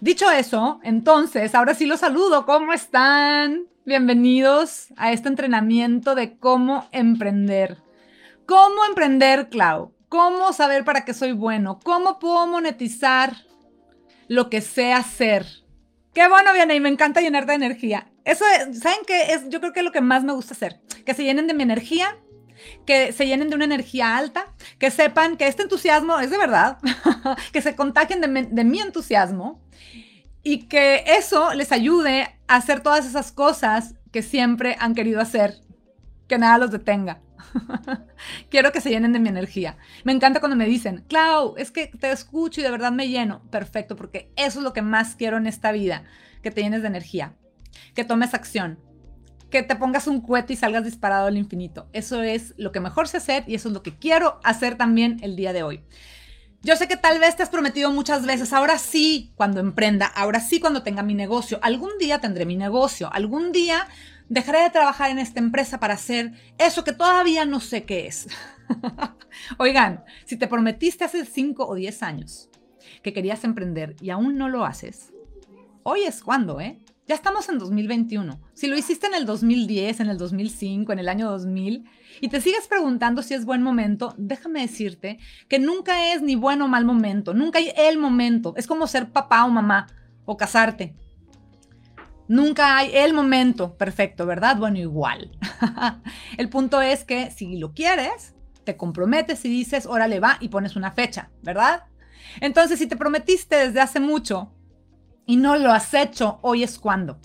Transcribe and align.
Dicho 0.00 0.30
eso, 0.30 0.80
entonces, 0.82 1.54
ahora 1.54 1.74
sí 1.74 1.86
los 1.86 2.00
saludo. 2.00 2.44
¿Cómo 2.46 2.72
están? 2.72 3.66
Bienvenidos 3.86 4.88
a 4.96 5.12
este 5.12 5.28
entrenamiento 5.28 6.14
de 6.14 6.36
cómo 6.36 6.88
emprender. 6.90 7.78
¿Cómo 8.44 8.84
emprender, 8.86 9.48
Clau? 9.48 9.94
¿Cómo 10.08 10.52
saber 10.52 10.84
para 10.84 11.04
qué 11.04 11.14
soy 11.14 11.32
bueno? 11.32 11.78
¿Cómo 11.82 12.18
puedo 12.18 12.46
monetizar 12.46 13.36
lo 14.26 14.50
que 14.50 14.60
sé 14.60 14.92
hacer? 14.92 15.46
Qué 16.12 16.28
bueno 16.28 16.52
viene 16.52 16.74
y 16.74 16.80
me 16.80 16.88
encanta 16.88 17.20
llenar 17.20 17.46
de 17.46 17.54
energía. 17.54 18.08
Eso, 18.24 18.44
es, 18.46 18.80
¿saben 18.80 18.98
qué? 19.06 19.32
Es, 19.32 19.48
yo 19.48 19.60
creo 19.60 19.72
que 19.72 19.80
es 19.80 19.84
lo 19.84 19.92
que 19.92 20.00
más 20.00 20.24
me 20.24 20.32
gusta 20.32 20.54
hacer. 20.54 20.80
Que 21.06 21.14
se 21.14 21.22
llenen 21.22 21.46
de 21.46 21.54
mi 21.54 21.62
energía 21.62 22.18
que 22.86 23.12
se 23.12 23.26
llenen 23.26 23.50
de 23.50 23.56
una 23.56 23.64
energía 23.64 24.16
alta, 24.16 24.46
que 24.78 24.90
sepan 24.90 25.36
que 25.36 25.46
este 25.46 25.62
entusiasmo 25.62 26.18
es 26.18 26.30
de 26.30 26.38
verdad, 26.38 26.78
que 27.52 27.62
se 27.62 27.74
contagien 27.74 28.20
de, 28.20 28.64
mi 28.64 28.80
entusiasmo 28.80 29.60
y 30.42 30.66
que 30.66 31.04
eso 31.06 31.54
les 31.54 31.72
ayude 31.72 32.28
a 32.46 32.56
hacer 32.56 32.80
todas 32.80 33.06
esas 33.06 33.32
cosas 33.32 33.94
que 34.12 34.22
siempre 34.22 34.76
han 34.78 34.94
querido 34.94 35.20
hacer, 35.20 35.58
que 36.28 36.38
nada 36.38 36.58
los 36.58 36.70
detenga. 36.70 37.20
Quiero 38.50 38.72
que 38.72 38.80
se 38.80 38.90
llenen 38.90 39.12
de 39.12 39.20
mi 39.20 39.28
energía. 39.28 39.76
Me 40.04 40.12
encanta 40.12 40.40
cuando 40.40 40.56
me 40.56 40.66
dicen, 40.66 41.04
Clau, 41.08 41.54
es 41.56 41.70
que 41.70 41.86
te 41.86 42.10
escucho 42.10 42.60
y 42.60 42.64
de 42.64 42.70
verdad 42.70 42.92
me 42.92 43.08
lleno. 43.08 43.42
Perfecto, 43.50 43.96
porque 43.96 44.30
eso 44.36 44.58
es 44.58 44.64
lo 44.64 44.72
que 44.72 44.82
más 44.82 45.16
quiero 45.16 45.36
en 45.36 45.46
esta 45.46 45.72
vida, 45.72 46.04
que 46.42 46.50
te 46.50 46.62
llenes 46.62 46.82
de 46.82 46.88
energía, 46.88 47.34
que 47.94 48.04
tomes 48.04 48.34
acción, 48.34 48.78
que 49.50 49.62
te 49.62 49.76
pongas 49.76 50.06
un 50.06 50.20
cohete 50.20 50.52
y 50.52 50.56
salgas 50.56 50.84
disparado 50.84 51.26
al 51.26 51.36
infinito. 51.36 51.88
Eso 51.92 52.22
es 52.22 52.54
lo 52.56 52.72
que 52.72 52.80
mejor 52.80 53.08
sé 53.08 53.18
hacer 53.18 53.44
y 53.46 53.54
eso 53.54 53.68
es 53.68 53.74
lo 53.74 53.82
que 53.82 53.96
quiero 53.96 54.40
hacer 54.42 54.76
también 54.76 55.18
el 55.22 55.36
día 55.36 55.52
de 55.52 55.62
hoy. 55.62 55.84
Yo 56.62 56.76
sé 56.76 56.88
que 56.88 56.96
tal 56.96 57.18
vez 57.18 57.36
te 57.36 57.42
has 57.42 57.50
prometido 57.50 57.90
muchas 57.90 58.24
veces, 58.24 58.54
ahora 58.54 58.78
sí 58.78 59.32
cuando 59.34 59.60
emprenda, 59.60 60.06
ahora 60.06 60.40
sí 60.40 60.60
cuando 60.60 60.82
tenga 60.82 61.02
mi 61.02 61.14
negocio, 61.14 61.58
algún 61.60 61.90
día 61.98 62.20
tendré 62.20 62.46
mi 62.46 62.56
negocio, 62.56 63.12
algún 63.12 63.52
día 63.52 63.86
dejaré 64.30 64.60
de 64.60 64.70
trabajar 64.70 65.10
en 65.10 65.18
esta 65.18 65.40
empresa 65.40 65.78
para 65.78 65.94
hacer 65.94 66.32
eso 66.56 66.82
que 66.82 66.92
todavía 66.92 67.44
no 67.44 67.60
sé 67.60 67.84
qué 67.84 68.06
es. 68.06 68.28
Oigan, 69.58 70.04
si 70.24 70.36
te 70.38 70.48
prometiste 70.48 71.04
hace 71.04 71.26
5 71.26 71.66
o 71.66 71.74
10 71.74 72.02
años 72.02 72.48
que 73.02 73.12
querías 73.12 73.44
emprender 73.44 73.94
y 74.00 74.08
aún 74.08 74.38
no 74.38 74.48
lo 74.48 74.64
haces, 74.64 75.12
hoy 75.82 76.04
es 76.04 76.22
cuando, 76.22 76.60
¿eh? 76.62 76.80
Ya 77.06 77.14
estamos 77.14 77.50
en 77.50 77.58
2021. 77.58 78.40
Si 78.54 78.66
lo 78.66 78.78
hiciste 78.78 79.06
en 79.06 79.14
el 79.14 79.26
2010, 79.26 80.00
en 80.00 80.08
el 80.08 80.16
2005, 80.16 80.90
en 80.90 80.98
el 80.98 81.10
año 81.10 81.30
2000, 81.30 81.84
y 82.22 82.28
te 82.28 82.40
sigues 82.40 82.66
preguntando 82.66 83.22
si 83.22 83.34
es 83.34 83.44
buen 83.44 83.62
momento, 83.62 84.14
déjame 84.16 84.62
decirte 84.62 85.18
que 85.46 85.58
nunca 85.58 86.14
es 86.14 86.22
ni 86.22 86.34
bueno 86.34 86.64
o 86.64 86.68
mal 86.68 86.86
momento, 86.86 87.34
nunca 87.34 87.58
hay 87.58 87.72
el 87.76 87.98
momento. 87.98 88.54
Es 88.56 88.66
como 88.66 88.86
ser 88.86 89.10
papá 89.10 89.44
o 89.44 89.50
mamá 89.50 89.86
o 90.24 90.38
casarte. 90.38 90.94
Nunca 92.26 92.78
hay 92.78 92.90
el 92.94 93.12
momento 93.12 93.76
perfecto, 93.76 94.24
¿verdad? 94.24 94.56
Bueno, 94.56 94.78
igual. 94.78 95.30
el 96.38 96.48
punto 96.48 96.80
es 96.80 97.04
que 97.04 97.30
si 97.30 97.58
lo 97.58 97.74
quieres, 97.74 98.34
te 98.64 98.78
comprometes 98.78 99.44
y 99.44 99.50
dices, 99.50 99.84
órale, 99.84 100.20
va 100.20 100.38
y 100.40 100.48
pones 100.48 100.74
una 100.74 100.90
fecha, 100.90 101.30
¿verdad? 101.42 101.84
Entonces, 102.40 102.78
si 102.78 102.86
te 102.86 102.96
prometiste 102.96 103.56
desde 103.56 103.82
hace 103.82 104.00
mucho 104.00 104.54
y 105.26 105.36
no 105.36 105.56
lo 105.56 105.72
has 105.72 105.92
hecho, 105.94 106.38
hoy 106.42 106.62
es 106.62 106.78
cuando. 106.78 107.18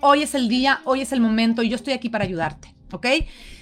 Hoy 0.00 0.22
es 0.22 0.34
el 0.34 0.48
día, 0.48 0.80
hoy 0.84 1.00
es 1.00 1.12
el 1.12 1.20
momento 1.20 1.62
y 1.62 1.68
yo 1.68 1.76
estoy 1.76 1.92
aquí 1.92 2.08
para 2.08 2.24
ayudarte. 2.24 2.78
¿ok? 2.92 3.06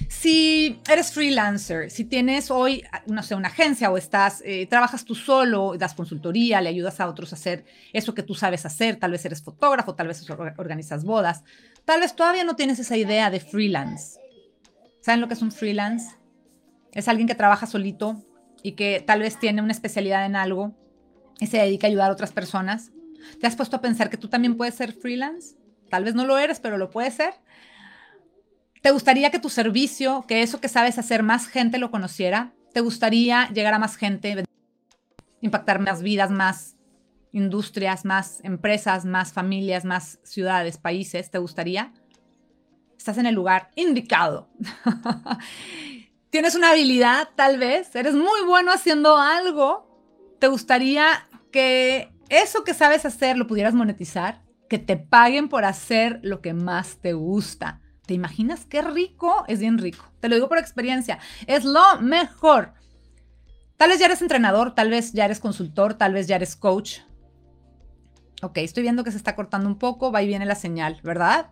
Si 0.09 0.81
eres 0.89 1.12
freelancer, 1.12 1.91
si 1.91 2.05
tienes 2.05 2.51
hoy, 2.51 2.84
no 3.06 3.23
sé, 3.23 3.34
una 3.34 3.48
agencia 3.48 3.91
o 3.91 3.97
estás, 3.97 4.43
eh, 4.45 4.67
trabajas 4.67 5.05
tú 5.05 5.15
solo, 5.15 5.77
das 5.77 5.95
consultoría, 5.95 6.61
le 6.61 6.69
ayudas 6.69 7.01
a 7.01 7.09
otros 7.09 7.33
a 7.33 7.37
hacer 7.37 7.65
eso 7.93 8.15
que 8.15 8.23
tú 8.23 8.34
sabes 8.34 8.65
hacer, 8.67 8.97
tal 8.97 9.11
vez 9.11 9.25
eres 9.25 9.43
fotógrafo, 9.43 9.95
tal 9.95 10.09
vez 10.09 10.25
organizas 10.56 11.05
bodas, 11.05 11.43
tal 11.84 12.00
vez 12.00 12.15
todavía 12.15 12.45
no 12.45 12.56
tienes 12.56 12.78
esa 12.78 12.97
idea 12.97 13.31
de 13.31 13.41
freelance. 13.41 14.21
¿Saben 15.00 15.21
lo 15.21 15.28
que 15.28 15.34
es 15.34 15.43
un 15.43 15.53
freelance? 15.53 16.16
Es 16.93 17.09
alguien 17.09 17.28
que 17.28 17.34
trabaja 17.34 17.66
solito 17.66 18.22
y 18.62 18.72
que 18.72 19.03
tal 19.05 19.21
vez 19.21 19.38
tiene 19.38 19.62
una 19.62 19.72
especialidad 19.72 20.25
en 20.25 20.37
algo 20.37 20.75
y 21.38 21.47
se 21.47 21.59
dedica 21.59 21.87
a 21.87 21.91
ayudar 21.91 22.11
a 22.11 22.15
otras 22.15 22.32
personas. 22.32 22.91
¿Te 23.41 23.47
has 23.47 23.56
puesto 23.56 23.77
a 23.77 23.81
pensar 23.81 24.10
que 24.10 24.16
tú 24.16 24.28
también 24.28 24.56
puedes 24.56 24.75
ser 24.75 24.93
freelance? 24.93 25.56
Tal 25.91 26.04
vez 26.04 26.15
no 26.15 26.25
lo 26.27 26.38
eres, 26.38 26.60
pero 26.60 26.78
lo 26.78 26.91
puedes 26.91 27.15
ser. 27.15 27.34
¿Te 28.82 28.91
gustaría 28.91 29.31
que 29.31 29.38
tu 29.38 29.49
servicio, 29.49 30.25
que 30.28 30.43
eso 30.43 30.60
que 30.60 30.69
sabes 30.69 30.99
hacer, 30.99 31.22
más 31.22 31.49
gente 31.49 31.78
lo 31.78 31.91
conociera? 31.91 32.53
¿Te 32.72 32.81
gustaría 32.81 33.49
llegar 33.49 33.75
a 33.75 33.78
más 33.78 33.97
gente, 33.97 34.44
impactar 35.41 35.81
más 35.81 36.03
vidas, 36.03 36.31
más 36.31 36.76
industrias, 37.32 38.05
más 38.05 38.41
empresas, 38.44 39.05
más 39.05 39.32
familias, 39.32 39.84
más 39.84 40.21
ciudades, 40.22 40.78
países? 40.78 41.31
¿Te 41.31 41.38
gustaría? 41.38 41.93
Estás 42.97 43.19
en 43.19 43.26
el 43.26 43.34
lugar 43.34 43.71
indicado. 43.76 44.49
Tienes 46.31 46.55
una 46.55 46.71
habilidad, 46.71 47.31
tal 47.34 47.59
vez, 47.59 47.94
eres 47.94 48.15
muy 48.15 48.44
bueno 48.47 48.72
haciendo 48.72 49.16
algo. 49.16 50.37
¿Te 50.38 50.49
gustaría 50.49 51.28
que 51.50 52.12
eso 52.28 52.64
que 52.64 52.75
sabes 52.75 53.04
hacer 53.04 53.37
lo 53.37 53.47
pudieras 53.47 53.75
monetizar, 53.75 54.42
que 54.69 54.78
te 54.78 54.97
paguen 54.97 55.48
por 55.48 55.64
hacer 55.64 56.20
lo 56.22 56.41
que 56.41 56.54
más 56.54 56.98
te 57.00 57.12
gusta. 57.12 57.81
¿Te 58.06 58.14
imaginas 58.14 58.64
qué 58.64 58.82
rico? 58.82 59.44
Es 59.48 59.60
bien 59.60 59.78
rico. 59.78 60.04
Te 60.20 60.28
lo 60.28 60.37
digo 60.37 60.48
por 60.48 60.59
experiencia. 60.59 61.19
Es 61.47 61.64
lo 61.64 62.00
mejor. 62.00 62.72
Tal 63.76 63.91
vez 63.91 63.98
ya 63.98 64.06
eres 64.06 64.22
entrenador, 64.22 64.75
tal 64.75 64.91
vez 64.91 65.12
ya 65.12 65.25
eres 65.25 65.41
consultor, 65.41 65.94
tal 65.94 66.14
vez 66.14 66.26
ya 66.26 66.37
eres 66.37 66.56
coach. 66.56 67.00
Ok, 68.43 68.58
estoy 68.58 68.82
viendo 68.82 69.04
que 69.04 69.10
se 69.10 69.16
está 69.16 69.34
cortando 69.34 69.69
un 69.69 69.78
poco, 69.78 70.12
va 70.12 70.22
y 70.22 70.26
viene 70.26 70.47
la 70.47 70.54
señal, 70.54 71.00
¿verdad? 71.03 71.48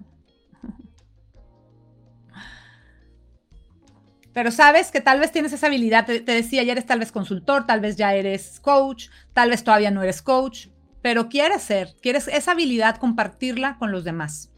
Pero 4.34 4.50
sabes 4.50 4.90
que 4.90 5.00
tal 5.00 5.20
vez 5.20 5.32
tienes 5.32 5.52
esa 5.52 5.68
habilidad, 5.68 6.04
te, 6.04 6.20
decía, 6.20 6.62
ya 6.64 6.72
eres 6.72 6.86
tal 6.86 6.98
vez 6.98 7.12
consultor, 7.12 7.66
tal 7.66 7.80
vez 7.80 7.96
ya 7.96 8.14
eres 8.14 8.60
coach, 8.60 9.06
tal 9.32 9.50
vez 9.50 9.62
todavía 9.64 9.92
no 9.92 10.02
eres 10.02 10.20
coach, 10.20 10.66
pero 11.00 11.28
quieres 11.28 11.62
ser, 11.62 11.94
quieres 12.02 12.28
esa 12.28 12.50
habilidad 12.50 12.96
compartirla 12.96 13.78
con 13.78 13.92
los 13.92 14.04
demás. 14.04 14.50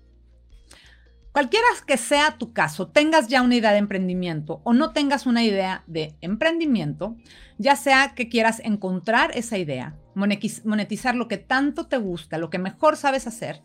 Cualquiera 1.31 1.67
que 1.87 1.99
sea 1.99 2.39
tu 2.39 2.55
caso, 2.55 2.89
tengas 2.89 3.29
ya 3.29 3.43
una 3.43 3.57
idea 3.57 3.73
de 3.73 3.79
emprendimiento 3.79 4.63
o 4.65 4.73
no 4.73 4.95
tengas 4.95 5.27
una 5.27 5.45
idea 5.45 5.85
de 5.87 6.17
emprendimiento, 6.23 7.15
ya 7.59 7.77
sea 7.77 8.15
que 8.15 8.31
quieras 8.31 8.61
encontrar 8.65 9.37
esa 9.37 9.59
idea, 9.59 9.95
monetizar 10.15 11.15
lo 11.15 11.29
que 11.29 11.37
tanto 11.37 11.89
te 11.89 11.99
gusta, 11.99 12.39
lo 12.39 12.49
que 12.49 12.59
mejor 12.59 12.97
sabes 12.97 13.27
hacer 13.27 13.63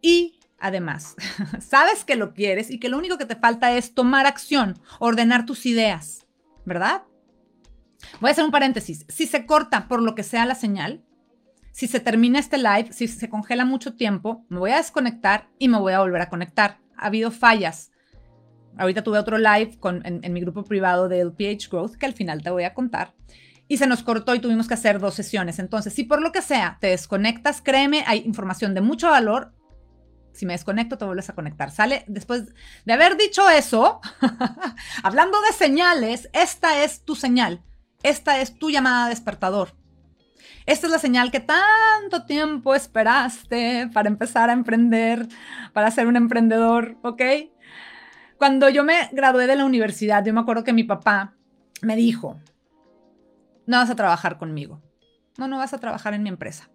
y 0.00 0.35
Además, 0.58 1.16
sabes 1.60 2.04
que 2.04 2.16
lo 2.16 2.32
quieres 2.32 2.70
y 2.70 2.78
que 2.78 2.88
lo 2.88 2.98
único 2.98 3.18
que 3.18 3.26
te 3.26 3.36
falta 3.36 3.76
es 3.76 3.94
tomar 3.94 4.26
acción, 4.26 4.78
ordenar 4.98 5.46
tus 5.46 5.66
ideas, 5.66 6.26
¿verdad? 6.64 7.02
Voy 8.20 8.28
a 8.28 8.32
hacer 8.32 8.44
un 8.44 8.50
paréntesis. 8.50 9.04
Si 9.08 9.26
se 9.26 9.46
corta 9.46 9.88
por 9.88 10.02
lo 10.02 10.14
que 10.14 10.22
sea 10.22 10.46
la 10.46 10.54
señal, 10.54 11.02
si 11.72 11.88
se 11.88 12.00
termina 12.00 12.38
este 12.38 12.56
live, 12.56 12.88
si 12.92 13.06
se 13.06 13.28
congela 13.28 13.64
mucho 13.64 13.94
tiempo, 13.94 14.46
me 14.48 14.58
voy 14.58 14.70
a 14.70 14.78
desconectar 14.78 15.48
y 15.58 15.68
me 15.68 15.78
voy 15.78 15.92
a 15.92 16.00
volver 16.00 16.22
a 16.22 16.30
conectar. 16.30 16.78
Ha 16.96 17.06
habido 17.06 17.30
fallas. 17.30 17.92
Ahorita 18.78 19.02
tuve 19.02 19.18
otro 19.18 19.36
live 19.36 19.78
en, 20.04 20.32
mi 20.32 20.40
grupo 20.40 20.64
privado 20.64 21.08
de 21.08 21.22
LPH 21.22 21.68
Growth 21.70 21.96
que 21.96 22.06
al 22.06 22.14
final 22.14 22.42
te 22.42 22.50
voy 22.50 22.64
a 22.64 22.74
contar 22.74 23.14
y 23.68 23.78
se 23.78 23.86
nos 23.86 24.02
cortó 24.02 24.34
y 24.34 24.38
tuvimos 24.38 24.68
que 24.68 24.74
hacer 24.74 25.00
dos 25.00 25.14
sesiones. 25.14 25.58
Entonces, 25.58 25.92
si 25.92 26.04
por 26.04 26.22
lo 26.22 26.32
que 26.32 26.40
sea 26.40 26.78
te 26.80 26.88
desconectas, 26.88 27.60
créeme, 27.60 28.04
hay 28.06 28.22
información 28.24 28.74
de 28.74 28.80
mucho 28.80 29.10
valor 29.10 29.52
si 30.36 30.46
me 30.46 30.52
desconecto, 30.52 30.98
te 30.98 31.04
vuelves 31.04 31.28
a 31.30 31.34
conectar. 31.34 31.70
Sale 31.70 32.04
después 32.06 32.44
de 32.84 32.92
haber 32.92 33.16
dicho 33.16 33.48
eso, 33.48 34.00
hablando 35.02 35.40
de 35.40 35.52
señales, 35.52 36.28
esta 36.32 36.84
es 36.84 37.02
tu 37.02 37.14
señal. 37.16 37.62
Esta 38.02 38.40
es 38.40 38.58
tu 38.58 38.70
llamada 38.70 39.08
despertador. 39.08 39.74
Esta 40.66 40.86
es 40.86 40.92
la 40.92 40.98
señal 40.98 41.30
que 41.30 41.40
tanto 41.40 42.24
tiempo 42.26 42.74
esperaste 42.74 43.88
para 43.92 44.08
empezar 44.08 44.50
a 44.50 44.52
emprender, 44.52 45.26
para 45.72 45.90
ser 45.90 46.06
un 46.06 46.16
emprendedor, 46.16 46.98
¿ok? 47.02 47.22
Cuando 48.36 48.68
yo 48.68 48.84
me 48.84 49.08
gradué 49.12 49.46
de 49.46 49.56
la 49.56 49.64
universidad, 49.64 50.24
yo 50.24 50.34
me 50.34 50.40
acuerdo 50.40 50.64
que 50.64 50.72
mi 50.72 50.84
papá 50.84 51.34
me 51.82 51.96
dijo, 51.96 52.38
no 53.66 53.78
vas 53.78 53.90
a 53.90 53.96
trabajar 53.96 54.38
conmigo. 54.38 54.82
No, 55.38 55.48
no 55.48 55.58
vas 55.58 55.72
a 55.72 55.78
trabajar 55.78 56.14
en 56.14 56.22
mi 56.22 56.28
empresa. 56.28 56.68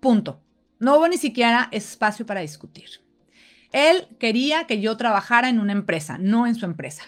Punto. 0.00 0.43
No 0.78 0.96
hubo 0.96 1.08
ni 1.08 1.16
siquiera 1.16 1.68
espacio 1.72 2.26
para 2.26 2.40
discutir. 2.40 2.88
Él 3.72 4.06
quería 4.18 4.66
que 4.66 4.80
yo 4.80 4.96
trabajara 4.96 5.48
en 5.48 5.58
una 5.58 5.72
empresa, 5.72 6.18
no 6.18 6.46
en 6.46 6.54
su 6.54 6.64
empresa. 6.64 7.04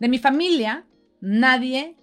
De 0.00 0.08
mi 0.08 0.18
familia, 0.18 0.86
nadie 1.20 1.96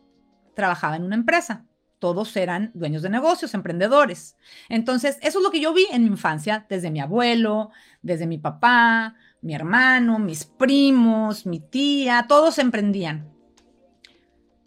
trabajaba 0.56 0.96
en 0.96 1.04
una 1.04 1.16
empresa. 1.16 1.66
Todos 2.00 2.36
eran 2.38 2.72
dueños 2.74 3.02
de 3.02 3.10
negocios, 3.10 3.54
emprendedores. 3.54 4.38
Entonces, 4.70 5.18
eso 5.22 5.40
es 5.40 5.44
lo 5.44 5.52
que 5.52 5.60
yo 5.60 5.74
vi 5.74 5.86
en 5.92 6.04
mi 6.04 6.10
infancia, 6.10 6.66
desde 6.70 6.92
mi 6.92 7.02
abuelo, 7.02 7.72
desde 8.02 8.26
mi 8.26 8.38
papá, 8.38 9.16
mi 9.42 9.54
hermano, 9.54 10.18
mis 10.18 10.46
primos, 10.46 11.46
mi 11.46 11.60
tía, 11.60 12.26
todos 12.28 12.58
emprendían. 12.58 13.30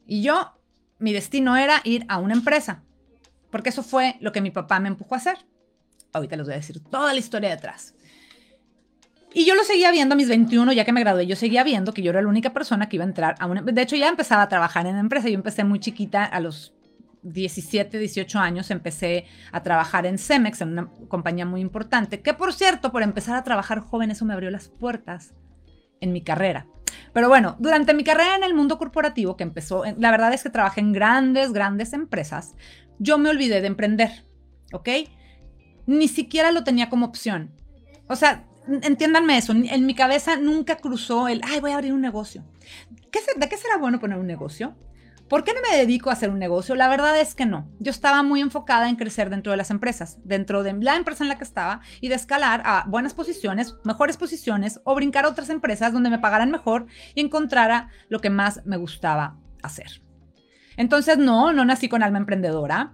Y 0.06 0.22
yo, 0.22 0.58
mi 0.98 1.12
destino 1.12 1.56
era 1.56 1.80
ir 1.84 2.04
a 2.08 2.18
una 2.18 2.34
empresa, 2.34 2.82
porque 3.50 3.70
eso 3.70 3.82
fue 3.82 4.16
lo 4.20 4.32
que 4.32 4.42
mi 4.42 4.50
papá 4.50 4.78
me 4.78 4.88
empujó 4.88 5.14
a 5.14 5.18
hacer. 5.18 5.38
Ahorita 6.12 6.36
les 6.36 6.46
voy 6.46 6.54
a 6.54 6.56
decir 6.56 6.80
toda 6.84 7.12
la 7.12 7.18
historia 7.18 7.50
detrás. 7.50 7.94
Y 9.34 9.46
yo 9.46 9.54
lo 9.54 9.64
seguía 9.64 9.90
viendo 9.90 10.12
a 10.14 10.16
mis 10.16 10.28
21, 10.28 10.72
ya 10.72 10.84
que 10.84 10.92
me 10.92 11.00
gradué, 11.00 11.26
yo 11.26 11.36
seguía 11.36 11.64
viendo 11.64 11.94
que 11.94 12.02
yo 12.02 12.10
era 12.10 12.20
la 12.20 12.28
única 12.28 12.52
persona 12.52 12.88
que 12.88 12.96
iba 12.96 13.04
a 13.04 13.08
entrar 13.08 13.34
a 13.38 13.46
una... 13.46 13.62
De 13.62 13.80
hecho, 13.80 13.96
ya 13.96 14.08
empezaba 14.08 14.42
a 14.42 14.48
trabajar 14.48 14.86
en 14.86 14.94
la 14.94 15.00
empresa. 15.00 15.28
Yo 15.28 15.34
empecé 15.34 15.64
muy 15.64 15.80
chiquita, 15.80 16.24
a 16.24 16.38
los 16.40 16.74
17, 17.22 17.98
18 17.98 18.38
años, 18.38 18.70
empecé 18.70 19.26
a 19.52 19.62
trabajar 19.62 20.06
en 20.06 20.18
Cemex, 20.18 20.60
en 20.60 20.70
una 20.70 20.90
compañía 21.08 21.46
muy 21.46 21.60
importante, 21.60 22.20
que 22.20 22.34
por 22.34 22.52
cierto, 22.52 22.92
por 22.92 23.02
empezar 23.02 23.36
a 23.36 23.44
trabajar 23.44 23.80
joven, 23.80 24.10
eso 24.10 24.24
me 24.24 24.34
abrió 24.34 24.50
las 24.50 24.68
puertas 24.68 25.34
en 26.00 26.12
mi 26.12 26.22
carrera. 26.22 26.66
Pero 27.12 27.28
bueno, 27.28 27.56
durante 27.58 27.94
mi 27.94 28.04
carrera 28.04 28.36
en 28.36 28.44
el 28.44 28.54
mundo 28.54 28.76
corporativo, 28.76 29.36
que 29.36 29.44
empezó, 29.44 29.84
la 29.98 30.10
verdad 30.10 30.32
es 30.32 30.42
que 30.42 30.50
trabajé 30.50 30.80
en 30.80 30.92
grandes, 30.92 31.52
grandes 31.52 31.92
empresas, 31.92 32.54
yo 32.98 33.18
me 33.18 33.30
olvidé 33.30 33.60
de 33.60 33.68
emprender, 33.68 34.24
¿ok? 34.72 34.88
Ni 35.86 36.08
siquiera 36.08 36.52
lo 36.52 36.64
tenía 36.64 36.88
como 36.88 37.06
opción. 37.06 37.50
O 38.08 38.16
sea, 38.16 38.44
entiéndanme 38.66 39.38
eso, 39.38 39.52
en 39.52 39.86
mi 39.86 39.94
cabeza 39.94 40.36
nunca 40.36 40.76
cruzó 40.76 41.28
el, 41.28 41.40
ay, 41.44 41.60
voy 41.60 41.72
a 41.72 41.76
abrir 41.76 41.92
un 41.92 42.00
negocio. 42.00 42.44
¿Qué, 43.10 43.20
¿De 43.36 43.48
qué 43.48 43.56
será 43.56 43.76
bueno 43.76 43.98
poner 43.98 44.18
un 44.18 44.26
negocio? 44.26 44.76
¿Por 45.32 45.44
qué 45.44 45.54
no 45.54 45.60
me 45.62 45.78
dedico 45.78 46.10
a 46.10 46.12
hacer 46.12 46.28
un 46.28 46.38
negocio? 46.38 46.74
La 46.74 46.88
verdad 46.88 47.18
es 47.18 47.34
que 47.34 47.46
no. 47.46 47.66
Yo 47.78 47.90
estaba 47.90 48.22
muy 48.22 48.42
enfocada 48.42 48.90
en 48.90 48.96
crecer 48.96 49.30
dentro 49.30 49.50
de 49.50 49.56
las 49.56 49.70
empresas, 49.70 50.18
dentro 50.24 50.62
de 50.62 50.74
la 50.74 50.94
empresa 50.94 51.24
en 51.24 51.28
la 51.28 51.38
que 51.38 51.44
estaba 51.44 51.80
y 52.02 52.08
de 52.08 52.16
escalar 52.16 52.60
a 52.66 52.84
buenas 52.86 53.14
posiciones, 53.14 53.74
mejores 53.82 54.18
posiciones 54.18 54.82
o 54.84 54.94
brincar 54.94 55.24
a 55.24 55.30
otras 55.30 55.48
empresas 55.48 55.94
donde 55.94 56.10
me 56.10 56.18
pagaran 56.18 56.50
mejor 56.50 56.84
y 57.14 57.22
encontrara 57.22 57.88
lo 58.10 58.20
que 58.20 58.28
más 58.28 58.60
me 58.66 58.76
gustaba 58.76 59.38
hacer. 59.62 60.02
Entonces, 60.76 61.16
no, 61.16 61.54
no 61.54 61.64
nací 61.64 61.88
con 61.88 62.02
alma 62.02 62.18
emprendedora. 62.18 62.92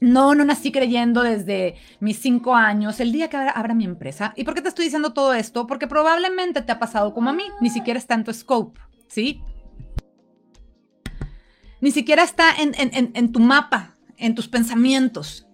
No, 0.00 0.34
no 0.34 0.44
nací 0.44 0.70
creyendo 0.70 1.22
desde 1.22 1.74
mis 2.00 2.18
cinco 2.20 2.54
años, 2.54 3.00
el 3.00 3.12
día 3.12 3.28
que 3.28 3.36
abra, 3.36 3.74
mi 3.74 3.84
empresa. 3.84 4.32
¿Y 4.36 4.44
por 4.44 4.54
qué 4.54 4.62
te 4.62 4.68
estoy 4.68 4.84
diciendo 4.84 5.12
todo 5.12 5.34
esto? 5.34 5.66
Porque 5.66 5.86
probablemente 5.86 6.62
te 6.62 6.72
ha 6.72 6.78
pasado 6.78 7.14
como 7.14 7.30
a 7.30 7.32
mí, 7.32 7.44
ni 7.60 7.70
siquiera 7.70 7.98
está 7.98 8.14
en 8.14 8.24
tu 8.24 8.32
scope, 8.32 8.80
¿sí? 9.08 9.42
Ni 11.80 11.90
siquiera 11.90 12.22
está 12.22 12.52
en, 12.58 12.72
en 12.76 13.32
tu 13.32 13.40
mapa, 13.40 13.96
en 14.16 14.34
tus 14.34 14.48
pensamientos. 14.48 15.46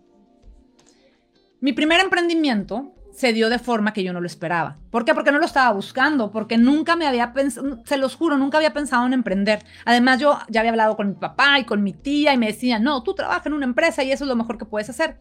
Mi 1.61 1.73
primer 1.73 2.01
emprendimiento 2.01 2.94
se 3.15 3.33
dio 3.33 3.49
de 3.49 3.59
forma 3.59 3.93
que 3.93 4.03
yo 4.03 4.13
no 4.13 4.21
lo 4.21 4.27
esperaba. 4.27 4.77
¿Por 4.91 5.05
qué? 5.05 5.15
Porque 5.15 5.31
no 5.31 5.39
lo 5.39 5.47
estaba 5.47 5.73
buscando, 5.73 6.33
porque 6.33 6.59
nunca 6.59 6.97
me 6.97 7.07
había 7.07 7.33
pensado, 7.33 7.81
se 7.85 7.97
los 7.97 8.17
juro, 8.17 8.37
nunca 8.37 8.59
había 8.59 8.73
pensado 8.73 9.07
en 9.07 9.13
emprender. 9.13 9.65
Además, 9.85 10.19
yo 10.19 10.39
ya 10.49 10.61
había 10.61 10.73
hablado 10.73 10.97
con 10.97 11.09
mi 11.09 11.15
papá 11.15 11.59
y 11.61 11.65
con 11.65 11.83
mi 11.83 11.93
tía 11.93 12.35
y 12.35 12.39
me 12.39 12.49
decían, 12.49 12.83
no, 12.83 13.03
tú 13.03 13.15
trabajas 13.15 13.47
en 13.47 13.53
una 13.53 13.67
empresa 13.67 14.03
y 14.03 14.11
eso 14.11 14.25
es 14.25 14.29
lo 14.29 14.37
mejor 14.37 14.59
que 14.59 14.65
puedes 14.65 14.91
hacer. 14.91 15.19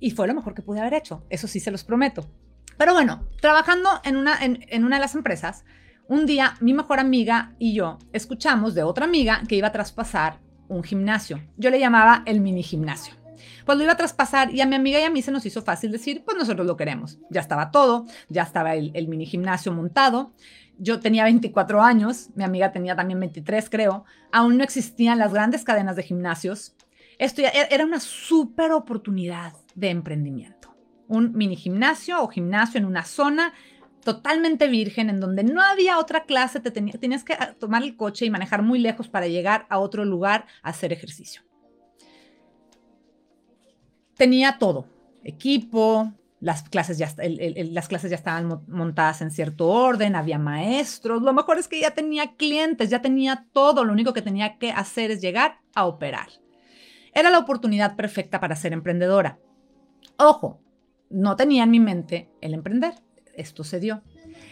Y 0.00 0.10
fue 0.10 0.26
lo 0.26 0.34
mejor 0.34 0.54
que 0.54 0.62
pude 0.62 0.80
haber 0.80 0.94
hecho, 0.94 1.24
eso 1.30 1.46
sí 1.46 1.60
se 1.60 1.70
los 1.70 1.84
prometo. 1.84 2.28
Pero 2.76 2.92
bueno, 2.92 3.28
trabajando 3.40 3.88
en 4.02 4.16
una, 4.16 4.42
en, 4.44 4.64
en 4.68 4.84
una 4.84 4.96
de 4.96 5.00
las 5.00 5.14
empresas, 5.14 5.64
un 6.08 6.26
día 6.26 6.56
mi 6.60 6.74
mejor 6.74 6.98
amiga 6.98 7.54
y 7.58 7.74
yo 7.74 7.98
escuchamos 8.12 8.74
de 8.74 8.82
otra 8.82 9.04
amiga 9.04 9.42
que 9.46 9.54
iba 9.54 9.68
a 9.68 9.72
traspasar 9.72 10.40
un 10.66 10.82
gimnasio. 10.82 11.40
Yo 11.56 11.70
le 11.70 11.78
llamaba 11.78 12.22
el 12.26 12.40
mini 12.40 12.64
gimnasio. 12.64 13.21
Pues 13.64 13.78
lo 13.78 13.84
iba 13.84 13.92
a 13.92 13.96
traspasar 13.96 14.52
y 14.54 14.60
a 14.60 14.66
mi 14.66 14.74
amiga 14.74 15.00
y 15.00 15.04
a 15.04 15.10
mí 15.10 15.22
se 15.22 15.30
nos 15.30 15.46
hizo 15.46 15.62
fácil 15.62 15.92
decir, 15.92 16.22
pues 16.24 16.36
nosotros 16.36 16.66
lo 16.66 16.76
queremos. 16.76 17.18
Ya 17.30 17.40
estaba 17.40 17.70
todo, 17.70 18.06
ya 18.28 18.42
estaba 18.42 18.74
el, 18.74 19.08
mini 19.08 19.26
gimnasio 19.26 19.72
montado. 19.72 20.32
Yo 20.78 21.00
tenía 21.00 21.24
24 21.24 21.82
años, 21.82 22.30
mi 22.34 22.44
amiga 22.44 22.72
tenía 22.72 22.96
también 22.96 23.20
23 23.20 23.70
creo. 23.70 24.04
Aún 24.32 24.58
no 24.58 24.64
existían 24.64 25.18
las 25.18 25.32
grandes 25.32 25.64
cadenas 25.64 25.96
de 25.96 26.02
gimnasios. 26.02 26.74
Esto 27.18 27.42
era 27.70 27.84
una 27.84 28.00
súper 28.00 28.72
oportunidad 28.72 29.52
de 29.74 29.90
emprendimiento. 29.90 30.74
Un 31.08 31.32
mini 31.34 31.56
gimnasio 31.56 32.22
o 32.22 32.28
gimnasio 32.28 32.78
en 32.78 32.86
una 32.86 33.04
zona 33.04 33.52
totalmente 34.02 34.66
virgen, 34.66 35.10
en 35.10 35.20
donde 35.20 35.44
no 35.44 35.62
había 35.62 35.98
otra 35.98 36.24
clase, 36.24 36.58
te 36.58 36.70
tenías 36.72 37.22
que 37.22 37.36
tomar 37.60 37.84
el 37.84 37.96
coche 37.96 38.26
y 38.26 38.30
manejar 38.30 38.62
muy 38.62 38.80
lejos 38.80 39.08
para 39.08 39.28
llegar 39.28 39.66
a 39.68 39.78
otro 39.78 40.04
lugar 40.04 40.46
a 40.62 40.70
hacer 40.70 40.92
ejercicio 40.92 41.42
tenía 44.22 44.56
todo, 44.56 44.86
equipo, 45.24 46.12
las 46.38 46.62
clases, 46.62 46.96
ya, 46.96 47.12
las 47.18 47.88
clases 47.88 48.08
ya 48.08 48.14
estaban 48.14 48.62
montadas 48.68 49.20
en 49.20 49.32
cierto 49.32 49.66
orden, 49.66 50.14
había 50.14 50.38
maestros, 50.38 51.22
lo 51.22 51.32
mejor 51.32 51.58
es 51.58 51.66
que 51.66 51.80
ya 51.80 51.90
tenía 51.90 52.36
clientes, 52.36 52.88
ya 52.88 53.02
tenía 53.02 53.48
todo, 53.52 53.84
lo 53.84 53.92
único 53.92 54.12
que 54.12 54.22
tenía 54.22 54.58
que 54.58 54.70
hacer 54.70 55.10
es 55.10 55.20
llegar 55.20 55.58
a 55.74 55.86
operar. 55.86 56.28
Era 57.12 57.30
la 57.30 57.40
oportunidad 57.40 57.96
perfecta 57.96 58.38
para 58.38 58.54
ser 58.54 58.72
emprendedora. 58.72 59.40
Ojo, 60.18 60.60
no 61.10 61.34
tenía 61.34 61.64
en 61.64 61.72
mi 61.72 61.80
mente 61.80 62.30
el 62.40 62.54
emprender, 62.54 62.94
esto 63.34 63.64
se 63.64 63.80
dio. 63.80 64.04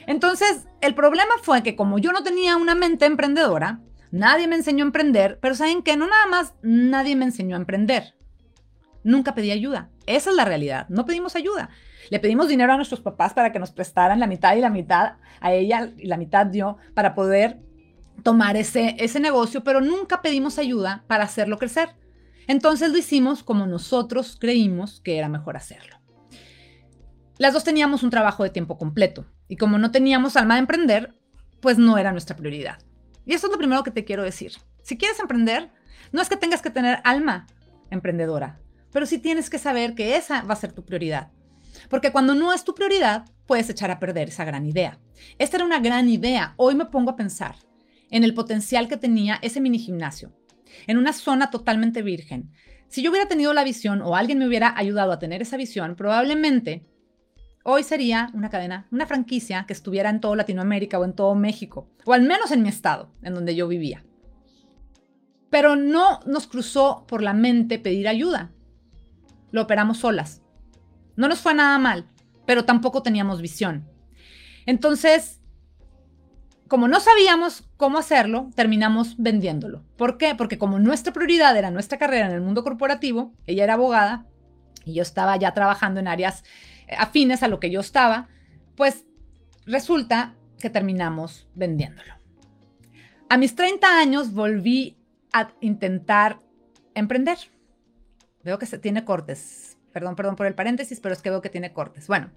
Entonces, 0.09 0.67
el 0.81 0.97
problema 0.97 1.35
fue 1.45 1.63
que 1.63 1.77
como 1.77 2.01
yo 2.01 2.11
no 2.11 2.25
tenía 2.25 2.57
una 2.57 2.75
mente 2.75 3.07
emprendedora, 3.07 3.83
nadie 4.11 4.49
me 4.49 4.57
enseñó 4.57 4.83
a 4.83 4.89
emprender, 4.89 5.39
pero 5.41 5.55
¿saben 5.55 5.85
qué? 5.85 5.97
No 5.97 6.09
nada 6.09 6.27
más 6.27 6.55
nadie 6.61 7.15
me 7.15 7.27
enseñó 7.27 7.55
a 7.55 7.61
emprender, 7.61 8.17
Nunca 9.03 9.35
pedí 9.35 9.51
ayuda. 9.51 9.91
Esa 10.07 10.31
es 10.31 10.37
la 10.37 10.45
realidad. 10.45 10.87
No 10.89 11.07
pedimos 11.07 11.37
ayuda. 11.37 11.71
Le 12.11 12.19
pedimos 12.19 12.49
dinero 12.49 12.73
a 12.73 12.77
nuestros 12.77 13.01
papás 13.01 13.35
para 13.35 13.53
que 13.53 13.59
nos 13.59 13.71
prestaran 13.71 14.21
la 14.21 14.27
mitad 14.27 14.57
y 14.57 14.61
la 14.61 14.71
mitad 14.71 15.15
a 15.41 15.53
ella 15.53 15.93
y 15.97 16.07
la 16.07 16.17
mitad 16.17 16.51
yo 16.53 16.77
para 16.95 17.15
poder 17.15 17.61
tomar 18.23 18.57
ese, 18.57 18.97
ese 18.99 19.21
negocio, 19.21 19.65
pero 19.65 19.81
nunca 19.81 20.21
pedimos 20.21 20.59
ayuda 20.59 21.05
para 21.07 21.25
hacerlo 21.25 21.59
crecer. 21.59 21.91
Entonces 22.47 22.91
lo 22.91 22.99
hicimos 22.99 23.43
como 23.43 23.67
nosotros 23.67 24.37
creímos 24.41 25.01
que 25.01 25.19
era 25.19 25.29
mejor 25.29 25.57
hacerlo. 25.57 26.01
Las 27.39 27.55
dos 27.55 27.65
teníamos 27.65 28.03
un 28.03 28.11
trabajo 28.11 28.43
de 28.43 28.51
tiempo 28.51 28.77
completo 28.77 29.27
y 29.49 29.57
como 29.57 29.79
no 29.79 29.91
teníamos 29.91 30.37
alma 30.37 30.55
de 30.55 30.61
emprender, 30.61 31.15
pues 31.61 31.79
no 31.79 31.97
era 31.97 32.13
nuestra 32.13 32.37
prioridad. 32.37 32.79
Y 33.25 33.35
esto 33.35 33.47
es 33.47 33.53
lo 33.53 33.59
primero 33.59 33.83
que 33.83 33.91
te 33.91 34.05
quiero 34.05 34.23
decir. 34.23 34.53
Si 34.83 34.99
quieres 34.99 35.21
emprender, 35.21 35.71
no 36.13 36.21
es 36.21 36.29
que 36.29 36.37
tengas 36.37 36.61
que 36.61 36.71
tener 36.71 37.01
alma 37.05 37.47
emprendedora, 37.91 38.61
pero 38.93 39.07
sí 39.07 39.19
tienes 39.19 39.51
que 39.51 39.59
saber 39.59 39.95
que 39.95 40.17
esa 40.17 40.43
va 40.43 40.55
a 40.55 40.57
ser 40.57 40.73
tu 40.73 40.85
prioridad. 40.85 41.31
Porque 41.89 42.13
cuando 42.13 42.35
no 42.35 42.53
es 42.53 42.65
tu 42.65 42.75
prioridad, 42.75 43.25
puedes 43.47 43.71
echar 43.71 43.91
a 43.91 43.99
perder 43.99 44.29
esa 44.29 44.45
gran 44.45 44.67
idea. 44.67 44.99
Esta 45.39 45.57
era 45.57 45.67
una 45.67 45.81
gran 45.81 46.09
idea. 46.09 46.55
Hoy 46.57 46.75
me 46.75 46.87
pongo 46.87 47.11
a 47.11 47.17
pensar 47.17 47.57
en 48.11 48.25
el 48.25 48.35
potencial 48.35 48.89
que 48.89 48.97
tenía 48.97 49.39
ese 49.43 49.61
mini 49.61 49.79
gimnasio, 49.79 50.33
en 50.87 50.99
una 50.99 51.13
zona 51.13 51.51
totalmente 51.51 52.03
virgen. 52.03 52.51
Si 52.89 53.03
yo 53.03 53.11
hubiera 53.11 53.29
tenido 53.29 53.53
la 53.53 53.65
visión 53.65 54.03
o 54.03 54.17
alguien 54.17 54.39
me 54.39 54.47
hubiera 54.47 54.77
ayudado 54.77 55.13
a 55.13 55.19
tener 55.19 55.43
esa 55.43 55.57
visión, 55.57 55.95
probablemente 55.95 56.87
hoy 57.63 57.85
sería 57.85 58.31
una 58.35 58.51
cadena, 58.51 58.89
una 58.91 59.07
franquicia 59.07 59.65
que 59.67 59.73
estuviera 59.73 60.11
en 60.11 60.21
toda 60.21 60.37
Latinoamérica 60.37 60.99
o 60.99 61.05
en 61.05 61.15
todo 61.15 61.35
México, 61.37 61.89
o 62.05 62.13
al 62.13 62.23
menos 62.23 62.51
en 62.51 62.63
mi 62.63 62.69
estado, 62.69 63.13
en 63.23 63.35
donde 63.35 63.55
yo 63.55 63.69
vivía. 63.69 64.05
Pero 65.51 65.77
no 65.77 66.21
nos 66.27 66.47
cruzó 66.49 67.05
por 67.07 67.23
la 67.23 67.33
mente 67.33 67.79
pedir 67.79 68.09
ayuda 68.09 68.51
lo 69.51 69.63
operamos 69.63 69.99
solas. 69.99 70.43
No 71.17 71.29
nos 71.29 71.41
fue 71.41 71.55
nada 71.55 71.79
mal, 71.79 72.07
pero 72.47 72.65
tampoco 72.65 73.03
teníamos 73.03 73.43
visión. 73.43 73.89
Entonces, 74.67 75.41
como 76.69 76.87
no 76.87 77.01
sabíamos 77.01 77.65
cómo 77.77 77.99
hacerlo, 77.99 78.51
terminamos 78.55 79.17
vendiéndolo. 79.19 79.85
¿Por 79.97 80.19
qué? 80.19 80.35
Porque 80.37 80.59
como 80.59 80.79
nuestra 80.79 81.13
prioridad 81.13 81.57
era 81.57 81.71
nuestra 81.71 81.99
carrera 81.99 82.27
en 82.27 82.33
el 82.33 82.41
mundo 82.41 82.63
corporativo, 82.63 83.33
ella 83.47 83.65
era 83.65 83.75
abogada 83.75 84.27
y 84.85 84.95
yo 84.95 85.03
estaba 85.03 85.37
ya 85.37 85.53
trabajando 85.53 85.99
en 86.01 86.09
áreas 86.09 86.45
eh, 86.87 86.95
afines 86.97 87.43
a 87.43 87.49
lo 87.49 87.59
que 87.59 87.71
yo 87.71 87.81
estaba, 87.81 88.29
pues 88.77 89.05
resulta 89.67 90.35
que 90.61 90.71
terminamos 90.71 91.49
vendiéndolo. 91.55 92.15
A 93.29 93.37
mis 93.37 93.55
30 93.55 93.99
años 93.99 94.33
volví 94.33 94.97
a 95.33 95.51
intentar 95.61 96.39
emprender. 96.95 97.39
Veo 98.43 98.59
que 98.59 98.67
se 98.67 98.79
tiene 98.79 99.05
cortes. 99.05 99.77
Perdón, 99.93 100.17
perdón 100.17 100.37
por 100.37 100.47
el 100.47 100.55
paréntesis, 100.55 101.01
pero 101.01 101.15
es 101.15 101.23
que 101.23 101.31
veo 101.31 101.43
que 101.43 101.51
tiene 101.51 101.73
cortes. 101.73 102.07
Bueno, 102.07 102.31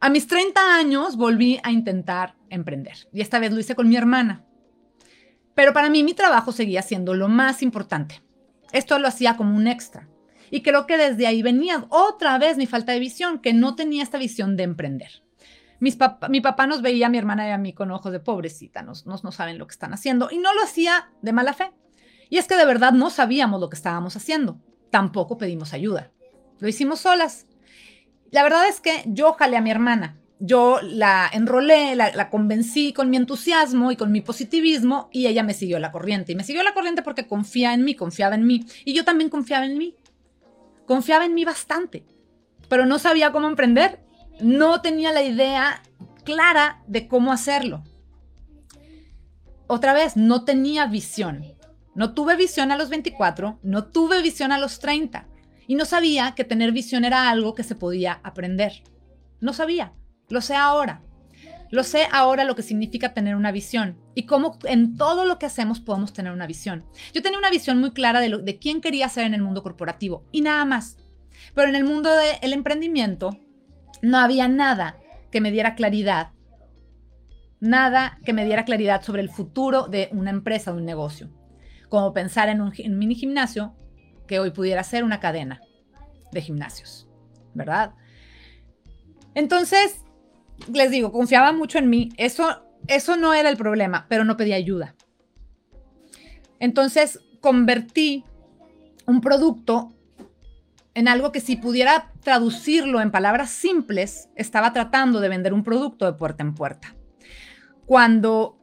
a 0.00 0.10
mis 0.10 0.26
30 0.26 0.76
años 0.76 1.16
volví 1.16 1.60
a 1.62 1.70
intentar 1.70 2.36
emprender 2.50 3.08
y 3.12 3.20
esta 3.20 3.38
vez 3.38 3.52
lo 3.52 3.60
hice 3.60 3.74
con 3.74 3.88
mi 3.88 3.96
hermana. 3.96 4.44
Pero 5.54 5.72
para 5.72 5.90
mí 5.90 6.04
mi 6.04 6.14
trabajo 6.14 6.52
seguía 6.52 6.82
siendo 6.82 7.14
lo 7.14 7.28
más 7.28 7.62
importante. 7.62 8.22
Esto 8.72 8.98
lo 8.98 9.08
hacía 9.08 9.36
como 9.36 9.56
un 9.56 9.66
extra. 9.66 10.08
Y 10.50 10.62
creo 10.62 10.86
que 10.86 10.96
desde 10.96 11.26
ahí 11.26 11.42
venía 11.42 11.86
otra 11.88 12.38
vez 12.38 12.56
mi 12.56 12.66
falta 12.66 12.92
de 12.92 13.00
visión, 13.00 13.40
que 13.40 13.52
no 13.52 13.74
tenía 13.74 14.02
esta 14.02 14.18
visión 14.18 14.56
de 14.56 14.62
emprender. 14.62 15.22
Mis 15.80 15.98
mi 16.28 16.40
papá 16.40 16.66
nos 16.66 16.82
veía 16.82 17.06
a 17.06 17.10
mi 17.10 17.18
hermana 17.18 17.48
y 17.48 17.50
a 17.50 17.58
mí 17.58 17.72
con 17.72 17.90
ojos 17.90 18.12
de 18.12 18.20
pobrecita, 18.20 18.82
no, 18.82 18.92
no 19.04 19.32
saben 19.32 19.58
lo 19.58 19.66
que 19.66 19.72
están 19.72 19.92
haciendo. 19.94 20.28
Y 20.30 20.38
no 20.38 20.54
lo 20.54 20.62
hacía 20.62 21.10
de 21.22 21.32
mala 21.32 21.54
fe. 21.54 21.72
Y 22.30 22.38
es 22.38 22.46
que 22.46 22.56
de 22.56 22.64
verdad 22.64 22.92
no 22.92 23.10
sabíamos 23.10 23.60
lo 23.60 23.68
que 23.68 23.76
estábamos 23.76 24.16
haciendo 24.16 24.60
tampoco 24.90 25.38
pedimos 25.38 25.72
ayuda. 25.72 26.10
Lo 26.58 26.68
hicimos 26.68 27.00
solas. 27.00 27.46
La 28.30 28.42
verdad 28.42 28.68
es 28.68 28.80
que 28.80 29.04
yo 29.06 29.32
jalé 29.34 29.56
a 29.56 29.60
mi 29.60 29.70
hermana. 29.70 30.18
Yo 30.40 30.78
la 30.82 31.28
enrolé, 31.32 31.96
la, 31.96 32.30
convencí 32.30 32.92
con 32.92 33.10
mi 33.10 33.16
entusiasmo 33.16 33.90
y 33.90 33.96
con 33.96 34.12
mi 34.12 34.20
positivismo 34.20 35.08
y 35.12 35.26
ella 35.26 35.42
me 35.42 35.54
siguió 35.54 35.78
la 35.78 35.90
corriente. 35.90 36.32
Y 36.32 36.36
me 36.36 36.44
siguió 36.44 36.62
la 36.62 36.74
corriente 36.74 37.02
porque 37.02 37.26
confía 37.26 37.74
en 37.74 37.84
mí, 37.84 37.94
confiaba 37.94 38.34
en 38.34 38.46
mí. 38.46 38.64
Y 38.84 38.94
yo 38.94 39.04
también 39.04 39.30
confiaba 39.30 39.66
en 39.66 39.78
mí. 39.78 39.96
Confiaba 40.86 41.24
en 41.24 41.34
mí 41.34 41.44
bastante. 41.44 42.04
pero 42.68 42.84
no 42.84 42.98
sabía 42.98 43.32
cómo 43.32 43.48
emprender. 43.48 44.00
No 44.40 44.82
tenía 44.82 45.12
la 45.12 45.22
idea 45.22 45.82
clara 46.24 46.82
de 46.86 47.08
cómo 47.08 47.32
hacerlo. 47.32 47.82
Otra 49.66 49.92
vez, 49.94 50.16
no 50.16 50.44
tenía 50.44 50.86
visión. 50.86 51.57
No 51.98 52.14
tuve 52.14 52.36
visión 52.36 52.70
a 52.70 52.76
los 52.76 52.90
24, 52.90 53.58
no 53.64 53.86
tuve 53.86 54.22
visión 54.22 54.52
a 54.52 54.58
los 54.58 54.78
30 54.78 55.26
y 55.66 55.74
no 55.74 55.84
sabía 55.84 56.32
que 56.36 56.44
tener 56.44 56.70
visión 56.70 57.04
era 57.04 57.28
algo 57.28 57.56
que 57.56 57.64
se 57.64 57.74
podía 57.74 58.20
aprender. 58.22 58.84
No 59.40 59.52
sabía, 59.52 59.94
lo 60.28 60.40
sé 60.40 60.54
ahora. 60.54 61.02
Lo 61.72 61.82
sé 61.82 62.06
ahora 62.12 62.44
lo 62.44 62.54
que 62.54 62.62
significa 62.62 63.14
tener 63.14 63.34
una 63.34 63.50
visión 63.50 63.98
y 64.14 64.26
cómo 64.26 64.60
en 64.62 64.96
todo 64.96 65.24
lo 65.24 65.40
que 65.40 65.46
hacemos 65.46 65.80
podemos 65.80 66.12
tener 66.12 66.32
una 66.32 66.46
visión. 66.46 66.84
Yo 67.12 67.20
tenía 67.20 67.40
una 67.40 67.50
visión 67.50 67.80
muy 67.80 67.90
clara 67.90 68.20
de, 68.20 68.28
lo, 68.28 68.38
de 68.38 68.60
quién 68.60 68.80
quería 68.80 69.08
ser 69.08 69.24
en 69.24 69.34
el 69.34 69.42
mundo 69.42 69.64
corporativo 69.64 70.24
y 70.30 70.42
nada 70.42 70.64
más. 70.64 70.98
Pero 71.52 71.68
en 71.68 71.74
el 71.74 71.82
mundo 71.82 72.10
del 72.14 72.52
emprendimiento 72.52 73.40
no 74.02 74.18
había 74.18 74.46
nada 74.46 75.00
que 75.32 75.40
me 75.40 75.50
diera 75.50 75.74
claridad, 75.74 76.30
nada 77.58 78.20
que 78.24 78.32
me 78.32 78.44
diera 78.44 78.64
claridad 78.64 79.02
sobre 79.02 79.22
el 79.22 79.30
futuro 79.30 79.88
de 79.88 80.10
una 80.12 80.30
empresa, 80.30 80.70
de 80.70 80.78
un 80.78 80.84
negocio. 80.84 81.28
Como 81.88 82.12
pensar 82.12 82.48
en 82.48 82.60
un 82.60 82.72
mini 82.98 83.14
gimnasio 83.14 83.74
que 84.26 84.38
hoy 84.40 84.50
pudiera 84.50 84.82
ser 84.84 85.04
una 85.04 85.20
cadena 85.20 85.60
de 86.32 86.42
gimnasios, 86.42 87.08
¿verdad? 87.54 87.94
Entonces, 89.34 90.04
les 90.72 90.90
digo, 90.90 91.12
confiaba 91.12 91.52
mucho 91.52 91.78
en 91.78 91.88
mí. 91.88 92.10
Eso, 92.16 92.62
eso 92.86 93.16
no 93.16 93.34
era 93.34 93.48
el 93.48 93.56
problema, 93.56 94.06
pero 94.08 94.24
no 94.24 94.36
pedía 94.36 94.56
ayuda. 94.56 94.94
Entonces, 96.60 97.20
convertí 97.40 98.24
un 99.06 99.20
producto 99.20 99.94
en 100.94 101.06
algo 101.08 101.30
que 101.30 101.40
si 101.40 101.56
pudiera 101.56 102.12
traducirlo 102.22 103.00
en 103.00 103.12
palabras 103.12 103.50
simples, 103.50 104.28
estaba 104.34 104.72
tratando 104.72 105.20
de 105.20 105.28
vender 105.28 105.54
un 105.54 105.62
producto 105.62 106.06
de 106.06 106.12
puerta 106.14 106.42
en 106.42 106.54
puerta. 106.54 106.96
Cuando 107.86 108.57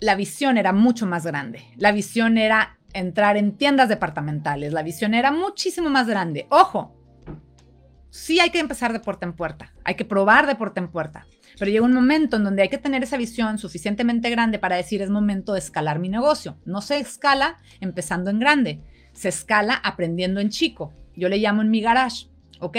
la 0.00 0.14
visión 0.14 0.58
era 0.58 0.72
mucho 0.72 1.06
más 1.06 1.26
grande. 1.26 1.64
La 1.76 1.92
visión 1.92 2.38
era 2.38 2.78
entrar 2.92 3.36
en 3.36 3.56
tiendas 3.56 3.88
departamentales. 3.88 4.72
La 4.72 4.82
visión 4.82 5.14
era 5.14 5.30
muchísimo 5.30 5.90
más 5.90 6.06
grande. 6.06 6.46
Ojo, 6.50 6.94
sí 8.10 8.40
hay 8.40 8.50
que 8.50 8.60
empezar 8.60 8.92
de 8.92 9.00
puerta 9.00 9.26
en 9.26 9.34
puerta. 9.34 9.72
Hay 9.84 9.94
que 9.94 10.04
probar 10.04 10.46
de 10.46 10.54
puerta 10.54 10.80
en 10.80 10.88
puerta. 10.88 11.26
Pero 11.58 11.70
llega 11.70 11.84
un 11.84 11.92
momento 11.92 12.36
en 12.36 12.44
donde 12.44 12.62
hay 12.62 12.68
que 12.68 12.78
tener 12.78 13.02
esa 13.02 13.16
visión 13.16 13.58
suficientemente 13.58 14.30
grande 14.30 14.58
para 14.58 14.76
decir 14.76 15.02
es 15.02 15.10
momento 15.10 15.54
de 15.54 15.58
escalar 15.58 15.98
mi 15.98 16.08
negocio. 16.08 16.56
No 16.64 16.80
se 16.80 16.98
escala 16.98 17.58
empezando 17.80 18.30
en 18.30 18.38
grande, 18.38 18.80
se 19.12 19.28
escala 19.28 19.74
aprendiendo 19.74 20.40
en 20.40 20.50
chico. 20.50 20.94
Yo 21.16 21.28
le 21.28 21.38
llamo 21.38 21.62
en 21.62 21.70
mi 21.70 21.80
garage, 21.80 22.28
¿ok? 22.60 22.76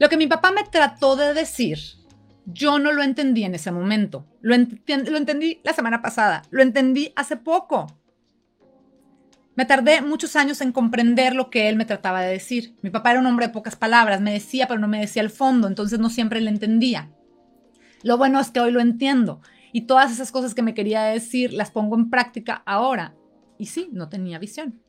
Lo 0.00 0.08
que 0.08 0.16
mi 0.16 0.26
papá 0.26 0.50
me 0.50 0.64
trató 0.64 1.14
de 1.14 1.34
decir, 1.34 1.78
yo 2.46 2.78
no 2.78 2.92
lo 2.92 3.02
entendí 3.02 3.44
en 3.44 3.54
ese 3.54 3.70
momento. 3.70 4.26
Lo, 4.40 4.56
lo 4.56 5.16
entendí 5.16 5.60
la 5.64 5.72
semana 5.72 6.02
pasada, 6.02 6.42
lo 6.50 6.62
entendí 6.62 7.12
hace 7.16 7.36
poco. 7.36 7.86
Me 9.56 9.66
tardé 9.66 10.00
muchos 10.00 10.36
años 10.36 10.60
en 10.60 10.72
comprender 10.72 11.34
lo 11.34 11.50
que 11.50 11.68
él 11.68 11.76
me 11.76 11.84
trataba 11.84 12.22
de 12.22 12.32
decir. 12.32 12.74
Mi 12.82 12.90
papá 12.90 13.10
era 13.10 13.20
un 13.20 13.26
hombre 13.26 13.48
de 13.48 13.52
pocas 13.52 13.76
palabras, 13.76 14.20
me 14.20 14.32
decía, 14.32 14.66
pero 14.66 14.80
no 14.80 14.88
me 14.88 15.00
decía 15.00 15.22
el 15.22 15.30
fondo, 15.30 15.68
entonces 15.68 15.98
no 15.98 16.08
siempre 16.08 16.40
le 16.40 16.50
entendía. 16.50 17.10
Lo 18.02 18.16
bueno 18.16 18.40
es 18.40 18.50
que 18.50 18.60
hoy 18.60 18.70
lo 18.70 18.80
entiendo 18.80 19.42
y 19.72 19.82
todas 19.82 20.10
esas 20.10 20.32
cosas 20.32 20.54
que 20.54 20.62
me 20.62 20.74
quería 20.74 21.02
decir 21.02 21.52
las 21.52 21.70
pongo 21.70 21.96
en 21.96 22.10
práctica 22.10 22.62
ahora. 22.66 23.14
Y 23.58 23.66
sí, 23.66 23.90
no 23.92 24.08
tenía 24.08 24.38
visión. 24.38 24.80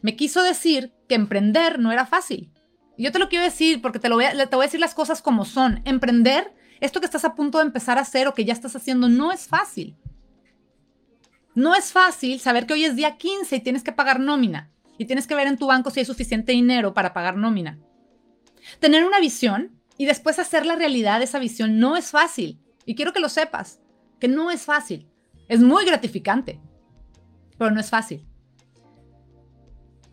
Me 0.00 0.16
quiso 0.16 0.42
decir 0.42 0.92
que 1.08 1.14
emprender 1.14 1.78
no 1.78 1.92
era 1.92 2.06
fácil. 2.06 2.50
Yo 2.98 3.12
te 3.12 3.18
lo 3.18 3.28
quiero 3.28 3.44
decir 3.44 3.80
porque 3.80 3.98
te, 3.98 4.08
lo 4.08 4.16
voy 4.16 4.24
te 4.24 4.56
voy 4.56 4.64
a 4.64 4.66
decir 4.66 4.80
las 4.80 4.94
cosas 4.94 5.22
como 5.22 5.44
son. 5.44 5.80
Emprender, 5.84 6.52
esto 6.82 6.98
que 6.98 7.06
estás 7.06 7.24
a 7.24 7.36
punto 7.36 7.58
de 7.58 7.64
empezar 7.64 7.96
a 7.96 8.00
hacer 8.00 8.26
o 8.26 8.34
que 8.34 8.44
ya 8.44 8.52
estás 8.52 8.74
haciendo, 8.74 9.08
no 9.08 9.30
es 9.30 9.46
fácil. 9.46 9.96
No 11.54 11.76
es 11.76 11.92
fácil 11.92 12.40
saber 12.40 12.66
que 12.66 12.72
hoy 12.72 12.84
es 12.84 12.96
día 12.96 13.18
15 13.18 13.54
y 13.54 13.60
tienes 13.60 13.84
que 13.84 13.92
pagar 13.92 14.18
nómina. 14.18 14.72
Y 14.98 15.04
tienes 15.04 15.28
que 15.28 15.36
ver 15.36 15.46
en 15.46 15.56
tu 15.56 15.68
banco 15.68 15.90
si 15.90 16.00
hay 16.00 16.06
suficiente 16.06 16.50
dinero 16.50 16.92
para 16.92 17.12
pagar 17.12 17.36
nómina. 17.36 17.78
Tener 18.80 19.04
una 19.04 19.20
visión 19.20 19.80
y 19.96 20.06
después 20.06 20.40
hacer 20.40 20.66
la 20.66 20.74
realidad 20.74 21.20
de 21.20 21.26
esa 21.26 21.38
visión 21.38 21.78
no 21.78 21.96
es 21.96 22.10
fácil. 22.10 22.60
Y 22.84 22.96
quiero 22.96 23.12
que 23.12 23.20
lo 23.20 23.28
sepas, 23.28 23.80
que 24.18 24.26
no 24.26 24.50
es 24.50 24.62
fácil. 24.62 25.08
Es 25.46 25.60
muy 25.60 25.84
gratificante, 25.84 26.60
pero 27.58 27.70
no 27.70 27.78
es 27.78 27.90
fácil. 27.90 28.26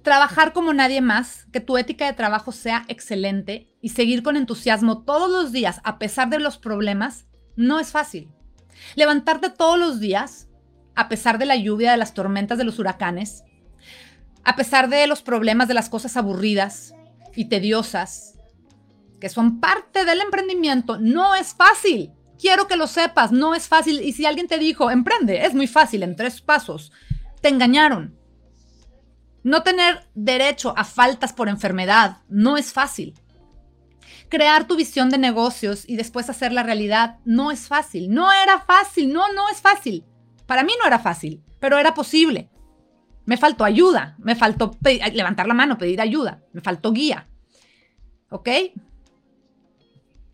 Trabajar 0.04 0.54
como 0.54 0.72
nadie 0.72 1.02
más, 1.02 1.48
que 1.52 1.62
tu 1.62 1.80
ética 1.80 2.06
de 2.06 2.14
trabajo 2.14 2.52
sea 2.52 2.86
excelente 2.90 3.69
y 3.82 3.90
seguir 3.90 4.24
con 4.24 4.36
entusiasmo 4.36 5.04
todos 5.04 5.30
los 5.30 5.52
días 5.52 5.82
a 5.84 6.00
pesar 6.00 6.30
de 6.30 6.40
los 6.40 6.58
problemas, 6.58 7.26
no 7.56 7.80
es 7.80 7.92
fácil. 7.92 8.30
Levantarte 8.96 9.50
todos 9.50 9.78
los 9.80 10.00
días, 10.00 10.48
a 10.96 11.10
pesar 11.10 11.38
de 11.38 11.46
la 11.46 11.56
lluvia, 11.56 11.92
de 11.92 11.98
las 11.98 12.14
tormentas, 12.14 12.58
de 12.58 12.64
los 12.64 12.80
huracanes, 12.80 13.44
a 14.44 14.56
pesar 14.56 14.90
de 14.90 15.06
los 15.08 15.22
problemas, 15.22 15.68
de 15.68 15.74
las 15.74 15.90
cosas 15.90 16.18
aburridas 16.18 16.94
y 17.36 17.46
tediosas, 17.46 18.36
que 19.20 19.30
son 19.30 19.60
parte 19.60 20.06
del 20.06 20.22
emprendimiento, 20.22 20.98
no 20.98 21.36
es 21.36 21.54
fácil. 21.54 22.12
Quiero 22.40 22.68
que 22.68 22.78
lo 22.78 22.88
sepas, 22.88 23.32
no 23.32 23.54
es 23.54 23.68
fácil. 23.68 24.02
Y 24.02 24.14
si 24.14 24.26
alguien 24.26 24.48
te 24.48 24.58
dijo, 24.58 24.90
emprende, 24.92 25.46
es 25.46 25.54
muy 25.54 25.68
fácil, 25.68 26.04
en 26.04 26.16
tres 26.16 26.42
pasos, 26.42 26.92
te 27.42 27.50
engañaron. 27.50 28.18
No 29.44 29.64
tener 29.64 30.08
derecho 30.16 30.74
a 30.78 30.84
faltas 30.84 31.34
por 31.34 31.50
enfermedad 31.50 32.18
no 32.30 32.58
es 32.58 32.72
fácil. 32.72 33.14
Crear 34.30 34.68
tu 34.68 34.76
visión 34.76 35.10
de 35.10 35.18
negocios 35.18 35.84
y 35.88 35.96
después 35.96 36.30
hacer 36.30 36.52
la 36.52 36.64
realidad 36.64 37.18
no 37.26 37.52
es 37.52 37.68
fácil. 37.68 38.10
No 38.12 38.32
era 38.32 38.60
fácil, 38.62 39.12
no, 39.12 39.32
no 39.34 39.50
es 39.50 39.62
fácil. 39.62 40.06
Para 40.46 40.64
mí 40.64 40.74
no 40.80 40.88
era 40.88 41.00
fácil, 41.00 41.44
pero 41.60 41.78
era 41.78 41.94
posible. 41.94 42.50
Me 43.26 43.38
faltó 43.38 43.64
ayuda, 43.64 44.16
me 44.20 44.36
faltó 44.36 44.78
levantar 45.14 45.48
la 45.48 45.54
mano, 45.54 45.78
pedir 45.78 46.02
ayuda, 46.02 46.44
me 46.54 46.62
faltó 46.62 46.92
guía. 46.92 47.28
¿Ok? 48.30 48.50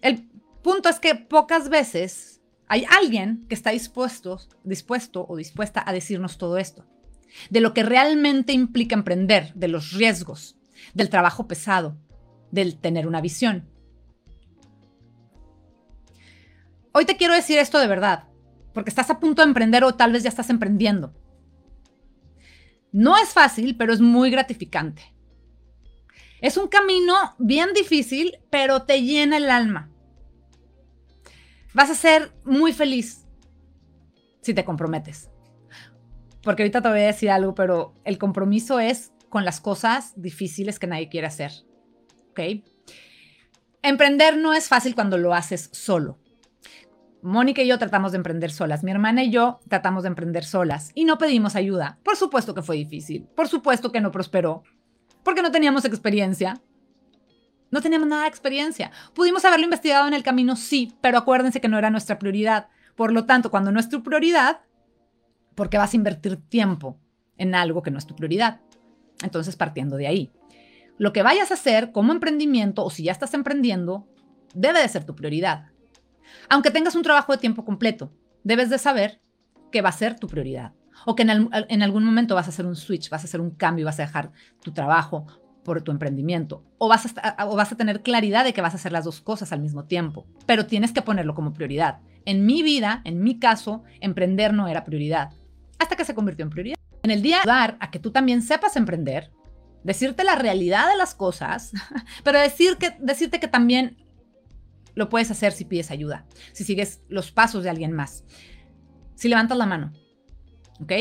El 0.02 0.30
punto 0.62 0.90
es 0.90 1.00
que 1.00 1.16
pocas 1.16 1.70
veces 1.70 2.42
hay 2.68 2.86
alguien 2.90 3.46
que 3.48 3.56
está 3.56 3.72
dispuesto, 3.72 4.40
dispuesto 4.64 5.25
o 5.28 5.36
dispuesta 5.36 5.84
a 5.86 5.94
decirnos 5.94 6.38
todo 6.38 6.58
esto 6.58 6.86
de 7.50 7.62
lo 7.62 7.74
que 7.74 7.84
realmente 7.84 8.54
implica 8.54 8.96
emprender, 8.96 9.54
de 9.54 9.68
los 9.68 9.92
riesgos, 9.92 10.56
del 10.94 11.10
trabajo 11.10 11.48
pesado, 11.48 11.98
del 12.52 12.78
tener 12.78 13.08
una 13.08 13.22
visión. 13.22 13.68
Hoy 16.98 17.04
te 17.04 17.18
quiero 17.18 17.34
decir 17.34 17.58
esto 17.58 17.78
de 17.78 17.88
verdad, 17.88 18.30
porque 18.74 18.90
estás 18.90 19.10
a 19.10 19.20
punto 19.20 19.42
de 19.42 19.50
emprender 19.50 19.84
o 19.84 19.96
tal 19.96 20.14
vez 20.14 20.24
ya 20.24 20.30
estás 20.30 20.50
emprendiendo. 20.50 21.14
No 22.94 23.18
es 23.18 23.34
fácil, 23.34 23.75
pero 23.75 23.92
es 23.92 24.00
muy 24.00 24.32
gratificante. 24.32 25.14
Es 26.40 26.56
un 26.56 26.70
camino 26.70 27.36
bien 27.38 27.74
difícil, 27.74 28.38
pero 28.50 28.84
te 28.84 29.02
llena 29.02 29.36
el 29.36 29.50
alma. 29.50 29.92
Vas 31.74 31.90
a 31.90 31.96
ser 31.96 32.32
muy 32.46 32.72
feliz 32.72 33.25
si 34.42 34.54
te 34.54 34.64
comprometes 34.64 35.30
porque 36.46 36.62
ahorita 36.62 36.82
te 36.82 36.90
voy 36.90 37.00
a 37.00 37.08
decir 37.08 37.32
algo, 37.32 37.56
pero 37.56 37.96
el 38.06 38.20
compromiso 38.20 38.80
es 38.80 39.12
con 39.30 39.44
las 39.44 39.60
cosas 39.60 40.14
difíciles 40.16 40.78
que 40.78 40.88
nadie 40.88 41.10
quiere 41.10 41.28
hacer. 41.28 41.52
¿Ok? 42.30 42.64
Emprender 43.82 44.38
no 44.38 44.54
es 44.54 44.68
fácil 44.68 44.94
cuando 44.94 45.18
lo 45.18 45.34
haces 45.34 45.70
solo. 45.74 46.20
Mónica 47.25 47.63
y 47.63 47.67
yo 47.67 47.79
tratamos 47.79 48.12
de 48.12 48.17
emprender 48.17 48.51
solas. 48.51 48.84
Mi 48.84 48.91
hermana 48.91 49.24
y 49.24 49.32
yo 49.32 49.60
tratamos 49.67 50.03
de 50.03 50.10
emprender 50.10 50.46
solas 50.46 50.91
y 50.94 51.05
no 51.05 51.17
pedimos 51.17 51.55
ayuda. 51.55 51.98
Por 52.03 52.15
supuesto 52.15 52.53
que 52.53 52.62
fue 52.62 52.75
difícil. 52.75 53.27
Por 53.36 53.48
supuesto 53.48 53.91
que 53.91 54.00
no 54.00 54.12
prosperó. 54.12 54.62
Porque 55.24 55.41
no 55.41 55.51
teníamos 55.51 55.86
experiencia. 55.86 56.62
No 57.72 57.82
teníamos 57.82 58.08
nada 58.08 58.24
de 58.24 58.29
experiencia. 58.29 58.91
Pudimos 59.15 59.44
haberlo 59.44 59.63
investigado 59.63 60.08
en 60.08 60.13
el 60.13 60.22
camino, 60.22 60.55
sí, 60.55 60.94
pero 61.01 61.17
acuérdense 61.17 61.60
que 61.60 61.67
no 61.67 61.79
era 61.79 61.89
nuestra 61.89 62.20
prioridad. 62.20 62.67
Por 62.96 63.12
lo 63.12 63.25
tanto, 63.25 63.50
cuando 63.50 63.72
no 63.72 63.79
es 63.79 63.89
tu 63.89 64.03
prioridad, 64.03 64.62
porque 65.55 65.79
vas 65.79 65.94
a 65.94 65.98
invertir 65.98 66.38
tiempo 66.38 67.00
en 67.38 67.55
algo 67.55 67.82
que 67.82 67.89
no 67.89 67.98
es 67.98 68.05
tu 68.05 68.15
prioridad. 68.15 68.62
Entonces, 69.24 69.55
partiendo 69.55 69.98
de 69.98 70.05
ahí, 70.05 70.32
lo 71.00 71.12
que 71.12 71.24
vayas 71.24 71.50
a 71.50 71.55
hacer 71.55 71.91
como 71.91 72.13
emprendimiento 72.13 72.86
o 72.86 72.91
si 72.91 73.05
ya 73.05 73.12
estás 73.12 73.34
emprendiendo, 73.34 74.08
debe 74.53 74.79
de 74.79 74.89
ser 74.89 75.05
tu 75.05 75.15
prioridad. 75.15 75.72
Aunque 76.50 76.72
tengas 76.72 76.96
un 76.96 77.04
trabajo 77.04 77.32
de 77.32 77.38
tiempo 77.38 77.65
completo, 77.65 78.12
debes 78.44 78.70
de 78.70 78.77
saber 78.77 79.22
que 79.72 79.82
va 79.82 79.89
a 79.89 79.94
ser 79.94 80.20
tu 80.20 80.27
prioridad. 80.27 80.74
O 81.06 81.15
que 81.15 81.24
en, 81.24 81.84
algún 81.84 82.04
momento 82.04 82.36
vas 82.36 82.48
a 82.48 82.50
hacer 82.50 82.65
un 82.65 82.75
switch, 82.75 83.10
vas 83.10 83.24
a 83.24 83.25
hacer 83.25 83.42
un 83.42 83.51
cambio 83.51 83.84
y 83.84 83.86
vas 83.86 84.00
a 84.00 84.04
dejar 84.04 84.32
tu 84.62 84.72
trabajo 84.72 85.27
por 85.63 85.82
tu 85.82 85.92
emprendimiento. 85.92 86.63
O 86.77 86.88
vas, 86.88 87.13
a, 87.22 87.75
tener 87.75 88.01
claridad 88.01 88.46
de 88.46 88.54
que 88.54 88.62
vas 88.62 88.74
a 88.74 88.77
hacer 88.77 88.92
las 88.92 89.04
dos 89.04 89.22
cosas 89.22 89.51
al 89.51 89.60
mismo 89.60 89.86
tiempo. 89.86 90.25
Pero 90.46 90.65
tienes 90.65 90.94
que 90.94 91.01
ponerlo 91.01 91.36
como 91.36 91.54
prioridad. 91.54 92.00
En 92.25 92.46
mi 92.46 92.63
vida, 92.63 93.01
en 93.04 93.22
mi 93.22 93.39
caso, 93.39 93.84
emprender 94.00 94.54
no 94.54 94.68
era 94.68 94.86
prioridad 94.86 95.32
hasta 95.80 95.96
que 95.96 96.06
se 96.06 96.15
convirtió 96.15 96.44
en 96.44 96.50
prioridad. 96.50 96.77
En 97.04 97.12
el 97.12 97.22
día 97.22 97.39
ayudar 97.39 97.77
a 97.80 97.92
que 97.92 98.00
tú 98.00 98.12
también 98.12 98.42
sepas 98.42 98.75
emprender, 98.75 99.32
decirte 99.84 100.24
la 100.24 100.36
realidad 100.36 100.89
de 100.89 100.98
las 100.98 101.13
cosas, 101.13 101.72
pero 102.24 102.39
decir 102.39 102.77
que, 102.77 102.96
decirte 103.00 103.39
que 103.39 103.48
también 103.48 103.98
lo 104.96 105.10
puedes 105.10 105.30
hacer 105.30 105.52
si 105.52 105.66
pides 105.66 105.92
ayuda, 105.92 106.25
si 106.54 106.64
sigues 106.64 107.04
los 107.08 107.32
pasos 107.32 107.64
de 107.64 107.70
alguien 107.70 107.92
más, 107.92 108.25
si 109.16 109.30
levantas 109.30 109.58
la 109.58 109.66
mano, 109.66 109.94
¿ok? 110.82 110.92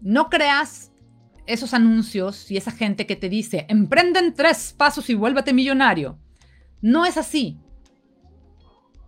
No 0.00 0.28
creas 0.30 0.92
esos 1.46 1.74
anuncios 1.74 2.50
y 2.50 2.56
esa 2.56 2.70
gente 2.70 3.06
que 3.06 3.16
te 3.16 3.28
dice, 3.28 3.66
emprende 3.68 4.20
en 4.20 4.34
tres 4.34 4.74
pasos 4.76 5.08
y 5.10 5.14
vuélvete 5.14 5.52
millonario. 5.52 6.18
No 6.80 7.04
es 7.06 7.16
así. 7.16 7.58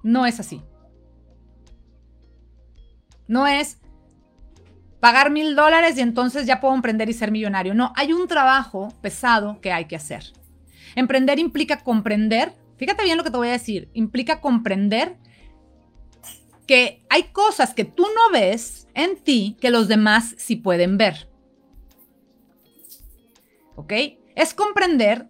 No 0.02 0.26
es 0.26 0.40
así. 0.40 0.62
No 3.28 3.46
es 3.46 3.80
pagar 5.00 5.30
mil 5.30 5.56
dólares 5.56 5.96
y 5.98 6.00
entonces 6.00 6.46
ya 6.46 6.60
puedo 6.60 6.74
emprender 6.74 7.08
y 7.08 7.12
ser 7.12 7.30
millonario. 7.30 7.74
No, 7.74 7.92
hay 7.96 8.12
un 8.12 8.28
trabajo 8.28 8.92
pesado 9.00 9.60
que 9.60 9.72
hay 9.72 9.86
que 9.86 9.96
hacer. 9.96 10.24
Emprender 10.94 11.38
implica 11.38 11.82
comprender, 11.82 12.54
fíjate 12.76 13.04
bien 13.04 13.16
lo 13.16 13.24
que 13.24 13.30
te 13.30 13.36
voy 13.36 13.48
a 13.48 13.52
decir, 13.52 13.90
implica 13.92 14.40
comprender 14.40 15.16
que 16.66 17.04
hay 17.08 17.24
cosas 17.24 17.74
que 17.74 17.84
tú 17.84 18.02
no 18.02 18.32
ves 18.32 18.88
en 18.94 19.16
ti 19.22 19.56
que 19.60 19.70
los 19.70 19.88
demás 19.88 20.34
sí 20.38 20.56
pueden 20.56 20.98
ver. 20.98 21.30
¿Ok? 23.76 23.92
Es 24.34 24.52
comprender 24.52 25.28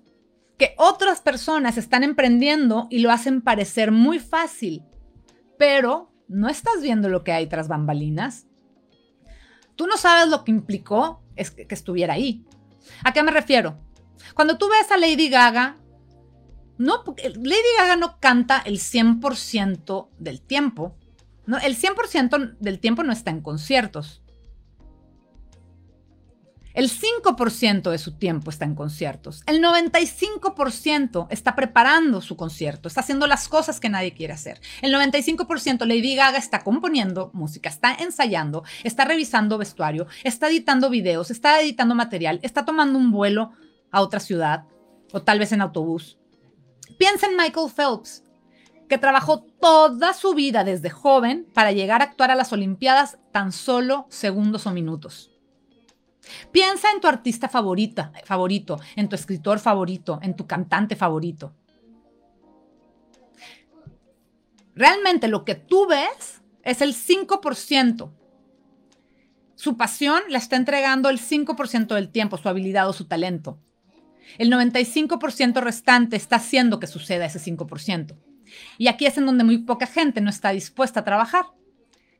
que 0.56 0.74
otras 0.78 1.20
personas 1.20 1.76
están 1.76 2.02
emprendiendo 2.02 2.86
y 2.90 3.00
lo 3.00 3.10
hacen 3.10 3.42
parecer 3.42 3.92
muy 3.92 4.18
fácil, 4.18 4.82
pero 5.58 6.10
no 6.28 6.48
estás 6.48 6.80
viendo 6.80 7.08
lo 7.08 7.22
que 7.22 7.32
hay 7.32 7.46
tras 7.46 7.68
bambalinas. 7.68 8.46
Tú 9.74 9.86
no 9.86 9.98
sabes 9.98 10.28
lo 10.28 10.42
que 10.44 10.52
implicó 10.52 11.22
que, 11.36 11.66
estuviera 11.68 12.14
ahí. 12.14 12.44
¿A 13.04 13.12
qué 13.12 13.22
me 13.22 13.30
refiero? 13.30 13.78
Cuando 14.34 14.56
tú 14.56 14.68
ves 14.68 14.90
a 14.90 14.96
Lady 14.96 15.28
Gaga, 15.28 15.76
no, 16.78 17.04
Lady 17.06 17.60
Gaga 17.78 17.96
no 17.96 18.18
canta 18.20 18.58
el 18.58 18.78
100% 18.78 20.08
del 20.18 20.40
tiempo. 20.40 20.96
No, 21.46 21.58
el 21.58 21.76
100% 21.76 22.56
del 22.58 22.80
tiempo 22.80 23.02
no 23.02 23.12
está 23.12 23.30
en 23.30 23.40
conciertos. 23.40 24.22
El 26.76 26.90
5% 26.90 27.90
de 27.90 27.96
su 27.96 28.18
tiempo 28.18 28.50
está 28.50 28.66
en 28.66 28.74
conciertos. 28.74 29.42
El 29.46 29.62
95% 29.62 31.26
está 31.30 31.56
preparando 31.56 32.20
su 32.20 32.36
concierto, 32.36 32.88
está 32.88 33.00
haciendo 33.00 33.26
las 33.26 33.48
cosas 33.48 33.80
que 33.80 33.88
nadie 33.88 34.12
quiere 34.12 34.34
hacer. 34.34 34.60
El 34.82 34.92
95% 34.92 35.86
Lady 35.86 36.14
Gaga 36.16 36.36
está 36.36 36.62
componiendo 36.62 37.30
música, 37.32 37.70
está 37.70 37.94
ensayando, 37.94 38.62
está 38.84 39.06
revisando 39.06 39.56
vestuario, 39.56 40.06
está 40.22 40.50
editando 40.50 40.90
videos, 40.90 41.30
está 41.30 41.62
editando 41.62 41.94
material, 41.94 42.40
está 42.42 42.66
tomando 42.66 42.98
un 42.98 43.10
vuelo 43.10 43.52
a 43.90 44.02
otra 44.02 44.20
ciudad 44.20 44.64
o 45.12 45.22
tal 45.22 45.38
vez 45.38 45.52
en 45.52 45.62
autobús. 45.62 46.18
Piensa 46.98 47.26
en 47.26 47.36
Michael 47.36 47.70
Phelps, 47.74 48.24
que 48.88 48.98
trabajó 48.98 49.40
toda 49.42 50.14
su 50.14 50.34
vida 50.34 50.64
desde 50.64 50.90
joven 50.90 51.46
para 51.52 51.72
llegar 51.72 52.00
a 52.00 52.04
actuar 52.04 52.30
a 52.30 52.36
las 52.36 52.52
Olimpiadas 52.52 53.18
tan 53.32 53.52
solo 53.52 54.06
segundos 54.08 54.66
o 54.66 54.72
minutos. 54.72 55.32
Piensa 56.52 56.90
en 56.90 57.00
tu 57.00 57.06
artista 57.06 57.48
favorita, 57.48 58.12
favorito, 58.24 58.78
en 58.96 59.08
tu 59.08 59.14
escritor 59.14 59.58
favorito, 59.58 60.18
en 60.22 60.34
tu 60.34 60.46
cantante 60.46 60.96
favorito. 60.96 61.54
Realmente 64.74 65.28
lo 65.28 65.44
que 65.44 65.54
tú 65.54 65.86
ves 65.86 66.42
es 66.62 66.80
el 66.82 66.94
5%. 66.94 68.10
Su 69.54 69.76
pasión 69.76 70.22
la 70.28 70.38
está 70.38 70.56
entregando 70.56 71.08
el 71.08 71.18
5% 71.18 71.94
del 71.94 72.10
tiempo, 72.10 72.36
su 72.36 72.48
habilidad 72.48 72.88
o 72.88 72.92
su 72.92 73.06
talento. 73.06 73.58
El 74.38 74.50
95% 74.50 75.60
restante 75.60 76.16
está 76.16 76.36
haciendo 76.36 76.78
que 76.80 76.86
suceda 76.86 77.26
ese 77.26 77.38
5%. 77.38 78.16
Y 78.78 78.88
aquí 78.88 79.06
es 79.06 79.18
en 79.18 79.26
donde 79.26 79.44
muy 79.44 79.58
poca 79.58 79.86
gente 79.86 80.20
no 80.20 80.30
está 80.30 80.50
dispuesta 80.50 81.00
a 81.00 81.04
trabajar 81.04 81.46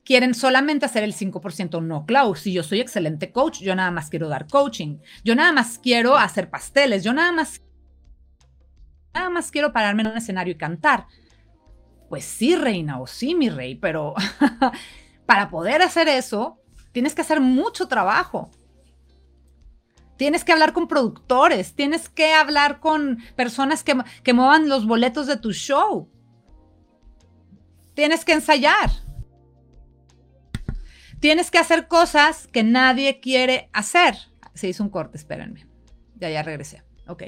quieren 0.07 0.35
solamente 0.35 0.87
hacer 0.87 1.03
el 1.03 1.13
5%. 1.13 1.83
No, 1.83 2.07
Klaus, 2.07 2.41
si 2.41 2.53
yo 2.53 2.63
soy 2.63 2.81
excelente 2.81 3.33
coach, 3.33 3.61
yo 3.61 3.75
nada 3.75 3.91
más 3.91 4.09
quiero 4.09 4.29
dar 4.29 4.47
coaching. 4.47 4.99
Yo 5.25 5.35
nada 5.35 5.53
más 5.53 5.79
quiero 5.79 6.17
hacer 6.17 6.49
pasteles. 6.49 7.05
Yo 7.05 7.13
nada 7.13 7.33
más, 7.33 7.61
nada 9.13 9.29
más 9.29 9.51
quiero 9.51 9.73
pararme 9.73 10.03
en 10.03 10.09
un 10.09 10.17
escenario 10.17 10.53
y 10.53 10.57
cantar. 10.57 11.09
Pues 12.09 12.25
sí, 12.25 12.55
reina, 12.55 13.01
o 13.01 13.07
sí, 13.09 13.35
mi 13.35 13.51
rey, 13.51 13.75
pero 13.75 14.15
para 15.27 15.51
poder 15.51 15.83
hacer 15.83 16.07
eso, 16.07 16.61
tienes 16.93 17.15
que 17.15 17.23
hacer 17.23 17.41
mucho 17.41 17.89
trabajo. 17.89 18.53
Tienes 20.17 20.45
que 20.45 20.53
hablar 20.53 20.73
con 20.73 20.89
productores, 20.89 21.75
tienes 21.75 22.09
que 22.09 22.33
hablar 22.33 22.81
con 22.81 23.19
personas 23.37 23.83
que, 23.83 23.97
que 24.23 24.33
muevan 24.33 24.69
los 24.69 24.87
boletos 24.87 25.27
de 25.27 25.37
tu 25.37 25.53
show. 25.53 26.11
Tienes 27.95 28.25
que 28.25 28.33
ensayar. 28.33 28.91
Tienes 31.21 31.51
que 31.51 31.59
hacer 31.59 31.89
cosas 31.89 32.47
que 32.47 32.63
nadie 32.63 33.21
quiere 33.21 33.71
hacer. 33.73 34.17
Se 34.55 34.69
hizo 34.69 34.83
un 34.83 34.91
corte, 34.91 35.17
espérenme. 35.17 35.67
Ya, 36.17 36.31
ya 36.31 36.43
regresé. 36.43 36.83
Ok. 37.07 37.25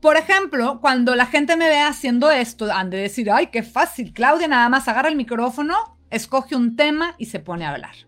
Por 0.00 0.16
ejemplo, 0.16 0.80
cuando 0.80 1.16
la 1.16 1.26
gente 1.26 1.56
me 1.56 1.68
ve 1.68 1.80
haciendo 1.80 2.30
esto, 2.30 2.72
han 2.72 2.90
de 2.90 2.98
decir, 2.98 3.30
ay, 3.30 3.48
qué 3.48 3.62
fácil, 3.62 4.12
Claudia 4.12 4.46
nada 4.46 4.68
más 4.68 4.86
agarra 4.86 5.08
el 5.08 5.16
micrófono, 5.16 5.98
escoge 6.10 6.54
un 6.54 6.76
tema 6.76 7.14
y 7.18 7.26
se 7.26 7.40
pone 7.40 7.64
a 7.64 7.70
hablar. 7.70 8.05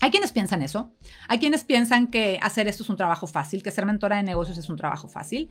Hay 0.00 0.10
quienes 0.10 0.32
piensan 0.32 0.62
eso. 0.62 0.92
Hay 1.28 1.38
quienes 1.38 1.64
piensan 1.64 2.08
que 2.08 2.38
hacer 2.42 2.68
esto 2.68 2.82
es 2.82 2.90
un 2.90 2.96
trabajo 2.96 3.26
fácil, 3.26 3.62
que 3.62 3.70
ser 3.70 3.86
mentora 3.86 4.16
de 4.16 4.22
negocios 4.22 4.58
es 4.58 4.68
un 4.68 4.76
trabajo 4.76 5.08
fácil 5.08 5.50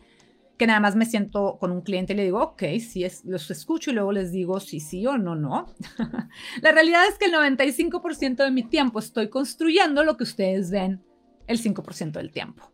que 0.58 0.68
nada 0.68 0.80
más 0.80 0.96
me 0.96 1.06
siento 1.06 1.58
con 1.60 1.72
un 1.72 1.82
cliente 1.82 2.14
y 2.14 2.16
le 2.16 2.24
digo, 2.24 2.42
ok, 2.42 2.64
si 2.80 3.04
es, 3.04 3.26
los 3.26 3.50
escucho 3.50 3.92
y 3.92 3.94
luego 3.94 4.12
les 4.12 4.32
digo 4.32 4.60
si 4.60 4.80
sí 4.80 5.06
o 5.08 5.18
no, 5.18 5.36
no. 5.36 5.66
la 6.62 6.72
realidad 6.72 7.02
es 7.10 7.18
que 7.18 7.26
el 7.26 7.34
95% 7.34 8.44
de 8.44 8.52
mi 8.52 8.64
tiempo 8.64 9.00
estoy 9.00 9.30
construyendo 9.30 10.04
lo 10.04 10.16
que 10.16 10.24
ustedes 10.24 10.70
ven 10.70 11.04
el 11.48 11.62
5% 11.62 12.12
del 12.12 12.32
tiempo. 12.32 12.72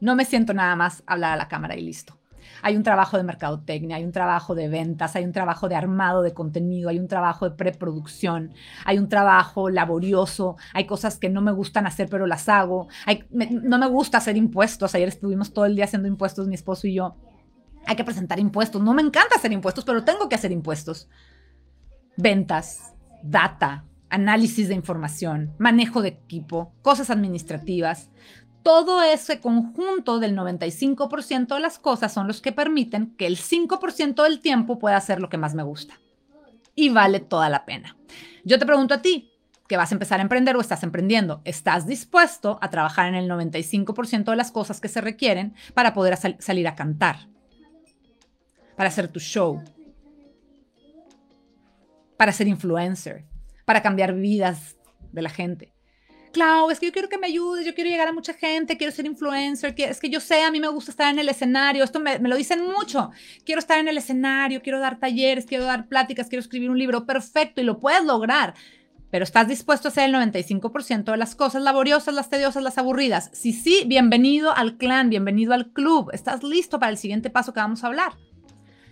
No 0.00 0.14
me 0.14 0.24
siento 0.24 0.54
nada 0.54 0.76
más 0.76 1.02
hablar 1.06 1.32
a 1.32 1.36
la 1.36 1.48
cámara 1.48 1.76
y 1.76 1.82
listo. 1.82 2.17
Hay 2.62 2.76
un 2.76 2.82
trabajo 2.82 3.16
de 3.16 3.22
mercadotecnia, 3.22 3.96
hay 3.96 4.04
un 4.04 4.12
trabajo 4.12 4.54
de 4.54 4.68
ventas, 4.68 5.16
hay 5.16 5.24
un 5.24 5.32
trabajo 5.32 5.68
de 5.68 5.76
armado 5.76 6.22
de 6.22 6.34
contenido, 6.34 6.88
hay 6.88 6.98
un 6.98 7.08
trabajo 7.08 7.48
de 7.48 7.56
preproducción, 7.56 8.52
hay 8.84 8.98
un 8.98 9.08
trabajo 9.08 9.70
laborioso, 9.70 10.56
hay 10.74 10.86
cosas 10.86 11.18
que 11.18 11.28
no 11.28 11.40
me 11.40 11.52
gustan 11.52 11.86
hacer 11.86 12.08
pero 12.08 12.26
las 12.26 12.48
hago, 12.48 12.88
no 13.40 13.78
me 13.78 13.86
gusta 13.88 14.18
hacer 14.18 14.36
impuestos, 14.36 14.94
ayer 14.94 15.08
estuvimos 15.08 15.52
todo 15.52 15.66
el 15.66 15.76
día 15.76 15.84
haciendo 15.84 16.08
impuestos 16.08 16.48
mi 16.48 16.54
esposo 16.54 16.86
y 16.86 16.94
yo. 16.94 17.16
Hay 17.86 17.96
que 17.96 18.04
presentar 18.04 18.38
impuestos, 18.38 18.82
no 18.82 18.94
me 18.94 19.02
encanta 19.02 19.36
hacer 19.36 19.52
impuestos, 19.52 19.84
pero 19.84 20.04
tengo 20.04 20.28
que 20.28 20.34
hacer 20.34 20.52
impuestos. 20.52 21.08
Ventas, 22.16 22.94
data, 23.22 23.84
análisis 24.10 24.68
de 24.68 24.74
información, 24.74 25.54
manejo 25.58 26.02
de 26.02 26.08
equipo, 26.08 26.72
cosas 26.82 27.10
administrativas 27.10 28.10
todo 28.62 29.02
ese 29.02 29.40
conjunto 29.40 30.18
del 30.18 30.36
95% 30.36 31.54
de 31.54 31.60
las 31.60 31.78
cosas 31.78 32.12
son 32.12 32.26
los 32.26 32.40
que 32.40 32.52
permiten 32.52 33.14
que 33.16 33.26
el 33.26 33.36
5% 33.36 34.22
del 34.22 34.40
tiempo 34.40 34.78
pueda 34.78 34.96
hacer 34.96 35.20
lo 35.20 35.28
que 35.28 35.38
más 35.38 35.54
me 35.54 35.62
gusta. 35.62 35.98
Y 36.74 36.90
vale 36.90 37.20
toda 37.20 37.48
la 37.48 37.64
pena. 37.64 37.96
Yo 38.44 38.58
te 38.58 38.66
pregunto 38.66 38.94
a 38.94 39.02
ti, 39.02 39.32
que 39.68 39.76
vas 39.76 39.92
a 39.92 39.94
empezar 39.94 40.18
a 40.18 40.22
emprender 40.22 40.56
o 40.56 40.60
estás 40.60 40.82
emprendiendo, 40.82 41.42
¿estás 41.44 41.86
dispuesto 41.86 42.58
a 42.62 42.70
trabajar 42.70 43.08
en 43.08 43.14
el 43.14 43.30
95% 43.30 44.24
de 44.24 44.36
las 44.36 44.50
cosas 44.50 44.80
que 44.80 44.88
se 44.88 45.00
requieren 45.00 45.54
para 45.74 45.92
poder 45.92 46.16
salir 46.38 46.66
a 46.66 46.74
cantar? 46.74 47.28
Para 48.76 48.88
hacer 48.88 49.08
tu 49.08 49.20
show. 49.20 49.62
Para 52.16 52.32
ser 52.32 52.48
influencer. 52.48 53.26
Para 53.64 53.82
cambiar 53.82 54.14
vidas 54.14 54.76
de 55.12 55.22
la 55.22 55.30
gente. 55.30 55.74
Clau, 56.32 56.70
es 56.70 56.78
que 56.80 56.86
yo 56.86 56.92
quiero 56.92 57.08
que 57.08 57.18
me 57.18 57.26
ayudes, 57.26 57.64
yo 57.66 57.74
quiero 57.74 57.90
llegar 57.90 58.08
a 58.08 58.12
mucha 58.12 58.34
gente, 58.34 58.76
quiero 58.76 58.92
ser 58.92 59.06
influencer, 59.06 59.74
que, 59.74 59.84
es 59.84 60.00
que 60.00 60.10
yo 60.10 60.20
sé, 60.20 60.42
a 60.42 60.50
mí 60.50 60.60
me 60.60 60.68
gusta 60.68 60.90
estar 60.90 61.12
en 61.12 61.18
el 61.18 61.28
escenario, 61.28 61.84
esto 61.84 62.00
me, 62.00 62.18
me, 62.18 62.28
lo 62.28 62.36
dicen 62.36 62.64
mucho, 62.64 63.10
quiero 63.44 63.58
estar 63.58 63.78
en 63.78 63.88
el 63.88 63.98
escenario, 63.98 64.62
quiero 64.62 64.80
dar 64.80 64.98
talleres, 64.98 65.46
quiero 65.46 65.64
dar 65.64 65.88
pláticas, 65.88 66.28
quiero 66.28 66.40
escribir 66.40 66.70
un 66.70 66.78
libro, 66.78 67.06
perfecto, 67.06 67.60
y 67.60 67.64
lo 67.64 67.78
puedes 67.78 68.04
lograr, 68.04 68.54
pero 69.10 69.24
estás 69.24 69.48
dispuesto 69.48 69.88
a 69.88 69.90
hacer 69.90 70.04
el 70.04 70.14
95% 70.14 71.04
de 71.10 71.16
las 71.16 71.34
cosas 71.34 71.62
laboriosas, 71.62 72.14
las 72.14 72.28
tediosas, 72.28 72.62
las 72.62 72.76
aburridas. 72.76 73.30
Si 73.32 73.52
sí, 73.52 73.84
bienvenido 73.86 74.54
al 74.54 74.76
clan, 74.76 75.08
bienvenido 75.08 75.54
al 75.54 75.72
club, 75.72 76.10
estás 76.12 76.42
listo 76.42 76.78
para 76.78 76.90
el 76.90 76.98
siguiente 76.98 77.30
paso 77.30 77.52
que 77.52 77.60
vamos 77.60 77.84
a 77.84 77.86
hablar 77.86 78.12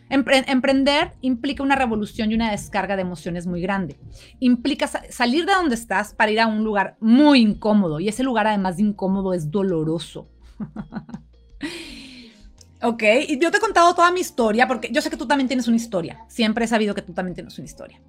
emprender 0.09 1.12
implica 1.21 1.62
una 1.62 1.77
revolución 1.77 2.31
y 2.31 2.35
una 2.35 2.51
descarga 2.51 2.97
de 2.97 3.03
emociones 3.03 3.47
muy 3.47 3.61
grande. 3.61 3.99
Implica 4.38 4.87
salir 4.87 5.47
de 5.47 5.53
donde 5.53 5.75
estás 5.75 6.14
para 6.14 6.31
ir 6.31 6.40
a 6.40 6.47
un 6.47 6.64
lugar 6.64 6.97
muy 7.01 7.40
incómodo 7.40 8.01
y 8.01 8.09
ese 8.09 8.23
lugar 8.23 8.47
además 8.47 8.77
de 8.77 8.85
incómodo 8.85 9.35
es 9.35 9.51
doloroso. 9.51 10.29
ok, 12.83 13.03
y 13.29 13.38
yo 13.38 13.51
te 13.51 13.59
he 13.59 13.61
contado 13.61 13.95
toda 13.95 14.12
mi 14.12 14.21
historia 14.21 14.69
porque 14.69 14.90
yo 14.92 15.03
sé 15.03 15.11
que 15.11 15.16
tú 15.16 15.27
también 15.27 15.49
tienes 15.49 15.66
una 15.66 15.77
historia. 15.77 16.25
Siempre 16.29 16.64
he 16.64 16.69
sabido 16.69 16.95
que 16.95 17.03
tú 17.03 17.12
también 17.12 17.35
tienes 17.35 17.59
una 17.59 17.66
historia. 17.66 18.01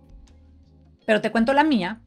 Pero 1.06 1.22
te 1.22 1.32
cuento 1.32 1.54
la 1.54 1.64
mía 1.64 2.02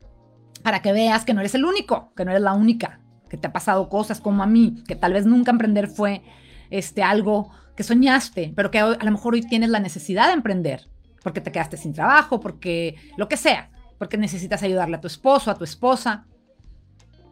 para 0.62 0.82
que 0.82 0.92
veas 0.92 1.24
que 1.24 1.34
no 1.34 1.40
eres 1.40 1.54
el 1.54 1.64
único, 1.64 2.12
que 2.14 2.24
no 2.24 2.30
eres 2.30 2.42
la 2.42 2.52
única. 2.52 3.00
que 3.28 3.36
te 3.36 3.46
ha 3.46 3.52
pasado 3.52 3.88
cosas 3.88 4.20
como 4.20 4.42
a 4.42 4.46
mí, 4.46 4.82
que 4.88 4.96
tal 4.96 5.12
vez 5.12 5.24
nunca 5.24 5.52
emprender 5.52 5.86
fue 5.86 6.20
este, 6.68 7.04
algo 7.04 7.52
que 7.76 7.82
soñaste, 7.82 8.52
pero 8.54 8.70
que 8.70 8.78
a 8.78 8.96
lo 8.96 9.10
mejor 9.10 9.34
hoy 9.34 9.42
tienes 9.42 9.70
la 9.70 9.80
necesidad 9.80 10.28
de 10.28 10.34
emprender, 10.34 10.88
porque 11.22 11.40
te 11.40 11.52
quedaste 11.52 11.76
sin 11.76 11.92
trabajo, 11.92 12.40
porque 12.40 12.96
lo 13.16 13.28
que 13.28 13.36
sea, 13.36 13.70
porque 13.98 14.16
necesitas 14.16 14.62
ayudarle 14.62 14.96
a 14.96 15.00
tu 15.00 15.06
esposo, 15.06 15.50
a 15.50 15.56
tu 15.56 15.64
esposa. 15.64 16.26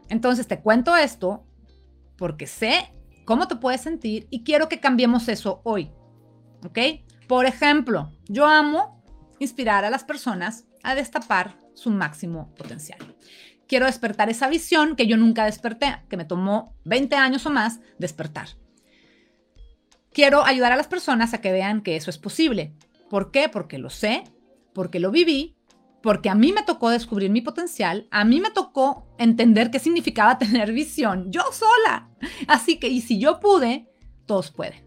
Entonces 0.09 0.46
te 0.46 0.61
cuento 0.61 0.96
esto 0.96 1.46
porque 2.16 2.46
sé 2.46 2.92
cómo 3.24 3.48
te 3.48 3.57
puedes 3.57 3.81
sentir 3.81 4.27
y 4.31 4.42
quiero 4.42 4.68
que 4.68 4.81
cambiemos 4.81 5.29
eso 5.29 5.61
hoy. 5.64 5.90
¿Ok? 6.66 6.79
Por 7.27 7.46
ejemplo, 7.46 8.11
yo 8.29 8.46
amo 8.46 9.03
inspirar 9.38 9.85
a 9.85 9.90
las 9.90 10.05
personas 10.05 10.66
a 10.83 10.94
destapar 10.94 11.57
su 11.74 11.90
máximo 11.90 12.55
potencial. 12.55 12.98
Quiero 13.66 13.87
despertar 13.87 14.31
esa 14.31 14.48
visión 14.48 14.96
que 14.96 15.07
yo 15.07 15.16
nunca 15.16 15.44
desperté, 15.44 16.03
que 16.09 16.16
me 16.16 16.24
tomó 16.24 16.74
20 16.85 17.16
años 17.16 17.44
o 17.46 17.51
más 17.51 17.81
despertar. 17.98 18.48
Quiero 20.12 20.44
ayudar 20.44 20.73
a 20.73 20.77
las 20.77 20.88
personas 20.88 21.35
a 21.35 21.40
que 21.40 21.53
vean 21.53 21.83
que 21.83 21.97
eso 21.97 22.11
es 22.11 22.18
posible. 22.18 22.75
¿Por 23.09 23.31
qué? 23.31 23.49
Porque 23.49 23.79
lo 23.79 23.90
sé, 23.90 24.25
porque 24.75 25.01
lo 25.01 25.11
viví, 25.11 25.57
porque 26.03 26.29
a 26.29 26.35
mí 26.35 26.53
me 26.53 26.62
tocó 26.62 26.90
descubrir 26.90 27.31
mi 27.31 27.40
potencial, 27.40 28.07
a 28.11 28.25
mí 28.25 28.40
me 28.40 28.51
tocó 28.51 29.07
entender 29.18 29.71
qué 29.71 29.79
significaba 29.79 30.38
tener 30.38 30.73
visión, 30.73 31.31
yo 31.31 31.42
sola. 31.53 32.11
Así 32.47 32.79
que, 32.79 32.88
y 32.88 33.01
si 33.01 33.18
yo 33.18 33.40
pude, 33.40 33.88
todos 34.27 34.51
pueden. 34.51 34.87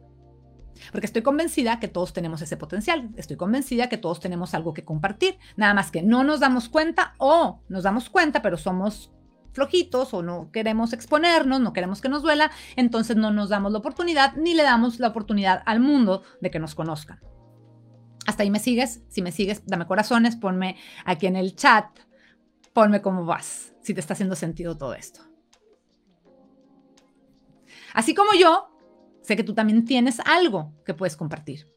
Porque 0.91 1.05
estoy 1.05 1.21
convencida 1.21 1.79
que 1.79 1.87
todos 1.87 2.11
tenemos 2.11 2.41
ese 2.41 2.57
potencial, 2.57 3.09
estoy 3.15 3.37
convencida 3.37 3.87
que 3.87 3.97
todos 3.97 4.19
tenemos 4.19 4.55
algo 4.55 4.73
que 4.73 4.83
compartir, 4.83 5.37
nada 5.55 5.75
más 5.75 5.91
que 5.91 6.01
no 6.01 6.23
nos 6.23 6.39
damos 6.39 6.69
cuenta 6.69 7.13
o 7.19 7.61
nos 7.69 7.83
damos 7.83 8.09
cuenta, 8.09 8.41
pero 8.41 8.57
somos 8.57 9.11
flojitos 9.53 10.13
o 10.13 10.21
no 10.21 10.51
queremos 10.51 10.93
exponernos, 10.93 11.59
no 11.59 11.73
queremos 11.73 12.01
que 12.01 12.09
nos 12.09 12.21
duela, 12.21 12.51
entonces 12.75 13.17
no 13.17 13.31
nos 13.31 13.49
damos 13.49 13.71
la 13.71 13.79
oportunidad 13.79 14.33
ni 14.35 14.53
le 14.53 14.63
damos 14.63 14.99
la 14.99 15.09
oportunidad 15.09 15.61
al 15.65 15.79
mundo 15.79 16.23
de 16.41 16.51
que 16.51 16.59
nos 16.59 16.75
conozcan. 16.75 17.19
Hasta 18.27 18.43
ahí 18.43 18.51
me 18.51 18.59
sigues, 18.59 19.01
si 19.09 19.21
me 19.21 19.31
sigues, 19.31 19.63
dame 19.65 19.87
corazones, 19.87 20.35
ponme 20.35 20.77
aquí 21.05 21.27
en 21.27 21.35
el 21.35 21.55
chat, 21.55 21.85
ponme 22.73 23.01
cómo 23.01 23.25
vas, 23.25 23.73
si 23.81 23.93
te 23.93 23.99
está 23.99 24.13
haciendo 24.13 24.35
sentido 24.35 24.77
todo 24.77 24.93
esto. 24.93 25.21
Así 27.93 28.13
como 28.13 28.33
yo, 28.33 28.69
sé 29.21 29.35
que 29.35 29.43
tú 29.43 29.53
también 29.53 29.85
tienes 29.85 30.19
algo 30.21 30.73
que 30.85 30.93
puedes 30.93 31.17
compartir. 31.17 31.67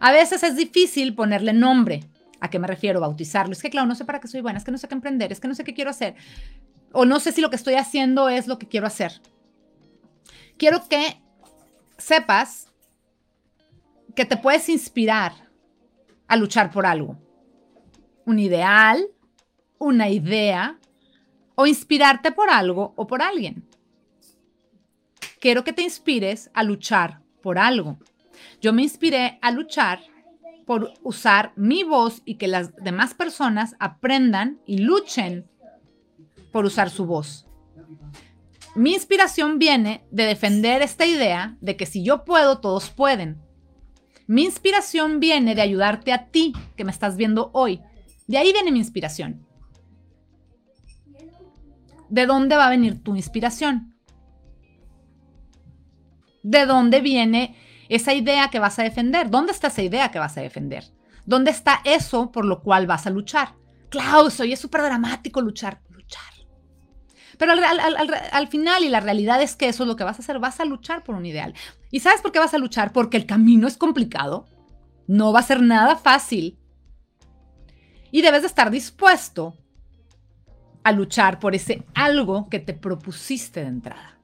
A 0.00 0.12
veces 0.12 0.42
es 0.42 0.56
difícil 0.56 1.14
ponerle 1.14 1.52
nombre. 1.52 2.08
¿A 2.40 2.50
qué 2.50 2.58
me 2.58 2.66
refiero? 2.66 3.00
Bautizarlo. 3.00 3.52
Es 3.52 3.62
que, 3.62 3.70
claro, 3.70 3.86
no 3.86 3.94
sé 3.94 4.04
para 4.04 4.20
qué 4.20 4.28
soy 4.28 4.40
buena, 4.40 4.58
es 4.58 4.64
que 4.64 4.72
no 4.72 4.78
sé 4.78 4.88
qué 4.88 4.94
emprender, 4.94 5.32
es 5.32 5.40
que 5.40 5.48
no 5.48 5.54
sé 5.54 5.64
qué 5.64 5.74
quiero 5.74 5.90
hacer. 5.90 6.16
O 6.92 7.04
no 7.04 7.20
sé 7.20 7.32
si 7.32 7.40
lo 7.40 7.50
que 7.50 7.56
estoy 7.56 7.74
haciendo 7.74 8.28
es 8.28 8.46
lo 8.46 8.58
que 8.58 8.68
quiero 8.68 8.86
hacer. 8.86 9.20
Quiero 10.56 10.86
que 10.88 11.20
sepas 11.98 12.68
que 14.14 14.24
te 14.24 14.36
puedes 14.36 14.68
inspirar 14.68 15.32
a 16.28 16.36
luchar 16.36 16.70
por 16.70 16.86
algo. 16.86 17.18
Un 18.24 18.38
ideal, 18.38 19.06
una 19.78 20.08
idea 20.08 20.78
o 21.54 21.66
inspirarte 21.66 22.32
por 22.32 22.50
algo 22.50 22.92
o 22.96 23.06
por 23.06 23.22
alguien 23.22 23.68
quiero 25.42 25.64
que 25.64 25.72
te 25.72 25.82
inspires 25.82 26.50
a 26.54 26.62
luchar 26.62 27.20
por 27.42 27.58
algo. 27.58 27.98
Yo 28.60 28.72
me 28.72 28.82
inspiré 28.82 29.40
a 29.42 29.50
luchar 29.50 30.00
por 30.64 30.94
usar 31.02 31.52
mi 31.56 31.82
voz 31.82 32.22
y 32.24 32.36
que 32.36 32.46
las 32.46 32.76
demás 32.76 33.12
personas 33.14 33.74
aprendan 33.80 34.60
y 34.66 34.78
luchen 34.78 35.50
por 36.52 36.64
usar 36.64 36.90
su 36.90 37.06
voz. 37.06 37.46
Mi 38.74 38.94
inspiración 38.94 39.58
viene 39.58 40.04
de 40.10 40.24
defender 40.24 40.80
esta 40.82 41.04
idea 41.04 41.56
de 41.60 41.76
que 41.76 41.86
si 41.86 42.04
yo 42.04 42.24
puedo, 42.24 42.60
todos 42.60 42.90
pueden. 42.90 43.42
Mi 44.26 44.44
inspiración 44.44 45.20
viene 45.20 45.54
de 45.54 45.62
ayudarte 45.62 46.12
a 46.12 46.26
ti 46.28 46.54
que 46.76 46.84
me 46.84 46.90
estás 46.90 47.16
viendo 47.16 47.50
hoy. 47.52 47.80
De 48.26 48.38
ahí 48.38 48.52
viene 48.52 48.72
mi 48.72 48.78
inspiración. 48.78 49.46
¿De 52.08 52.26
dónde 52.26 52.56
va 52.56 52.66
a 52.66 52.70
venir 52.70 53.02
tu 53.02 53.16
inspiración? 53.16 53.94
¿De 56.42 56.66
dónde 56.66 57.00
viene 57.00 57.56
esa 57.88 58.14
idea 58.14 58.48
que 58.48 58.58
vas 58.58 58.78
a 58.78 58.82
defender? 58.82 59.30
¿Dónde 59.30 59.52
está 59.52 59.68
esa 59.68 59.82
idea 59.82 60.10
que 60.10 60.18
vas 60.18 60.36
a 60.38 60.42
defender? 60.42 60.84
¿Dónde 61.26 61.50
está 61.50 61.80
eso 61.84 62.32
por 62.32 62.44
lo 62.44 62.62
cual 62.62 62.86
vas 62.86 63.06
a 63.06 63.10
luchar? 63.10 63.54
Klaus, 63.90 64.40
hoy 64.40 64.52
es 64.54 64.60
súper 64.60 64.82
dramático 64.82 65.40
luchar, 65.40 65.80
luchar. 65.90 65.91
Pero 67.38 67.52
al, 67.52 68.48
final 68.48 68.84
y 68.84 68.88
la 68.88 69.00
realidad 69.00 69.42
es 69.42 69.56
que 69.56 69.68
eso 69.68 69.84
es 69.84 69.88
lo 69.88 69.96
que 69.96 70.04
vas 70.04 70.18
a 70.18 70.22
hacer, 70.22 70.38
vas 70.38 70.60
a 70.60 70.64
luchar 70.64 71.02
por 71.02 71.14
un 71.14 71.26
ideal. 71.26 71.54
¿Y 71.90 72.00
sabes 72.00 72.20
por 72.20 72.32
qué 72.32 72.38
vas 72.38 72.54
a 72.54 72.58
luchar? 72.58 72.92
Porque 72.92 73.16
el 73.16 73.26
camino 73.26 73.66
es 73.66 73.76
complicado, 73.76 74.46
no 75.06 75.32
va 75.32 75.40
a 75.40 75.44
ser 75.44 75.62
nada 75.62 75.96
fácil. 75.96 76.58
Y 78.10 78.22
debes 78.22 78.42
de 78.42 78.48
estar 78.48 78.70
dispuesto 78.70 79.54
a 80.84 80.92
luchar 80.92 81.38
por 81.38 81.54
ese 81.54 81.84
algo 81.94 82.48
que 82.48 82.58
te 82.58 82.74
propusiste 82.74 83.60
de 83.60 83.68
entrada. 83.68 84.18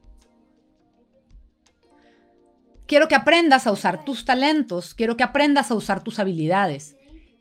Quiero 2.85 3.07
que 3.07 3.15
aprendas 3.15 3.67
a 3.67 3.71
usar 3.71 4.03
tus 4.03 4.25
talentos, 4.25 4.95
quiero 4.95 5.15
que 5.15 5.23
aprendas 5.23 5.69
a 5.69 5.75
usar 5.75 6.03
tus 6.03 6.19
habilidades. 6.19 6.95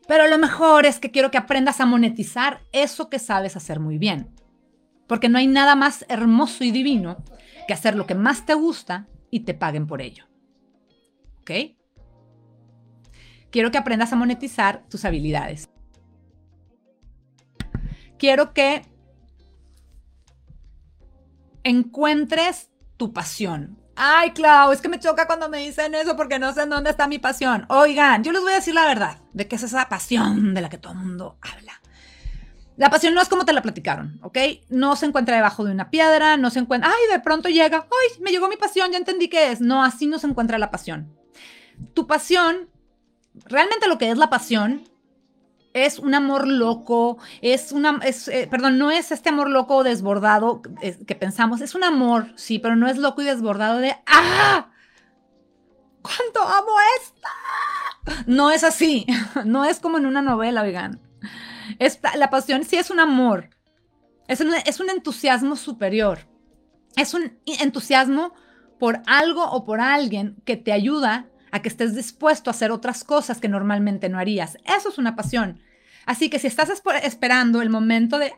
Pero 0.06 0.26
lo 0.26 0.38
mejor 0.38 0.86
es 0.86 0.98
que 0.98 1.10
quiero 1.10 1.30
que 1.30 1.38
aprendas 1.38 1.80
a 1.80 1.86
monetizar 1.86 2.60
eso 2.72 3.10
que 3.10 3.18
sabes 3.18 3.56
hacer 3.56 3.80
muy 3.80 3.98
bien. 3.98 4.37
Porque 5.08 5.28
no 5.28 5.38
hay 5.38 5.48
nada 5.48 5.74
más 5.74 6.04
hermoso 6.08 6.62
y 6.62 6.70
divino 6.70 7.24
que 7.66 7.74
hacer 7.74 7.96
lo 7.96 8.06
que 8.06 8.14
más 8.14 8.46
te 8.46 8.54
gusta 8.54 9.08
y 9.30 9.40
te 9.40 9.54
paguen 9.54 9.86
por 9.86 10.00
ello. 10.00 10.24
¿Ok? 11.40 11.50
Quiero 13.50 13.70
que 13.70 13.78
aprendas 13.78 14.12
a 14.12 14.16
monetizar 14.16 14.84
tus 14.88 15.04
habilidades. 15.04 15.70
Quiero 18.18 18.52
que 18.52 18.82
encuentres 21.62 22.70
tu 22.96 23.12
pasión. 23.12 23.78
Ay, 23.96 24.30
Clau, 24.30 24.70
es 24.70 24.80
que 24.80 24.88
me 24.88 25.00
choca 25.00 25.26
cuando 25.26 25.48
me 25.48 25.58
dicen 25.58 25.94
eso 25.94 26.16
porque 26.16 26.38
no 26.38 26.52
sé 26.52 26.62
en 26.62 26.70
dónde 26.70 26.90
está 26.90 27.08
mi 27.08 27.18
pasión. 27.18 27.66
Oigan, 27.68 28.22
yo 28.22 28.32
les 28.32 28.42
voy 28.42 28.52
a 28.52 28.56
decir 28.56 28.74
la 28.74 28.86
verdad 28.86 29.18
de 29.32 29.48
qué 29.48 29.56
es 29.56 29.62
esa 29.62 29.88
pasión 29.88 30.54
de 30.54 30.60
la 30.60 30.68
que 30.68 30.78
todo 30.78 30.92
el 30.92 31.00
mundo 31.00 31.38
habla. 31.40 31.77
La 32.78 32.90
pasión 32.90 33.12
no 33.12 33.20
es 33.20 33.28
como 33.28 33.44
te 33.44 33.52
la 33.52 33.60
platicaron, 33.60 34.20
¿ok? 34.22 34.38
No 34.68 34.94
se 34.94 35.06
encuentra 35.06 35.34
debajo 35.34 35.64
de 35.64 35.72
una 35.72 35.90
piedra, 35.90 36.36
no 36.36 36.48
se 36.48 36.60
encuentra, 36.60 36.88
ay, 36.88 37.12
de 37.12 37.18
pronto 37.18 37.48
llega, 37.48 37.78
ay, 37.90 38.22
me 38.22 38.30
llegó 38.30 38.48
mi 38.48 38.56
pasión, 38.56 38.92
ya 38.92 38.98
entendí 38.98 39.28
qué 39.28 39.50
es. 39.50 39.60
No, 39.60 39.82
así 39.82 40.06
no 40.06 40.20
se 40.20 40.28
encuentra 40.28 40.58
la 40.58 40.70
pasión. 40.70 41.12
Tu 41.92 42.06
pasión, 42.06 42.68
realmente 43.46 43.88
lo 43.88 43.98
que 43.98 44.10
es 44.10 44.16
la 44.16 44.30
pasión 44.30 44.88
es 45.74 45.98
un 45.98 46.14
amor 46.14 46.46
loco, 46.46 47.18
es 47.42 47.72
una, 47.72 47.98
es, 48.04 48.28
eh, 48.28 48.46
perdón, 48.48 48.78
no 48.78 48.92
es 48.92 49.10
este 49.10 49.30
amor 49.30 49.50
loco 49.50 49.82
desbordado 49.82 50.62
que 50.62 51.14
pensamos, 51.16 51.60
es 51.60 51.74
un 51.74 51.82
amor, 51.82 52.28
sí, 52.36 52.60
pero 52.60 52.76
no 52.76 52.86
es 52.86 52.96
loco 52.96 53.22
y 53.22 53.24
desbordado 53.24 53.78
de, 53.78 53.96
¡ah! 54.06 54.70
¿Cuánto 56.00 56.42
amo 56.42 56.72
esta? 57.02 58.24
No 58.26 58.52
es 58.52 58.62
así, 58.62 59.04
no 59.44 59.64
es 59.64 59.80
como 59.80 59.98
en 59.98 60.06
una 60.06 60.22
novela, 60.22 60.62
oigan. 60.62 61.07
Esta, 61.78 62.16
la 62.16 62.30
pasión 62.30 62.64
sí 62.64 62.76
es 62.76 62.90
un 62.90 63.00
amor, 63.00 63.50
es 64.26 64.40
un, 64.40 64.52
es 64.54 64.80
un 64.80 64.90
entusiasmo 64.90 65.56
superior, 65.56 66.20
es 66.96 67.14
un 67.14 67.38
entusiasmo 67.46 68.34
por 68.78 69.00
algo 69.06 69.44
o 69.44 69.64
por 69.64 69.80
alguien 69.80 70.36
que 70.44 70.56
te 70.56 70.72
ayuda 70.72 71.26
a 71.50 71.62
que 71.62 71.68
estés 71.68 71.94
dispuesto 71.94 72.50
a 72.50 72.52
hacer 72.52 72.70
otras 72.70 73.04
cosas 73.04 73.40
que 73.40 73.48
normalmente 73.48 74.08
no 74.08 74.18
harías. 74.18 74.58
Eso 74.64 74.88
es 74.88 74.98
una 74.98 75.16
pasión. 75.16 75.60
Así 76.06 76.30
que 76.30 76.38
si 76.38 76.46
estás 76.46 76.70
esperando 77.02 77.62
el 77.62 77.70
momento 77.70 78.18
de 78.18 78.34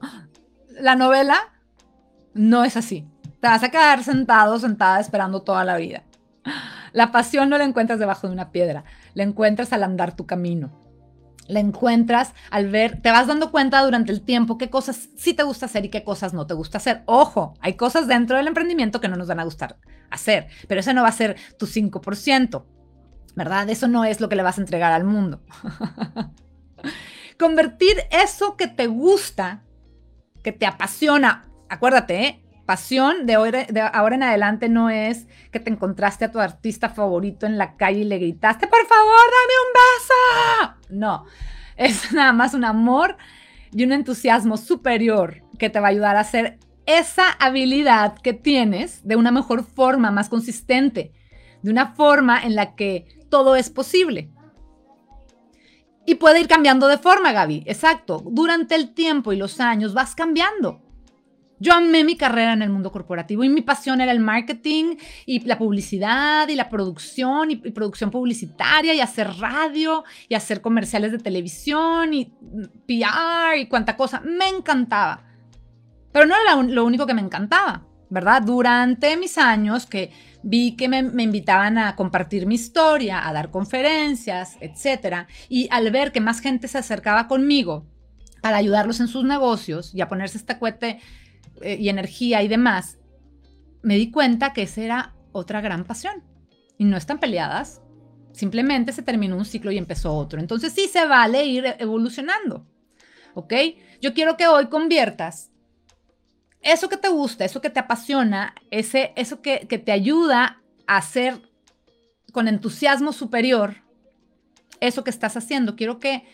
la 0.80 0.96
novela, 0.96 1.52
no 2.34 2.64
es 2.64 2.76
así. 2.76 3.06
Te 3.40 3.48
vas 3.48 3.62
a 3.62 3.70
quedar 3.70 4.04
sentado, 4.04 4.58
sentada, 4.58 5.00
esperando 5.00 5.42
toda 5.42 5.64
la 5.64 5.76
vida. 5.76 6.04
La 6.92 7.10
pasión 7.10 7.48
no 7.48 7.56
la 7.56 7.64
encuentras 7.64 7.98
debajo 7.98 8.26
de 8.26 8.34
una 8.34 8.52
piedra, 8.52 8.84
la 9.14 9.22
encuentras 9.22 9.72
al 9.72 9.82
andar 9.82 10.14
tu 10.14 10.26
camino. 10.26 10.81
La 11.48 11.60
encuentras 11.60 12.34
al 12.50 12.68
ver, 12.70 13.00
te 13.02 13.10
vas 13.10 13.26
dando 13.26 13.50
cuenta 13.50 13.82
durante 13.82 14.12
el 14.12 14.22
tiempo 14.22 14.58
qué 14.58 14.70
cosas 14.70 15.08
sí 15.16 15.34
te 15.34 15.42
gusta 15.42 15.66
hacer 15.66 15.84
y 15.84 15.90
qué 15.90 16.04
cosas 16.04 16.32
no 16.34 16.46
te 16.46 16.54
gusta 16.54 16.78
hacer. 16.78 17.02
Ojo, 17.06 17.54
hay 17.60 17.74
cosas 17.74 18.06
dentro 18.06 18.36
del 18.36 18.46
emprendimiento 18.46 19.00
que 19.00 19.08
no 19.08 19.16
nos 19.16 19.28
van 19.28 19.40
a 19.40 19.44
gustar 19.44 19.78
hacer, 20.10 20.48
pero 20.68 20.80
ese 20.80 20.94
no 20.94 21.02
va 21.02 21.08
a 21.08 21.12
ser 21.12 21.36
tu 21.58 21.66
5%. 21.66 22.64
¿verdad? 23.34 23.68
Eso 23.70 23.88
no 23.88 24.04
es 24.04 24.20
lo 24.20 24.28
que 24.28 24.36
le 24.36 24.42
vas 24.42 24.58
a 24.58 24.60
entregar 24.60 24.92
al 24.92 25.04
mundo. 25.04 25.40
Convertir 27.38 27.96
eso 28.10 28.56
que 28.56 28.68
te 28.68 28.86
gusta, 28.86 29.62
que 30.42 30.52
te 30.52 30.66
apasiona, 30.66 31.48
acuérdate, 31.68 32.26
¿eh? 32.26 32.41
Pasión 32.72 33.26
de, 33.26 33.34
ahora 33.34 34.14
en 34.14 34.22
adelante 34.22 34.70
no 34.70 34.88
es 34.88 35.26
que 35.50 35.60
te 35.60 35.68
encontraste 35.68 36.24
a 36.24 36.32
tu 36.32 36.38
artista 36.38 36.88
favorito 36.88 37.44
en 37.44 37.58
la 37.58 37.76
calle 37.76 37.98
y 37.98 38.04
le 38.04 38.16
gritaste, 38.16 38.66
por 38.66 38.86
favor, 38.86 39.20
dame 39.36 39.54
un 39.66 40.70
beso. 40.70 40.96
No, 40.96 41.26
es 41.76 42.12
nada 42.14 42.32
más 42.32 42.54
un 42.54 42.64
amor 42.64 43.18
y 43.72 43.84
un 43.84 43.92
entusiasmo 43.92 44.56
superior 44.56 45.42
que 45.58 45.68
te 45.68 45.80
va 45.80 45.88
a 45.88 45.90
ayudar 45.90 46.16
a 46.16 46.20
hacer 46.20 46.60
esa 46.86 47.28
habilidad 47.32 48.16
que 48.22 48.32
tienes 48.32 49.06
de 49.06 49.16
una 49.16 49.32
mejor 49.32 49.64
forma, 49.64 50.10
más 50.10 50.30
consistente, 50.30 51.12
de 51.60 51.70
una 51.70 51.92
forma 51.92 52.42
en 52.42 52.54
la 52.54 52.74
que 52.74 53.04
todo 53.28 53.54
es 53.54 53.68
posible. 53.68 54.30
Y 56.06 56.14
puede 56.14 56.40
ir 56.40 56.48
cambiando 56.48 56.88
de 56.88 56.96
forma, 56.96 57.32
Gaby. 57.32 57.64
Exacto. 57.66 58.22
Durante 58.24 58.76
el 58.76 58.94
tiempo 58.94 59.30
y 59.30 59.36
los 59.36 59.60
años 59.60 59.92
vas 59.92 60.14
cambiando. 60.14 60.80
Yo 61.62 61.74
amé 61.74 62.02
mi 62.02 62.16
carrera 62.16 62.54
en 62.54 62.62
el 62.62 62.70
mundo 62.70 62.90
corporativo 62.90 63.44
y 63.44 63.48
mi 63.48 63.62
pasión 63.62 64.00
era 64.00 64.10
el 64.10 64.18
marketing 64.18 64.96
y 65.26 65.38
la 65.46 65.58
publicidad 65.58 66.48
y 66.48 66.56
la 66.56 66.68
producción 66.68 67.52
y, 67.52 67.56
producción 67.56 68.10
publicitaria 68.10 68.92
y 68.94 69.00
hacer 69.00 69.28
radio 69.38 70.02
y 70.28 70.34
hacer 70.34 70.60
comerciales 70.60 71.12
de 71.12 71.18
televisión 71.18 72.14
y 72.14 72.34
PR 72.88 73.58
y 73.60 73.68
cuánta 73.68 73.96
cosa. 73.96 74.20
Me 74.24 74.48
encantaba. 74.48 75.22
Pero 76.10 76.26
no 76.26 76.34
era 76.34 76.60
lo 76.60 76.84
único 76.84 77.06
que 77.06 77.14
me 77.14 77.20
encantaba, 77.20 77.86
¿verdad? 78.10 78.42
Durante 78.42 79.16
mis 79.16 79.38
años 79.38 79.86
que 79.86 80.10
vi 80.42 80.74
que 80.74 80.88
me, 80.88 81.04
me, 81.04 81.22
invitaban 81.22 81.78
a 81.78 81.94
compartir 81.94 82.44
mi 82.44 82.56
historia, 82.56 83.28
a 83.28 83.32
dar 83.32 83.52
conferencias, 83.52 84.56
etc. 84.60 85.28
Y 85.48 85.68
al 85.70 85.92
ver 85.92 86.10
que 86.10 86.20
más 86.20 86.40
gente 86.40 86.66
se 86.66 86.78
acercaba 86.78 87.28
conmigo 87.28 87.86
para 88.40 88.56
ayudarlos 88.56 88.98
en 88.98 89.06
sus 89.06 89.22
negocios 89.22 89.94
y 89.94 90.00
a 90.00 90.08
ponerse 90.08 90.38
este 90.38 90.58
cohete 90.58 90.98
eh, 91.60 91.76
y 91.78 91.88
energía 91.88 92.42
y 92.42 92.48
demás, 92.48 92.98
me 93.82 93.96
di 93.96 94.10
cuenta 94.10 94.52
que 94.52 94.62
esa 94.62 94.80
era 94.80 95.14
otra 95.32 95.60
gran 95.60 95.84
pasión. 95.84 96.22
Y 96.78 96.84
no 96.84 96.96
están 96.96 97.18
peleadas, 97.18 97.82
simplemente 98.32 98.92
se 98.92 99.02
terminó 99.02 99.36
un 99.36 99.44
ciclo 99.44 99.70
y 99.70 99.78
empezó 99.78 100.14
otro. 100.14 100.40
Entonces 100.40 100.72
sí 100.72 100.88
se 100.88 101.06
vale 101.06 101.44
ir 101.44 101.76
evolucionando. 101.78 102.66
¿Ok? 103.34 103.54
Yo 104.00 104.14
quiero 104.14 104.36
que 104.36 104.46
hoy 104.46 104.66
conviertas 104.66 105.50
eso 106.60 106.88
que 106.88 106.96
te 106.96 107.08
gusta, 107.08 107.44
eso 107.44 107.60
que 107.60 107.70
te 107.70 107.80
apasiona, 107.80 108.54
ese, 108.70 109.12
eso 109.16 109.42
que, 109.42 109.66
que 109.68 109.78
te 109.78 109.90
ayuda 109.90 110.62
a 110.86 110.96
hacer 110.96 111.40
con 112.32 112.46
entusiasmo 112.46 113.12
superior 113.12 113.76
eso 114.80 115.04
que 115.04 115.10
estás 115.10 115.36
haciendo. 115.36 115.76
Quiero 115.76 115.98
que 115.98 116.24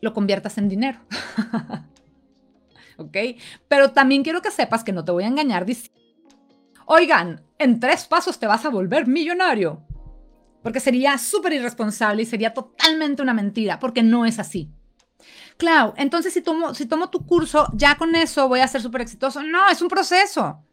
lo 0.00 0.14
conviertas 0.14 0.58
en 0.58 0.68
dinero. 0.68 1.00
¿ok? 2.98 3.16
Pero 3.68 3.92
también 3.92 4.22
quiero 4.22 4.42
que 4.42 4.50
sepas 4.50 4.84
que 4.84 4.92
no 4.92 5.04
te 5.04 5.12
voy 5.12 5.24
a 5.24 5.28
engañar 5.28 5.64
oigan, 6.84 7.42
en 7.58 7.80
tres 7.80 8.06
pasos 8.06 8.38
te 8.38 8.46
vas 8.46 8.64
a 8.64 8.70
volver 8.70 9.06
millonario. 9.06 9.82
Porque 10.62 10.80
sería 10.80 11.16
súper 11.18 11.52
irresponsable 11.52 12.22
y 12.22 12.26
sería 12.26 12.52
totalmente 12.52 13.22
una 13.22 13.34
mentira, 13.34 13.78
porque 13.78 14.02
no 14.02 14.26
es 14.26 14.38
así. 14.38 14.70
Clau, 15.56 15.94
entonces 15.96 16.32
si 16.32 16.40
tomo, 16.40 16.74
si 16.74 16.86
tomo 16.86 17.10
tu 17.10 17.26
curso, 17.26 17.68
ya 17.74 17.96
con 17.96 18.14
eso 18.14 18.48
voy 18.48 18.60
a 18.60 18.68
ser 18.68 18.80
súper 18.80 19.02
exitoso. 19.02 19.42
No, 19.42 19.68
es 19.68 19.82
un 19.82 19.88
proceso. 19.88 20.64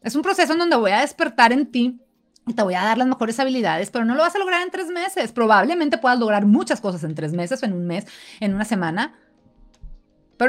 Es 0.00 0.14
un 0.14 0.22
proceso 0.22 0.52
en 0.52 0.58
donde 0.58 0.76
voy 0.76 0.90
a 0.90 1.00
despertar 1.00 1.52
en 1.52 1.70
ti 1.70 2.00
y 2.46 2.54
te 2.54 2.62
voy 2.62 2.74
a 2.74 2.82
dar 2.82 2.98
las 2.98 3.06
mejores 3.06 3.38
habilidades, 3.38 3.90
pero 3.90 4.04
no 4.04 4.14
lo 4.14 4.22
vas 4.22 4.34
a 4.34 4.38
lograr 4.38 4.62
en 4.62 4.70
tres 4.70 4.88
meses. 4.88 5.32
Probablemente 5.32 5.98
puedas 5.98 6.18
lograr 6.18 6.44
muchas 6.44 6.80
cosas 6.80 7.04
en 7.04 7.14
tres 7.14 7.32
meses, 7.32 7.62
en 7.62 7.72
un 7.72 7.86
mes, 7.86 8.06
en 8.40 8.54
una 8.54 8.64
semana, 8.64 9.14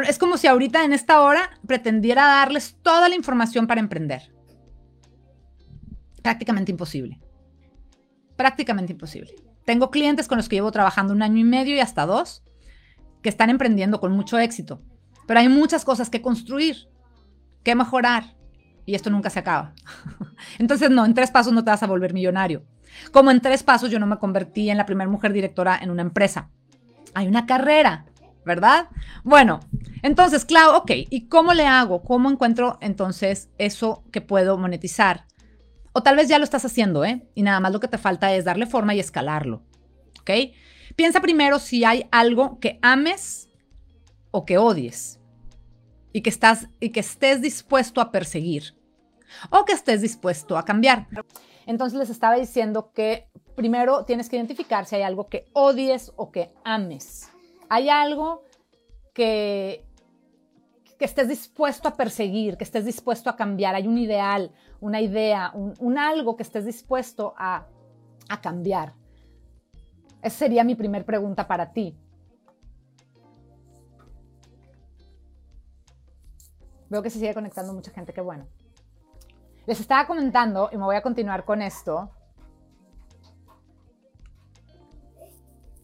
es 0.02 0.18
como 0.18 0.38
si 0.38 0.48
ahorita 0.48 0.84
en 0.84 0.94
esta 0.94 1.22
hora 1.22 1.52
pretendiera 1.68 2.26
darles 2.26 2.78
toda 2.82 3.10
la 3.10 3.16
información 3.16 3.68
para 3.68 3.80
emprender. 3.80 4.34
Prácticamente 6.22 6.72
imposible. 6.72 7.20
Prácticamente 8.36 8.94
imposible. 8.94 9.36
Tengo 9.66 9.92
clientes 9.92 10.28
con 10.28 10.38
los 10.38 10.50
que 10.50 10.56
llevo 10.56 10.72
trabajando 10.72 11.14
un 11.14 11.22
año 11.22 11.38
y 11.38 11.44
medio 11.44 11.76
y 11.76 11.80
hasta 11.80 12.06
dos 12.06 12.44
que 13.22 13.30
están 13.30 13.50
emprendiendo 13.50 14.00
con 14.00 14.12
mucho 14.12 14.40
éxito. 14.40 14.82
Pero 15.28 15.40
hay 15.40 15.50
muchas 15.50 15.86
cosas 15.86 16.10
que 16.10 16.22
construir, 16.22 16.90
que 17.64 17.76
mejorar. 17.76 18.36
Y 18.86 18.96
esto 18.96 19.10
nunca 19.10 19.30
se 19.30 19.40
acaba. 19.40 19.74
Entonces, 20.60 20.90
no, 20.90 21.06
en 21.06 21.14
tres 21.14 21.32
pasos 21.32 21.54
no 21.54 21.64
te 21.64 21.72
vas 21.72 21.84
a 21.84 21.88
volver 21.88 22.14
millonario. 22.14 22.66
Como 23.12 23.32
en 23.32 23.42
tres 23.42 23.64
pasos 23.64 23.90
yo 23.90 24.00
no 24.00 24.06
me 24.08 24.18
convertí 24.18 24.70
en 24.70 24.78
la 24.78 24.86
primera 24.86 25.10
mujer 25.10 25.32
directora 25.32 25.80
en 25.82 25.90
una 25.90 26.02
empresa. 26.02 26.50
Hay 27.14 27.28
una 27.28 27.46
carrera 27.46 28.06
¿verdad? 28.46 28.90
Bueno, 29.24 29.60
entonces, 30.02 30.46
Clau, 30.46 30.76
ok, 30.76 30.92
¿y 31.10 31.28
cómo 31.28 31.54
le 31.54 31.66
hago? 31.66 32.04
¿Cómo 32.04 32.30
encuentro 32.30 32.78
entonces 32.82 33.50
eso 33.58 34.04
que 34.12 34.22
puedo 34.22 34.58
monetizar? 34.58 35.26
O 35.94 36.04
tal 36.04 36.16
vez 36.16 36.28
ya 36.28 36.40
lo 36.40 36.44
estás 36.44 36.66
haciendo, 36.66 37.06
¿eh? 37.06 37.28
Y 37.36 37.44
nada 37.44 37.60
más 37.60 37.72
lo 37.72 37.80
que 37.80 37.88
te 37.88 37.98
falta 37.98 38.34
es 38.34 38.46
darle 38.46 38.66
forma 38.66 38.96
y 38.96 39.00
escalarlo, 39.00 39.64
¿ok? 40.22 40.32
Piensa 40.96 41.22
primero 41.22 41.60
si 41.60 41.84
hay 41.84 42.08
algo 42.12 42.60
que 42.60 42.80
ames 42.82 43.50
o 44.32 44.46
que 44.46 44.58
odies 44.58 45.20
y 46.12 46.22
que, 46.22 46.30
estás, 46.30 46.68
y 46.80 46.90
que 46.90 47.00
estés 47.00 47.42
dispuesto 47.42 48.02
a 48.02 48.12
perseguir 48.12 48.76
o 49.50 49.66
que 49.66 49.74
estés 49.74 50.02
dispuesto 50.02 50.58
a 50.58 50.66
cambiar. 50.66 51.08
Entonces 51.66 51.98
les 51.98 52.10
estaba 52.10 52.36
diciendo 52.36 52.92
que 52.94 53.28
primero 53.56 54.06
tienes 54.06 54.30
que 54.30 54.36
identificar 54.36 54.86
si 54.86 54.98
hay 54.98 55.04
algo 55.04 55.28
que 55.28 55.46
odies 55.54 56.12
o 56.16 56.32
que 56.32 56.52
ames 56.64 57.33
hay 57.74 57.90
algo 57.90 58.44
que, 59.16 59.84
que 61.00 61.06
estés 61.06 61.28
dispuesto 61.28 61.88
a 61.88 61.96
perseguir, 61.96 62.56
que 62.56 62.64
estés 62.64 62.86
dispuesto 62.86 63.32
a 63.32 63.36
cambiar, 63.36 63.74
hay 63.74 63.88
un 63.88 63.98
ideal, 63.98 64.52
una 64.80 65.02
idea, 65.02 65.52
un, 65.56 65.98
algo 65.98 66.36
que 66.38 66.44
estés 66.44 66.66
dispuesto 66.66 67.34
a, 67.36 67.66
a 68.30 68.42
cambiar. 68.42 68.94
Esa 70.22 70.38
sería 70.38 70.64
mi 70.64 70.76
primer 70.76 71.04
pregunta 71.04 71.48
para 71.48 71.74
ti. 71.74 71.98
Veo 76.90 77.02
que 77.02 77.10
se 77.10 77.18
sigue 77.18 77.34
conectando 77.34 77.74
mucha 77.74 77.90
gente, 77.90 78.14
qué 78.14 78.22
bueno. 78.22 78.46
Les 79.66 79.80
estaba 79.80 80.06
comentando, 80.06 80.70
y 80.72 80.78
me 80.78 80.84
voy 80.84 80.96
a 80.96 81.02
continuar 81.02 81.44
con 81.44 81.64
esto, 81.64 82.12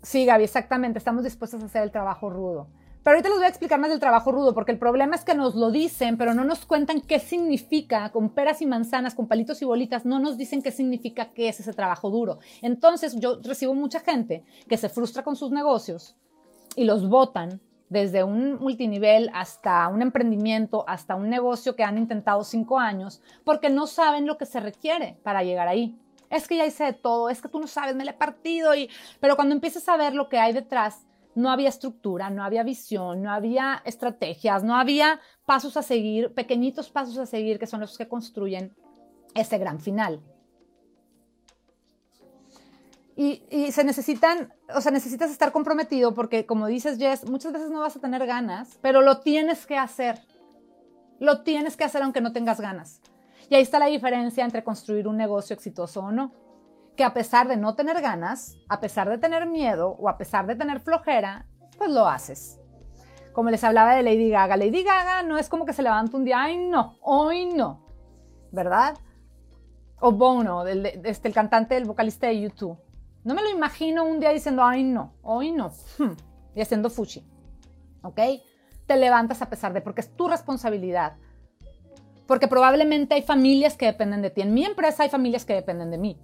Sí, 0.09 0.25
Gaby, 0.25 0.43
exactamente. 0.43 0.97
Estamos 0.97 1.23
dispuestos 1.23 1.61
a 1.61 1.67
hacer 1.67 1.83
el 1.83 1.91
trabajo 1.91 2.31
rudo. 2.31 2.65
Pero 3.03 3.15
ahorita 3.15 3.29
les 3.29 3.37
voy 3.37 3.45
a 3.45 3.49
explicar 3.49 3.79
más 3.79 3.91
del 3.91 3.99
trabajo 3.99 4.31
rudo, 4.31 4.55
porque 4.55 4.71
el 4.71 4.79
problema 4.79 5.15
es 5.15 5.23
que 5.23 5.35
nos 5.35 5.53
lo 5.53 5.69
dicen, 5.69 6.17
pero 6.17 6.33
no 6.33 6.43
nos 6.43 6.65
cuentan 6.65 7.01
qué 7.01 7.19
significa, 7.19 8.11
con 8.11 8.29
peras 8.29 8.59
y 8.63 8.65
manzanas, 8.65 9.13
con 9.13 9.27
palitos 9.27 9.61
y 9.61 9.65
bolitas, 9.65 10.07
no 10.07 10.17
nos 10.17 10.35
dicen 10.35 10.63
qué 10.63 10.71
significa 10.71 11.31
qué 11.31 11.49
es 11.49 11.59
ese 11.59 11.73
trabajo 11.73 12.09
duro. 12.09 12.39
Entonces 12.63 13.19
yo 13.19 13.39
recibo 13.43 13.75
mucha 13.75 13.99
gente 13.99 14.43
que 14.67 14.77
se 14.77 14.89
frustra 14.89 15.21
con 15.21 15.35
sus 15.35 15.51
negocios 15.51 16.17
y 16.75 16.85
los 16.85 17.07
votan 17.07 17.61
desde 17.89 18.23
un 18.23 18.55
multinivel 18.55 19.29
hasta 19.35 19.87
un 19.89 20.01
emprendimiento, 20.01 20.85
hasta 20.87 21.13
un 21.13 21.29
negocio 21.29 21.75
que 21.75 21.83
han 21.83 21.99
intentado 21.99 22.43
cinco 22.43 22.79
años, 22.79 23.21
porque 23.43 23.69
no 23.69 23.85
saben 23.85 24.25
lo 24.25 24.39
que 24.39 24.47
se 24.47 24.59
requiere 24.59 25.19
para 25.21 25.43
llegar 25.43 25.67
ahí 25.67 25.99
es 26.29 26.47
que 26.47 26.57
ya 26.57 26.65
hice 26.65 26.83
de 26.85 26.93
todo, 26.93 27.29
es 27.29 27.41
que 27.41 27.49
tú 27.49 27.59
no 27.59 27.67
sabes, 27.67 27.95
me 27.95 28.05
le 28.05 28.11
he 28.11 28.13
partido. 28.13 28.75
Y... 28.75 28.89
Pero 29.19 29.35
cuando 29.35 29.55
empiezas 29.55 29.87
a 29.89 29.97
ver 29.97 30.13
lo 30.13 30.29
que 30.29 30.39
hay 30.39 30.53
detrás, 30.53 31.05
no 31.35 31.49
había 31.51 31.69
estructura, 31.69 32.29
no 32.29 32.43
había 32.43 32.63
visión, 32.63 33.21
no 33.21 33.31
había 33.31 33.81
estrategias, 33.85 34.63
no 34.63 34.75
había 34.75 35.19
pasos 35.45 35.77
a 35.77 35.81
seguir, 35.81 36.33
pequeñitos 36.33 36.89
pasos 36.89 37.17
a 37.17 37.25
seguir 37.25 37.59
que 37.59 37.67
son 37.67 37.79
los 37.79 37.97
que 37.97 38.07
construyen 38.07 38.75
ese 39.33 39.57
gran 39.57 39.79
final. 39.79 40.21
Y, 43.15 43.43
y, 43.49 43.71
se 43.73 43.83
necesitan, 43.83 44.53
o 44.73 44.79
sea, 44.79 44.93
necesitas 44.93 45.29
estar 45.29 45.51
comprometido 45.51 46.13
porque, 46.13 46.45
como 46.45 46.67
dices, 46.67 46.97
Jess, 46.97 47.29
muchas 47.29 47.51
veces 47.51 47.69
no 47.69 47.81
vas 47.81 47.97
a 47.97 47.99
tener 47.99 48.25
ganas, 48.25 48.79
pero 48.81 49.01
lo 49.01 49.19
tienes 49.19 49.65
que 49.65 49.75
hacer. 49.75 50.21
Lo 51.19 51.41
tienes 51.41 51.75
que 51.75 51.83
hacer 51.83 52.01
aunque 52.01 52.21
no 52.21 52.31
tengas 52.31 52.61
ganas. 52.61 53.01
Y 53.49 53.55
ahí 53.55 53.61
está 53.61 53.79
la 53.79 53.87
diferencia 53.87 54.45
entre 54.45 54.63
construir 54.63 55.07
un 55.07 55.17
negocio 55.17 55.55
exitoso 55.55 56.01
o 56.01 56.11
no. 56.11 56.33
Que 56.95 57.03
a 57.03 57.13
pesar 57.13 57.47
de 57.47 57.57
no 57.57 57.75
tener 57.75 58.01
ganas, 58.01 58.57
a 58.67 58.79
pesar 58.79 59.09
de 59.09 59.17
tener 59.17 59.47
miedo 59.47 59.95
o 59.99 60.07
a 60.07 60.17
pesar 60.17 60.45
de 60.45 60.55
tener 60.55 60.79
flojera, 60.79 61.47
pues 61.77 61.89
lo 61.89 62.07
haces. 62.07 62.59
Como 63.33 63.49
les 63.49 63.63
hablaba 63.63 63.95
de 63.95 64.03
Lady 64.03 64.29
Gaga, 64.29 64.57
Lady 64.57 64.83
Gaga 64.83 65.23
no 65.23 65.37
es 65.37 65.49
como 65.49 65.65
que 65.65 65.73
se 65.73 65.81
levanta 65.81 66.17
un 66.17 66.25
día, 66.25 66.43
ay 66.43 66.57
no, 66.57 66.97
hoy 67.01 67.45
no, 67.45 67.85
¿verdad? 68.51 68.97
O 69.99 70.11
Bono, 70.11 70.65
el, 70.67 70.85
este, 70.85 71.27
el 71.27 71.33
cantante, 71.33 71.77
el 71.77 71.85
vocalista 71.85 72.27
de 72.27 72.41
YouTube. 72.41 72.77
No 73.23 73.33
me 73.33 73.41
lo 73.41 73.49
imagino 73.49 74.03
un 74.03 74.19
día 74.19 74.31
diciendo, 74.31 74.63
ay 74.63 74.83
no, 74.83 75.13
hoy 75.21 75.51
no, 75.51 75.69
hmm, 75.97 76.11
y 76.55 76.61
haciendo 76.61 76.89
fuchi, 76.89 77.25
¿ok? 78.03 78.19
Te 78.87 78.97
levantas 78.97 79.41
a 79.41 79.49
pesar 79.49 79.73
de, 79.73 79.81
porque 79.81 80.01
es 80.01 80.15
tu 80.15 80.27
responsabilidad 80.27 81.15
porque 82.29 82.47
probablemente 82.47 83.15
hay 83.15 83.23
familias 83.23 83.75
que 83.75 83.87
dependen 83.87 84.21
de 84.21 84.29
ti. 84.29 84.41
En 84.41 84.53
mi 84.53 84.63
empresa 84.63 85.01
hay 85.01 85.09
familias 85.09 85.45
que 85.45 85.55
dependen 85.55 85.89
de 85.89 85.97
mí. 85.97 86.15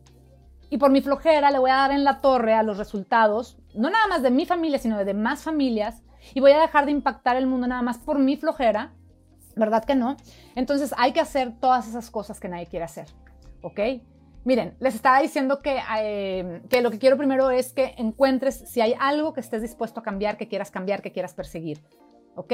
Y 0.69 0.77
por 0.77 0.91
mi 0.91 1.01
flojera 1.01 1.49
le 1.49 1.57
voy 1.57 1.71
a 1.71 1.77
dar 1.77 1.91
en 1.91 2.03
la 2.03 2.21
torre 2.21 2.53
a 2.53 2.61
los 2.61 2.77
resultados, 2.77 3.57
no 3.73 3.89
nada 3.89 4.05
más 4.05 4.21
de 4.21 4.29
mi 4.29 4.45
familia, 4.45 4.77
sino 4.77 4.99
de 4.99 5.05
demás 5.05 5.41
familias, 5.41 6.03
y 6.35 6.41
voy 6.41 6.51
a 6.51 6.61
dejar 6.61 6.85
de 6.85 6.91
impactar 6.91 7.37
el 7.37 7.47
mundo 7.47 7.65
nada 7.65 7.81
más 7.81 7.97
por 7.97 8.19
mi 8.19 8.37
flojera, 8.37 8.93
¿verdad 9.55 9.83
que 9.83 9.95
no? 9.95 10.15
Entonces 10.53 10.93
hay 10.95 11.11
que 11.11 11.21
hacer 11.21 11.59
todas 11.59 11.87
esas 11.87 12.11
cosas 12.11 12.39
que 12.39 12.49
nadie 12.49 12.67
quiere 12.67 12.85
hacer, 12.85 13.07
¿ok? 13.63 13.79
Miren, 14.43 14.77
les 14.79 14.93
estaba 14.93 15.19
diciendo 15.21 15.63
que, 15.63 15.79
eh, 16.01 16.61
que 16.69 16.83
lo 16.83 16.91
que 16.91 16.99
quiero 16.99 17.17
primero 17.17 17.49
es 17.49 17.73
que 17.73 17.95
encuentres 17.97 18.69
si 18.69 18.79
hay 18.79 18.93
algo 18.99 19.33
que 19.33 19.41
estés 19.41 19.63
dispuesto 19.63 20.01
a 20.01 20.03
cambiar, 20.03 20.37
que 20.37 20.47
quieras 20.47 20.69
cambiar, 20.69 21.01
que 21.01 21.11
quieras 21.11 21.33
perseguir, 21.33 21.81
¿ok? 22.35 22.53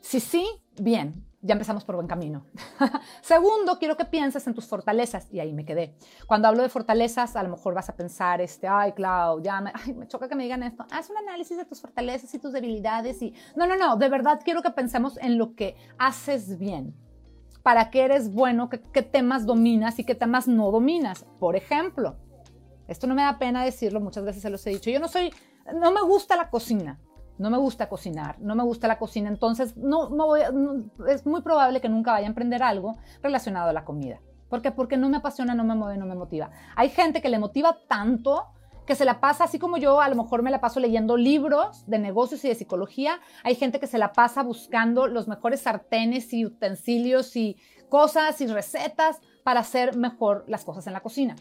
Si 0.00 0.18
sí, 0.18 0.44
bien, 0.80 1.27
ya 1.40 1.52
empezamos 1.52 1.84
por 1.84 1.94
buen 1.94 2.08
camino. 2.08 2.46
Segundo, 3.22 3.78
quiero 3.78 3.96
que 3.96 4.04
pienses 4.04 4.46
en 4.46 4.54
tus 4.54 4.66
fortalezas 4.66 5.28
y 5.32 5.38
ahí 5.38 5.52
me 5.52 5.64
quedé. 5.64 5.94
Cuando 6.26 6.48
hablo 6.48 6.62
de 6.62 6.68
fortalezas, 6.68 7.36
a 7.36 7.42
lo 7.42 7.50
mejor 7.50 7.74
vas 7.74 7.88
a 7.88 7.96
pensar, 7.96 8.40
este, 8.40 8.66
ay, 8.66 8.92
Clau, 8.92 9.40
ya 9.40 9.60
me, 9.60 9.72
ay, 9.74 9.94
me 9.94 10.08
choca 10.08 10.28
que 10.28 10.34
me 10.34 10.42
digan 10.42 10.62
esto. 10.64 10.84
Haz 10.90 11.10
un 11.10 11.16
análisis 11.18 11.56
de 11.56 11.64
tus 11.64 11.80
fortalezas 11.80 12.34
y 12.34 12.38
tus 12.38 12.52
debilidades 12.52 13.22
y 13.22 13.34
no, 13.56 13.66
no, 13.66 13.76
no, 13.76 13.96
de 13.96 14.08
verdad 14.08 14.40
quiero 14.44 14.62
que 14.62 14.70
pensemos 14.70 15.16
en 15.18 15.38
lo 15.38 15.54
que 15.54 15.76
haces 15.98 16.58
bien. 16.58 16.94
¿Para 17.62 17.90
qué 17.90 18.02
eres 18.02 18.32
bueno? 18.32 18.68
¿Qué, 18.68 18.80
qué 18.80 19.02
temas 19.02 19.46
dominas 19.46 19.98
y 19.98 20.04
qué 20.04 20.14
temas 20.14 20.48
no 20.48 20.70
dominas? 20.70 21.24
Por 21.38 21.54
ejemplo, 21.54 22.16
esto 22.88 23.06
no 23.06 23.14
me 23.14 23.22
da 23.22 23.38
pena 23.38 23.64
decirlo, 23.64 24.00
muchas 24.00 24.24
veces 24.24 24.42
se 24.42 24.50
los 24.50 24.66
he 24.66 24.70
dicho. 24.70 24.90
Yo 24.90 24.98
no 24.98 25.08
soy, 25.08 25.32
no 25.74 25.92
me 25.92 26.02
gusta 26.02 26.36
la 26.36 26.50
cocina 26.50 26.98
no 27.38 27.50
me 27.50 27.58
gusta 27.58 27.88
cocinar, 27.88 28.38
no 28.40 28.54
me 28.54 28.64
gusta 28.64 28.88
la 28.88 28.98
cocina, 28.98 29.28
entonces 29.28 29.76
no, 29.76 30.08
voy, 30.10 30.40
es 31.08 31.26
muy 31.26 31.42
probable 31.42 31.80
que 31.80 31.88
nunca 31.88 32.12
vaya 32.12 32.26
a 32.26 32.28
emprender 32.28 32.62
algo 32.62 32.96
relacionado 33.22 33.70
a 33.70 33.72
la 33.72 33.84
comida. 33.84 34.20
¿Por 34.48 34.62
qué? 34.62 34.70
Porque 34.72 34.96
no 34.96 35.08
me 35.08 35.18
apasiona, 35.18 35.54
no 35.54 35.64
me 35.64 35.74
mueve, 35.74 35.98
no 35.98 36.06
me 36.06 36.14
motiva. 36.14 36.50
Hay 36.74 36.88
gente 36.88 37.20
que 37.20 37.28
le 37.28 37.38
motiva 37.38 37.76
tanto 37.86 38.46
que 38.86 38.94
se 38.94 39.04
la 39.04 39.20
pasa, 39.20 39.44
así 39.44 39.58
como 39.58 39.76
yo 39.76 40.00
a 40.00 40.08
lo 40.08 40.16
mejor 40.16 40.42
me 40.42 40.50
la 40.50 40.62
paso 40.62 40.80
leyendo 40.80 41.18
libros 41.18 41.84
de 41.86 41.98
negocios 41.98 42.42
y 42.46 42.48
de 42.48 42.54
psicología, 42.54 43.20
hay 43.44 43.54
gente 43.54 43.78
que 43.78 43.86
se 43.86 43.98
la 43.98 44.14
pasa 44.14 44.42
buscando 44.42 45.06
los 45.06 45.28
mejores 45.28 45.60
sartenes 45.60 46.32
y 46.32 46.46
utensilios 46.46 47.36
y 47.36 47.58
cosas 47.90 48.40
y 48.40 48.46
recetas 48.46 49.20
para 49.44 49.60
hacer 49.60 49.94
mejor 49.96 50.44
las 50.48 50.64
cosas 50.64 50.86
en 50.86 50.94
la 50.94 51.00
cocina. 51.00 51.36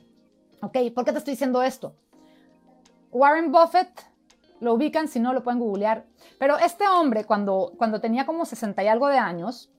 ¿Ok? 0.62 0.78
¿Por 0.94 1.06
qué 1.06 1.14
te 1.14 1.20
estoy 1.20 1.36
diciendo 1.36 1.64
esto? 1.64 1.96
Warren 3.12 3.50
Buffett 3.50 4.17
lo 4.60 4.74
ubican, 4.74 5.08
si 5.08 5.20
no, 5.20 5.34
lo 5.34 5.44
pueden 5.44 5.60
googlear. 5.60 6.06
Pero 6.40 6.58
este 6.58 6.88
hombre, 6.88 7.26
cuando, 7.26 7.74
cuando 7.78 8.02
tenía 8.02 8.26
como 8.26 8.46
60 8.46 8.84
y 8.84 8.88
algo 8.88 9.08
de 9.08 9.18
años, 9.18 9.72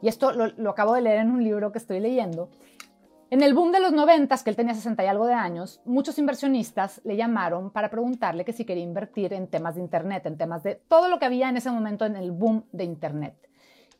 y 0.00 0.08
esto 0.08 0.32
lo, 0.32 0.48
lo, 0.48 0.70
acabo 0.70 0.94
de 0.94 1.02
leer 1.02 1.18
en 1.18 1.30
un 1.30 1.44
libro 1.44 1.72
que 1.72 1.78
estoy 1.78 2.00
leyendo, 2.00 2.50
en 3.30 3.42
el 3.42 3.54
boom 3.54 3.72
de 3.72 3.80
los 3.80 3.92
90, 3.92 4.36
que 4.44 4.50
él 4.50 4.56
tenía 4.56 4.74
60 4.74 5.02
y 5.04 5.06
algo 5.06 5.26
de 5.26 5.32
años, 5.32 5.80
muchos 5.86 6.18
inversionistas 6.18 7.00
le 7.04 7.16
llamaron 7.16 7.70
para 7.70 7.88
preguntarle 7.88 8.44
que 8.44 8.52
si 8.52 8.66
quería 8.66 8.84
invertir 8.84 9.32
en 9.32 9.48
temas 9.48 9.76
de 9.76 9.80
Internet, 9.80 10.26
en 10.26 10.36
temas 10.36 10.62
de 10.62 10.74
todo 10.74 11.08
lo 11.08 11.18
que 11.18 11.24
había 11.24 11.48
en 11.48 11.56
ese 11.56 11.70
momento 11.70 12.04
en 12.04 12.16
el 12.16 12.30
boom 12.30 12.66
de 12.72 12.84
Internet. 12.84 13.48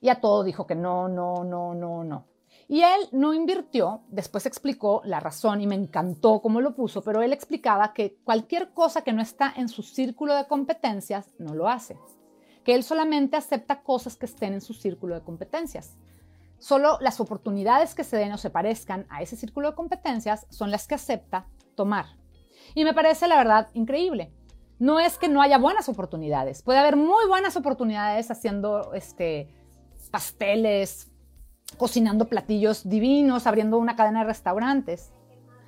Y 0.02 0.10
a 0.10 0.20
todo 0.20 0.44
dijo 0.44 0.66
que 0.66 0.74
no, 0.74 1.08
no, 1.08 1.44
no, 1.44 1.72
no, 1.72 2.04
no. 2.04 2.26
Y 2.72 2.82
él 2.84 3.06
no 3.12 3.34
invirtió, 3.34 4.00
después 4.08 4.46
explicó 4.46 5.02
la 5.04 5.20
razón 5.20 5.60
y 5.60 5.66
me 5.66 5.74
encantó 5.74 6.40
cómo 6.40 6.62
lo 6.62 6.74
puso, 6.74 7.02
pero 7.02 7.20
él 7.20 7.34
explicaba 7.34 7.92
que 7.92 8.16
cualquier 8.24 8.72
cosa 8.72 9.02
que 9.02 9.12
no 9.12 9.20
está 9.20 9.52
en 9.54 9.68
su 9.68 9.82
círculo 9.82 10.34
de 10.34 10.46
competencias 10.46 11.34
no 11.38 11.52
lo 11.52 11.68
hace, 11.68 11.98
que 12.64 12.74
él 12.74 12.82
solamente 12.82 13.36
acepta 13.36 13.82
cosas 13.82 14.16
que 14.16 14.24
estén 14.24 14.54
en 14.54 14.62
su 14.62 14.72
círculo 14.72 15.14
de 15.14 15.20
competencias. 15.20 15.98
Solo 16.58 16.96
las 17.02 17.20
oportunidades 17.20 17.94
que 17.94 18.04
se 18.04 18.16
den 18.16 18.32
o 18.32 18.38
se 18.38 18.48
parezcan 18.48 19.06
a 19.10 19.20
ese 19.20 19.36
círculo 19.36 19.68
de 19.68 19.76
competencias 19.76 20.46
son 20.48 20.70
las 20.70 20.88
que 20.88 20.94
acepta 20.94 21.46
tomar. 21.74 22.06
Y 22.74 22.84
me 22.84 22.94
parece 22.94 23.28
la 23.28 23.36
verdad 23.36 23.68
increíble. 23.74 24.32
No 24.78 24.98
es 24.98 25.18
que 25.18 25.28
no 25.28 25.42
haya 25.42 25.58
buenas 25.58 25.90
oportunidades, 25.90 26.62
puede 26.62 26.78
haber 26.78 26.96
muy 26.96 27.28
buenas 27.28 27.54
oportunidades 27.54 28.30
haciendo 28.30 28.94
este, 28.94 29.54
pasteles, 30.10 31.11
cocinando 31.78 32.28
platillos 32.28 32.88
divinos, 32.88 33.46
abriendo 33.46 33.78
una 33.78 33.96
cadena 33.96 34.20
de 34.20 34.26
restaurantes, 34.26 35.12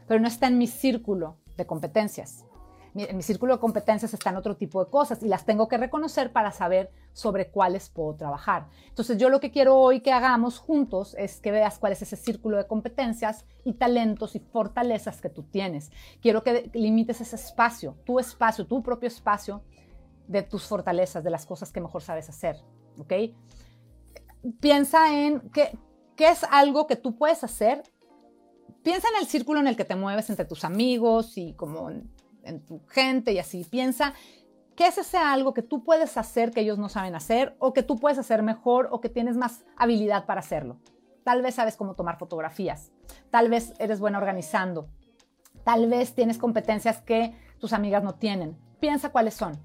pero 0.07 0.21
no 0.21 0.29
está 0.29 0.47
en 0.47 0.59
mi 0.59 0.67
círculo 0.67 1.37
de 1.57 1.67
competencias. 1.67 2.45
En 2.97 3.17
mi 3.17 3.25
círculo 3.25 3.55
de 3.55 3.61
competencias 3.61 4.15
están 4.15 4.37
otro 4.37 4.57
tipo 4.57 4.85
de 4.85 4.89
cosas 4.89 5.21
y 5.25 5.27
las 5.27 5.45
tengo 5.45 5.67
que 5.67 5.79
reconocer 5.79 6.33
para 6.33 6.53
saber 6.53 6.93
sobre 7.13 7.51
cuáles 7.51 7.89
puedo 7.89 8.15
trabajar. 8.15 8.69
Entonces 8.89 9.19
yo 9.19 9.31
lo 9.31 9.41
que 9.41 9.51
quiero 9.51 9.77
hoy 9.77 10.01
que 10.01 10.13
hagamos 10.13 10.61
juntos 10.61 11.17
es 11.19 11.41
que 11.41 11.51
veas 11.51 11.81
cuál 11.81 11.93
es 11.93 12.03
ese 12.03 12.17
círculo 12.17 12.57
de 12.57 12.69
competencias 12.69 13.47
y 13.65 13.73
talentos 13.73 14.37
y 14.37 14.39
fortalezas 14.39 15.21
que 15.21 15.29
tú 15.29 15.43
tienes. 15.43 15.91
Quiero 16.23 16.45
que 16.45 16.71
limites 16.73 17.21
ese 17.21 17.35
espacio, 17.35 17.97
tu 18.05 18.21
espacio, 18.21 18.65
tu 18.65 18.81
propio 18.81 19.09
espacio 19.09 19.65
de 20.29 20.43
tus 20.43 20.65
fortalezas, 20.65 21.25
de 21.25 21.31
las 21.31 21.47
cosas 21.47 21.73
que 21.73 21.81
mejor 21.81 22.03
sabes 22.03 22.29
hacer. 22.29 22.63
¿Ok? 22.99 23.13
Piensa 24.61 25.13
en 25.13 25.41
qué, 25.51 25.77
¿Qué 26.17 26.29
es 26.29 26.45
algo 26.45 26.87
que 26.87 26.97
tú 26.97 27.17
puedes 27.17 27.43
hacer? 27.43 27.83
Piensa 28.83 29.09
en 29.09 29.21
el 29.21 29.27
círculo 29.27 29.61
en 29.61 29.67
el 29.67 29.77
que 29.77 29.85
te 29.85 29.97
mueves 29.97 30.31
entre 30.31 30.45
tus 30.45 30.65
amigos 30.65 31.37
y 31.37 31.55
como 31.55 31.91
en, 31.91 32.11
tu 32.67 32.81
gente 32.87 33.33
y 33.33 33.39
así. 33.39 33.65
Piensa, 33.65 34.15
¿qué 34.77 34.87
es 34.87 34.99
ese 34.99 35.17
algo 35.17 35.55
que 35.55 35.63
tú 35.63 35.83
puedes 35.83 36.17
hacer 36.17 36.51
que 36.51 36.61
ellos 36.61 36.79
no 36.79 36.89
saben 36.89 37.15
hacer 37.15 37.57
o 37.59 37.73
que 37.73 37.83
tú 37.83 37.97
puedes 37.97 38.19
hacer 38.19 38.43
mejor 38.43 38.89
o 38.93 39.01
que 39.01 39.09
tienes 39.09 39.37
más 39.37 39.65
habilidad 39.77 40.27
para 40.27 40.41
hacerlo? 40.41 40.79
Tal 41.25 41.43
vez 41.43 41.55
sabes 41.55 41.77
cómo 41.77 41.95
tomar 41.95 42.19
fotografías, 42.19 42.93
tal 43.31 43.49
vez 43.49 43.73
eres 43.79 43.99
buena 43.99 44.19
organizando, 44.19 44.89
tal 45.65 45.89
vez 45.89 46.15
tienes 46.15 46.37
competencias 46.37 47.01
que 47.01 47.35
tus 47.59 47.73
amigas 47.73 48.05
no 48.05 48.17
tienen. 48.17 48.59
Piensa 48.79 49.09
cuáles 49.09 49.33
son, 49.33 49.59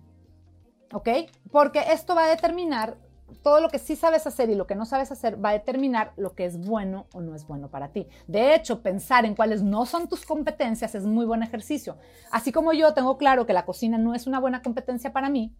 ¿ok? 0.93 1.09
Porque 1.51 1.83
esto 1.91 2.15
va 2.15 2.23
a 2.23 2.29
determinar 2.29 2.97
todo 3.43 3.61
lo 3.61 3.69
que 3.69 3.79
sí 3.79 3.95
sabes 3.95 4.27
hacer 4.27 4.49
y 4.49 4.55
lo 4.55 4.67
que 4.67 4.75
no 4.75 4.85
sabes 4.85 5.11
hacer 5.11 5.43
va 5.43 5.49
a 5.49 5.53
determinar 5.53 6.13
lo 6.17 6.33
que 6.33 6.45
es 6.45 6.59
bueno 6.59 7.07
o 7.13 7.21
no 7.21 7.35
es 7.35 7.47
bueno 7.47 7.69
para 7.69 7.89
ti. 7.89 8.07
De 8.27 8.55
hecho, 8.55 8.81
pensar 8.81 9.25
en 9.25 9.35
cuáles 9.35 9.63
no 9.63 9.85
son 9.85 10.07
tus 10.07 10.25
competencias 10.25 10.95
es 10.95 11.05
muy 11.05 11.25
buen 11.25 11.43
ejercicio. 11.43 11.97
Así 12.31 12.51
como 12.51 12.73
yo 12.73 12.93
tengo 12.93 13.17
claro 13.17 13.45
que 13.45 13.53
la 13.53 13.65
cocina 13.65 13.97
no 13.97 14.13
es 14.13 14.27
una 14.27 14.39
buena 14.39 14.61
competencia 14.61 15.13
para 15.13 15.29
mí, 15.29 15.55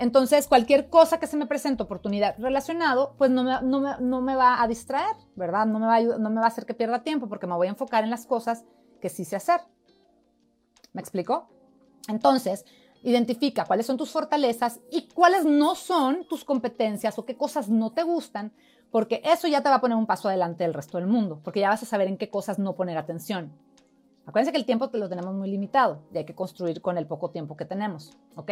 entonces 0.00 0.48
cualquier 0.48 0.88
cosa 0.88 1.20
que 1.20 1.26
se 1.26 1.36
me 1.36 1.44
presente 1.44 1.82
oportunidad 1.82 2.34
relacionado, 2.38 3.14
pues 3.18 3.30
no 3.30 3.44
me, 3.44 4.34
va 4.34 4.62
a 4.62 4.66
distraer, 4.66 5.14
¿verdad? 5.36 5.66
No 5.66 5.78
me, 5.78 5.86
va 5.86 5.96
a, 5.96 6.02
no 6.02 6.30
me 6.30 6.40
va 6.40 6.46
a 6.46 6.48
hacer 6.48 6.64
que 6.64 6.72
pierda 6.72 7.02
tiempo 7.02 7.28
porque 7.28 7.46
me 7.46 7.54
voy 7.54 7.66
a 7.66 7.70
enfocar 7.70 8.02
en 8.02 8.08
las 8.08 8.24
cosas 8.24 8.64
que 9.02 9.10
sí 9.10 9.26
sé 9.26 9.36
hacer. 9.36 9.60
¿Me 10.94 11.02
explico? 11.02 11.50
Entonces, 12.08 12.64
Identifica 13.02 13.64
cuáles 13.64 13.86
son 13.86 13.96
tus 13.96 14.10
fortalezas 14.10 14.80
y 14.90 15.08
cuáles 15.08 15.44
no 15.44 15.74
son 15.74 16.26
tus 16.26 16.44
competencias 16.44 17.18
o 17.18 17.24
qué 17.24 17.36
cosas 17.36 17.68
no 17.68 17.92
te 17.92 18.02
gustan, 18.02 18.52
porque 18.90 19.22
eso 19.24 19.48
ya 19.48 19.62
te 19.62 19.68
va 19.68 19.76
a 19.76 19.80
poner 19.80 19.96
un 19.96 20.06
paso 20.06 20.28
adelante 20.28 20.64
del 20.64 20.74
resto 20.74 20.98
del 20.98 21.06
mundo, 21.06 21.40
porque 21.42 21.60
ya 21.60 21.68
vas 21.68 21.82
a 21.82 21.86
saber 21.86 22.08
en 22.08 22.16
qué 22.16 22.28
cosas 22.28 22.58
no 22.58 22.74
poner 22.74 22.98
atención. 22.98 23.52
Acuérdense 24.26 24.52
que 24.52 24.58
el 24.58 24.66
tiempo 24.66 24.90
lo 24.92 25.08
tenemos 25.08 25.34
muy 25.34 25.50
limitado 25.50 26.02
y 26.12 26.18
hay 26.18 26.24
que 26.24 26.34
construir 26.34 26.82
con 26.82 26.98
el 26.98 27.06
poco 27.06 27.30
tiempo 27.30 27.56
que 27.56 27.64
tenemos, 27.64 28.12
¿ok? 28.36 28.50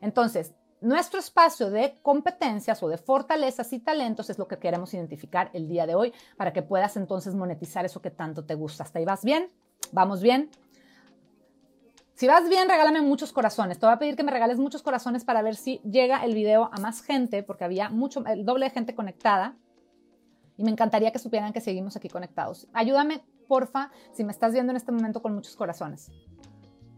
Entonces, 0.00 0.54
nuestro 0.80 1.18
espacio 1.18 1.70
de 1.70 1.94
competencias 2.02 2.82
o 2.82 2.88
de 2.88 2.98
fortalezas 2.98 3.72
y 3.72 3.78
talentos 3.78 4.28
es 4.28 4.38
lo 4.38 4.48
que 4.48 4.58
queremos 4.58 4.92
identificar 4.92 5.50
el 5.54 5.66
día 5.66 5.86
de 5.86 5.94
hoy 5.94 6.12
para 6.36 6.52
que 6.52 6.62
puedas 6.62 6.96
entonces 6.96 7.34
monetizar 7.34 7.86
eso 7.86 8.02
que 8.02 8.10
tanto 8.10 8.44
te 8.44 8.54
gusta. 8.54 8.84
¿Hasta 8.84 8.98
ahí 8.98 9.06
vas 9.06 9.24
bien? 9.24 9.50
¿Vamos 9.92 10.20
bien? 10.20 10.50
Si 12.14 12.28
vas 12.28 12.48
bien, 12.48 12.68
regálame 12.68 13.02
muchos 13.02 13.32
corazones. 13.32 13.78
Te 13.78 13.86
voy 13.86 13.92
a 13.92 13.98
pedir 13.98 14.14
que 14.14 14.22
me 14.22 14.30
regales 14.30 14.58
muchos 14.58 14.82
corazones 14.82 15.24
para 15.24 15.42
ver 15.42 15.56
si 15.56 15.78
llega 15.78 16.24
el 16.24 16.32
video 16.32 16.70
a 16.72 16.78
más 16.78 17.02
gente, 17.02 17.42
porque 17.42 17.64
había 17.64 17.88
mucho, 17.88 18.24
el 18.26 18.44
doble 18.44 18.66
de 18.66 18.70
gente 18.70 18.94
conectada. 18.94 19.56
Y 20.56 20.62
me 20.62 20.70
encantaría 20.70 21.10
que 21.10 21.18
supieran 21.18 21.52
que 21.52 21.60
seguimos 21.60 21.96
aquí 21.96 22.08
conectados. 22.08 22.68
Ayúdame, 22.72 23.24
porfa, 23.48 23.90
si 24.12 24.22
me 24.22 24.30
estás 24.30 24.52
viendo 24.52 24.70
en 24.70 24.76
este 24.76 24.92
momento 24.92 25.20
con 25.20 25.34
muchos 25.34 25.56
corazones. 25.56 26.12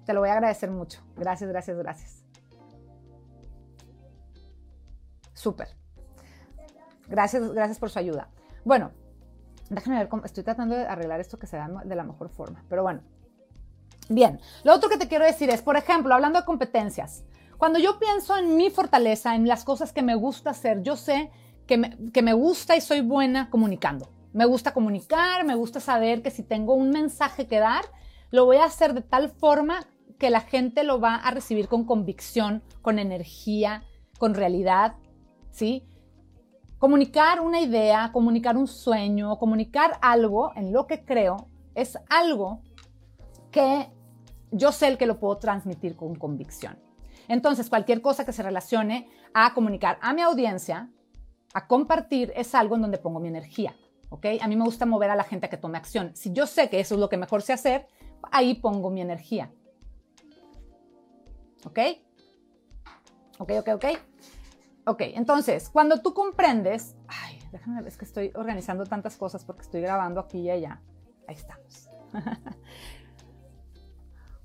Te 0.04 0.12
lo 0.12 0.20
voy 0.20 0.28
a 0.28 0.34
agradecer 0.34 0.70
mucho. 0.70 1.02
Gracias, 1.16 1.48
gracias, 1.48 1.78
gracias. 1.78 2.24
Súper. 5.32 5.68
Gracias, 7.08 7.52
gracias 7.52 7.78
por 7.78 7.88
su 7.88 7.98
ayuda. 7.98 8.28
Bueno, 8.66 8.90
déjenme 9.70 9.98
ver 9.98 10.08
cómo 10.10 10.26
estoy 10.26 10.44
tratando 10.44 10.74
de 10.74 10.86
arreglar 10.86 11.20
esto 11.20 11.38
que 11.38 11.46
se 11.46 11.56
vea 11.56 11.68
de 11.68 11.96
la 11.96 12.04
mejor 12.04 12.28
forma. 12.28 12.64
Pero 12.68 12.82
bueno, 12.82 13.00
Bien, 14.08 14.40
lo 14.62 14.74
otro 14.74 14.88
que 14.88 14.98
te 14.98 15.08
quiero 15.08 15.24
decir 15.24 15.50
es, 15.50 15.62
por 15.62 15.76
ejemplo, 15.76 16.14
hablando 16.14 16.38
de 16.38 16.44
competencias, 16.44 17.24
cuando 17.58 17.78
yo 17.78 17.98
pienso 17.98 18.36
en 18.36 18.56
mi 18.56 18.70
fortaleza, 18.70 19.34
en 19.34 19.48
las 19.48 19.64
cosas 19.64 19.92
que 19.92 20.02
me 20.02 20.14
gusta 20.14 20.50
hacer, 20.50 20.82
yo 20.82 20.96
sé 20.96 21.30
que 21.66 21.76
me, 21.78 21.96
que 22.12 22.22
me 22.22 22.32
gusta 22.32 22.76
y 22.76 22.80
soy 22.80 23.00
buena 23.00 23.50
comunicando. 23.50 24.10
Me 24.32 24.44
gusta 24.44 24.74
comunicar, 24.74 25.44
me 25.44 25.54
gusta 25.54 25.80
saber 25.80 26.22
que 26.22 26.30
si 26.30 26.42
tengo 26.42 26.74
un 26.74 26.90
mensaje 26.90 27.46
que 27.46 27.58
dar, 27.58 27.84
lo 28.30 28.44
voy 28.44 28.58
a 28.58 28.64
hacer 28.64 28.92
de 28.92 29.00
tal 29.00 29.30
forma 29.30 29.86
que 30.18 30.30
la 30.30 30.40
gente 30.40 30.84
lo 30.84 31.00
va 31.00 31.16
a 31.16 31.30
recibir 31.30 31.68
con 31.68 31.84
convicción, 31.84 32.62
con 32.82 32.98
energía, 32.98 33.82
con 34.18 34.34
realidad, 34.34 34.96
¿sí? 35.50 35.86
Comunicar 36.78 37.40
una 37.40 37.60
idea, 37.60 38.10
comunicar 38.12 38.56
un 38.56 38.66
sueño, 38.66 39.38
comunicar 39.38 39.98
algo 40.02 40.52
en 40.54 40.72
lo 40.72 40.86
que 40.86 41.04
creo 41.04 41.48
es 41.74 41.98
algo 42.08 42.60
que 43.50 43.90
yo 44.56 44.72
sé 44.72 44.88
el 44.88 44.98
que 44.98 45.06
lo 45.06 45.18
puedo 45.18 45.38
transmitir 45.38 45.96
con 45.96 46.14
convicción. 46.14 46.78
Entonces, 47.28 47.68
cualquier 47.68 48.00
cosa 48.00 48.24
que 48.24 48.32
se 48.32 48.42
relacione 48.42 49.08
a 49.34 49.52
comunicar 49.54 49.98
a 50.00 50.12
mi 50.12 50.22
audiencia, 50.22 50.90
a 51.54 51.66
compartir, 51.66 52.32
es 52.36 52.54
algo 52.54 52.76
en 52.76 52.82
donde 52.82 52.98
pongo 52.98 53.20
mi 53.20 53.28
energía. 53.28 53.74
¿ok? 54.10 54.26
A 54.40 54.48
mí 54.48 54.56
me 54.56 54.64
gusta 54.64 54.86
mover 54.86 55.10
a 55.10 55.16
la 55.16 55.24
gente 55.24 55.46
a 55.46 55.50
que 55.50 55.56
tome 55.56 55.78
acción. 55.78 56.14
Si 56.14 56.32
yo 56.32 56.46
sé 56.46 56.68
que 56.68 56.80
eso 56.80 56.94
es 56.94 57.00
lo 57.00 57.08
que 57.08 57.16
mejor 57.16 57.42
sé 57.42 57.52
hacer, 57.52 57.86
ahí 58.30 58.54
pongo 58.54 58.90
mi 58.90 59.00
energía. 59.00 59.52
¿Ok? 61.64 61.78
¿Ok, 63.38 63.52
ok, 63.58 63.68
ok? 63.74 63.84
Ok, 64.86 65.00
entonces, 65.00 65.68
cuando 65.68 66.00
tú 66.00 66.14
comprendes, 66.14 66.94
ay, 67.08 67.40
déjame 67.50 67.80
ver, 67.80 67.88
es 67.88 67.96
que 67.96 68.04
estoy 68.04 68.30
organizando 68.34 68.84
tantas 68.84 69.16
cosas 69.16 69.44
porque 69.44 69.62
estoy 69.62 69.80
grabando 69.80 70.20
aquí 70.20 70.38
y 70.38 70.50
allá. 70.50 70.80
Ahí 71.26 71.34
estamos. 71.34 71.88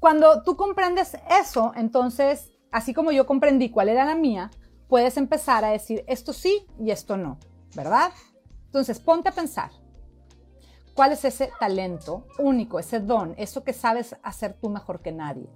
Cuando 0.02 0.42
tú 0.42 0.56
comprendes 0.56 1.16
eso, 1.30 1.74
entonces, 1.76 2.50
así 2.72 2.92
como 2.92 3.12
yo 3.12 3.28
comprendí 3.28 3.70
cuál 3.70 3.88
era 3.88 4.04
la 4.04 4.16
mía, 4.16 4.50
puedes 4.88 5.16
empezar 5.16 5.64
a 5.64 5.70
decir 5.70 6.04
esto 6.08 6.34
sí 6.34 6.66
y 6.80 6.90
esto 6.90 7.18
no, 7.18 7.38
¿verdad? 7.76 8.12
Entonces, 8.66 9.00
ponte 9.00 9.30
a 9.30 9.32
pensar. 9.32 9.70
¿Cuál 10.96 11.12
es 11.12 11.24
ese 11.24 11.52
talento 11.60 12.26
único, 12.40 12.80
ese 12.80 13.00
don, 13.00 13.36
eso 13.38 13.64
que 13.64 13.74
sabes 13.74 14.16
hacer 14.24 14.56
tú 14.60 14.72
mejor 14.72 15.04
que 15.04 15.12
nadie? 15.12 15.48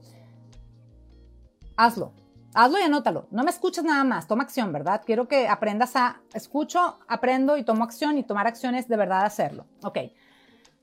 Hazlo. 1.76 2.14
Hazlo 2.54 2.78
y 2.78 2.84
anótalo. 2.84 3.28
No 3.32 3.44
me 3.44 3.50
escuches 3.50 3.84
nada 3.84 4.04
más. 4.04 4.28
Toma 4.28 4.44
acción, 4.44 4.72
¿verdad? 4.72 5.02
Quiero 5.04 5.28
que 5.28 5.48
aprendas 5.48 5.96
a 5.96 6.22
escucho, 6.36 7.00
aprendo 7.08 7.58
y 7.58 7.64
tomo 7.64 7.84
acción 7.84 8.20
y 8.20 8.24
tomar 8.24 8.46
acciones 8.46 8.88
de 8.88 8.96
verdad 8.96 9.26
hacerlo. 9.26 9.66
Ok. 9.84 9.98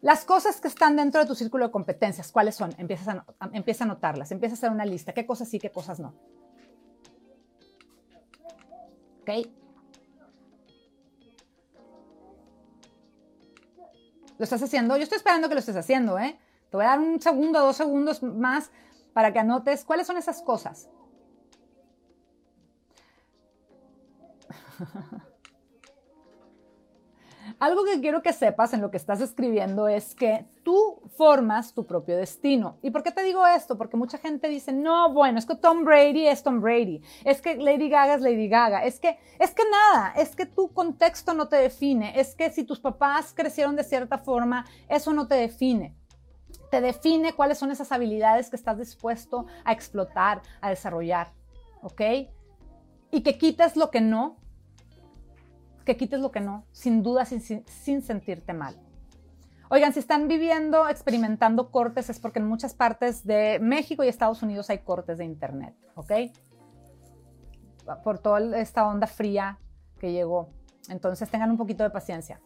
Las 0.02 0.24
cosas 0.24 0.60
que 0.60 0.66
están 0.66 0.96
dentro 0.96 1.20
de 1.20 1.28
tu 1.28 1.36
círculo 1.36 1.66
de 1.66 1.70
competencias, 1.70 2.32
¿cuáles 2.32 2.56
son? 2.56 2.74
Empiezas 2.76 3.06
a, 3.06 3.24
empieza 3.52 3.84
a 3.84 3.86
anotarlas, 3.86 4.32
empieza 4.32 4.54
a 4.54 4.58
hacer 4.58 4.70
una 4.70 4.84
lista. 4.84 5.14
¿Qué 5.14 5.24
cosas 5.24 5.48
sí, 5.48 5.60
qué 5.60 5.70
cosas 5.70 6.00
no? 6.00 6.12
¿Ok? 9.20 9.30
¿Lo 14.38 14.44
estás 14.44 14.60
haciendo? 14.60 14.96
Yo 14.96 15.04
estoy 15.04 15.18
esperando 15.18 15.48
que 15.48 15.54
lo 15.54 15.60
estés 15.60 15.76
haciendo, 15.76 16.18
¿eh? 16.18 16.36
Te 16.68 16.76
voy 16.76 16.84
a 16.84 16.88
dar 16.88 16.98
un 16.98 17.22
segundo, 17.22 17.60
dos 17.60 17.76
segundos 17.76 18.24
más 18.24 18.72
para 19.12 19.32
que 19.32 19.38
anotes 19.38 19.84
cuáles 19.84 20.08
son 20.08 20.16
esas 20.16 20.42
cosas. 20.42 20.88
Algo 27.62 27.84
que 27.84 28.00
quiero 28.00 28.22
que 28.22 28.32
sepas 28.32 28.74
en 28.74 28.80
lo 28.80 28.90
que 28.90 28.96
estás 28.96 29.20
escribiendo 29.20 29.86
es 29.86 30.16
que 30.16 30.46
tú 30.64 31.00
formas 31.16 31.74
tu 31.74 31.86
propio 31.86 32.16
destino. 32.16 32.78
¿Y 32.82 32.90
por 32.90 33.04
qué 33.04 33.12
te 33.12 33.22
digo 33.22 33.46
esto? 33.46 33.78
Porque 33.78 33.96
mucha 33.96 34.18
gente 34.18 34.48
dice, 34.48 34.72
no, 34.72 35.12
bueno, 35.12 35.38
es 35.38 35.46
que 35.46 35.54
Tom 35.54 35.84
Brady 35.84 36.26
es 36.26 36.42
Tom 36.42 36.60
Brady, 36.60 37.00
es 37.24 37.40
que 37.40 37.54
Lady 37.54 37.88
Gaga 37.88 38.14
es 38.14 38.20
Lady 38.20 38.48
Gaga, 38.48 38.84
es 38.84 38.98
que, 38.98 39.16
es 39.38 39.54
que 39.54 39.62
nada, 39.70 40.12
es 40.16 40.34
que 40.34 40.44
tu 40.44 40.72
contexto 40.72 41.34
no 41.34 41.46
te 41.46 41.54
define, 41.54 42.18
es 42.18 42.34
que 42.34 42.50
si 42.50 42.64
tus 42.64 42.80
papás 42.80 43.32
crecieron 43.32 43.76
de 43.76 43.84
cierta 43.84 44.18
forma, 44.18 44.66
eso 44.88 45.12
no 45.12 45.28
te 45.28 45.36
define. 45.36 45.94
Te 46.68 46.80
define 46.80 47.32
cuáles 47.32 47.58
son 47.58 47.70
esas 47.70 47.92
habilidades 47.92 48.50
que 48.50 48.56
estás 48.56 48.76
dispuesto 48.76 49.46
a 49.64 49.70
explotar, 49.70 50.42
a 50.60 50.70
desarrollar, 50.70 51.32
¿ok? 51.80 52.00
Y 53.12 53.22
que 53.22 53.38
quites 53.38 53.76
lo 53.76 53.92
que 53.92 54.00
no 54.00 54.41
que 55.84 55.96
quites 55.96 56.20
lo 56.20 56.30
que 56.30 56.40
no, 56.40 56.64
sin 56.72 57.02
duda, 57.02 57.24
sin, 57.24 57.40
sin, 57.40 58.02
sentirte 58.02 58.52
mal. 58.52 58.76
Oigan, 59.70 59.92
si 59.92 60.00
están 60.00 60.28
viviendo, 60.28 60.88
experimentando 60.88 61.70
cortes, 61.70 62.10
es 62.10 62.20
porque 62.20 62.38
en 62.38 62.46
muchas 62.46 62.74
partes 62.74 63.24
de 63.24 63.58
México 63.60 64.04
y 64.04 64.08
Estados 64.08 64.42
Unidos 64.42 64.68
hay 64.70 64.78
cortes 64.78 65.18
de 65.18 65.24
Internet, 65.24 65.74
¿ok? 65.94 66.12
Por 68.04 68.18
toda 68.18 68.58
esta 68.58 68.86
onda 68.86 69.06
fría 69.06 69.58
que 69.98 70.12
llegó. 70.12 70.50
Entonces 70.88 71.30
tengan 71.30 71.50
un 71.50 71.56
poquito 71.56 71.84
de 71.84 71.90
paciencia. 71.90 72.40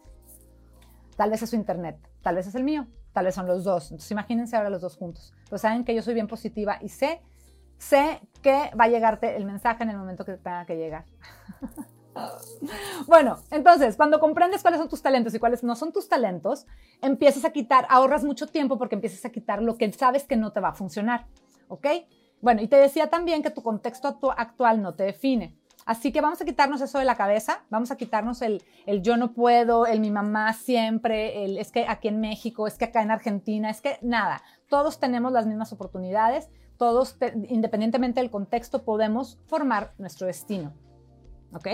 Tal 1.17 1.31
vez 1.31 1.41
es 1.41 1.49
su 1.49 1.55
Internet, 1.55 1.97
tal 2.21 2.35
vez 2.35 2.47
es 2.47 2.55
el 2.55 2.63
mío, 2.63 2.87
tal 3.11 3.25
vez 3.25 3.35
son 3.35 3.47
los 3.47 3.63
dos. 3.63 3.91
Entonces 3.91 4.11
imagínense 4.11 4.55
ahora 4.55 4.69
los 4.69 4.81
dos 4.81 4.95
juntos. 4.95 5.33
Pues 5.49 5.61
saben 5.61 5.83
que 5.83 5.93
yo 5.93 6.01
soy 6.01 6.13
bien 6.13 6.27
positiva 6.27 6.77
y 6.81 6.89
sé, 6.89 7.21
sé 7.77 8.21
que 8.41 8.71
va 8.79 8.85
a 8.85 8.87
llegarte 8.87 9.35
el 9.35 9.45
mensaje 9.45 9.83
en 9.83 9.89
el 9.89 9.97
momento 9.97 10.23
que 10.23 10.37
tenga 10.37 10.65
que 10.65 10.77
llegar. 10.77 11.05
Bueno, 13.05 13.37
entonces, 13.51 13.95
cuando 13.95 14.19
comprendes 14.19 14.61
cuáles 14.61 14.79
son 14.79 14.89
tus 14.89 15.01
talentos 15.01 15.33
y 15.33 15.39
cuáles 15.39 15.63
no 15.63 15.75
son 15.75 15.91
tus 15.91 16.09
talentos, 16.09 16.65
empiezas 17.01 17.45
a 17.45 17.51
quitar, 17.51 17.85
ahorras 17.89 18.23
mucho 18.23 18.47
tiempo 18.47 18.77
porque 18.77 18.95
empiezas 18.95 19.23
a 19.25 19.29
quitar 19.29 19.61
lo 19.61 19.77
que 19.77 19.91
sabes 19.93 20.25
que 20.25 20.35
no 20.35 20.51
te 20.51 20.59
va 20.59 20.69
a 20.69 20.73
funcionar, 20.73 21.27
¿ok? 21.67 21.87
Bueno, 22.41 22.61
y 22.61 22.67
te 22.67 22.77
decía 22.77 23.09
también 23.09 23.41
que 23.41 23.49
tu 23.49 23.63
contexto 23.63 24.19
actual 24.35 24.81
no 24.81 24.93
te 24.93 25.03
define. 25.03 25.57
Así 25.85 26.11
que 26.11 26.19
vamos 26.19 26.41
a 26.41 26.45
quitarnos 26.45 26.81
eso 26.81 26.99
de 26.99 27.05
la 27.05 27.15
cabeza, 27.15 27.63
vamos 27.69 27.91
a 27.91 27.95
quitarnos 27.95 28.41
el, 28.41 28.61
el 28.85 29.01
yo 29.01 29.15
no 29.15 29.31
puedo, 29.31 29.85
el 29.85 30.01
mi 30.01 30.11
mamá 30.11 30.51
siempre, 30.51 31.45
el 31.45 31.57
es 31.57 31.71
que 31.71 31.85
aquí 31.87 32.09
en 32.09 32.19
México, 32.19 32.67
es 32.67 32.77
que 32.77 32.85
acá 32.85 33.01
en 33.01 33.09
Argentina, 33.09 33.69
es 33.69 33.79
que 33.79 33.97
nada, 34.01 34.43
todos 34.67 34.99
tenemos 34.99 35.31
las 35.31 35.47
mismas 35.47 35.71
oportunidades, 35.71 36.49
todos, 36.77 37.17
independientemente 37.47 38.19
del 38.19 38.29
contexto, 38.29 38.83
podemos 38.83 39.39
formar 39.47 39.93
nuestro 39.97 40.27
destino. 40.27 40.73
¿Ok? 41.53 41.67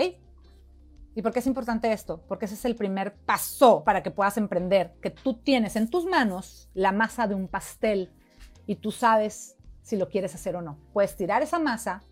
¿Y 1.14 1.22
por 1.22 1.32
qué 1.32 1.38
es 1.38 1.46
importante 1.46 1.92
esto? 1.92 2.24
Porque 2.26 2.46
ese 2.46 2.54
es 2.54 2.64
el 2.64 2.74
primer 2.74 3.14
paso 3.14 3.84
para 3.84 4.02
que 4.02 4.10
puedas 4.10 4.36
emprender, 4.36 4.96
que 5.00 5.10
tú 5.10 5.34
tienes 5.34 5.76
en 5.76 5.88
tus 5.88 6.06
manos 6.06 6.68
la 6.74 6.90
masa 6.90 7.28
de 7.28 7.36
un 7.36 7.46
pastel 7.46 8.12
y 8.66 8.76
tú 8.76 8.90
sabes 8.90 9.56
si 9.82 9.96
lo 9.96 10.08
quieres 10.08 10.34
hacer 10.34 10.56
o 10.56 10.62
no. 10.62 10.78
Puedes 10.92 11.16
tirar 11.16 11.42
esa 11.42 11.60
masa 11.60 12.02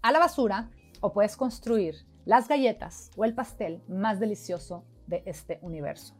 a 0.00 0.12
la 0.12 0.18
basura 0.18 0.70
o 1.00 1.12
puedes 1.12 1.36
construir 1.36 2.06
las 2.24 2.48
galletas 2.48 3.10
o 3.16 3.24
el 3.24 3.34
pastel 3.34 3.82
más 3.86 4.18
delicioso 4.18 4.84
de 5.06 5.22
este 5.26 5.58
universo. 5.60 6.14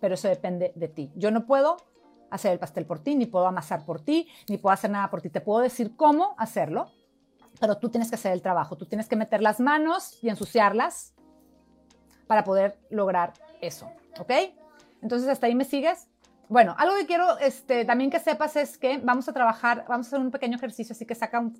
Pero 0.00 0.14
eso 0.14 0.28
depende 0.28 0.72
de 0.74 0.88
ti. 0.88 1.12
Yo 1.16 1.30
no 1.30 1.46
puedo 1.46 1.76
hacer 2.30 2.52
el 2.52 2.58
pastel 2.58 2.86
por 2.86 3.00
ti, 3.00 3.14
ni 3.14 3.26
puedo 3.26 3.46
amasar 3.46 3.84
por 3.84 4.00
ti, 4.00 4.28
ni 4.48 4.56
puedo 4.56 4.72
hacer 4.72 4.90
nada 4.90 5.10
por 5.10 5.20
ti. 5.20 5.28
Te 5.28 5.40
puedo 5.40 5.60
decir 5.60 5.96
cómo 5.96 6.34
hacerlo, 6.38 6.92
pero 7.60 7.78
tú 7.78 7.90
tienes 7.90 8.08
que 8.08 8.16
hacer 8.16 8.32
el 8.32 8.42
trabajo. 8.42 8.76
Tú 8.76 8.86
tienes 8.86 9.08
que 9.08 9.16
meter 9.16 9.42
las 9.42 9.60
manos 9.60 10.18
y 10.22 10.28
ensuciarlas 10.28 11.15
para 12.26 12.44
poder 12.44 12.78
lograr 12.90 13.32
eso, 13.60 13.90
¿ok? 14.18 14.32
Entonces, 15.02 15.28
¿hasta 15.28 15.46
ahí 15.46 15.54
me 15.54 15.64
sigues? 15.64 16.08
Bueno, 16.48 16.76
algo 16.78 16.94
que 16.96 17.06
quiero 17.06 17.38
este, 17.38 17.84
también 17.84 18.10
que 18.10 18.20
sepas 18.20 18.54
es 18.54 18.78
que 18.78 18.98
vamos 18.98 19.28
a 19.28 19.32
trabajar, 19.32 19.84
vamos 19.88 20.06
a 20.06 20.08
hacer 20.08 20.20
un 20.20 20.30
pequeño 20.30 20.56
ejercicio, 20.56 20.92
así 20.92 21.04
que 21.04 21.14
saca, 21.14 21.40
un, 21.40 21.56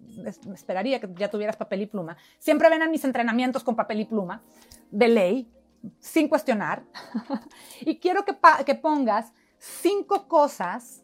esperaría 0.54 1.00
que 1.00 1.08
ya 1.14 1.28
tuvieras 1.28 1.56
papel 1.56 1.82
y 1.82 1.86
pluma. 1.86 2.16
Siempre 2.38 2.70
ven 2.70 2.82
a 2.82 2.88
mis 2.88 3.04
entrenamientos 3.04 3.64
con 3.64 3.74
papel 3.74 4.00
y 4.00 4.04
pluma, 4.04 4.42
de 4.90 5.08
ley, 5.08 5.52
sin 5.98 6.28
cuestionar. 6.28 6.84
y 7.80 7.98
quiero 7.98 8.24
que, 8.24 8.36
que 8.64 8.74
pongas 8.76 9.32
cinco 9.58 10.28
cosas 10.28 11.02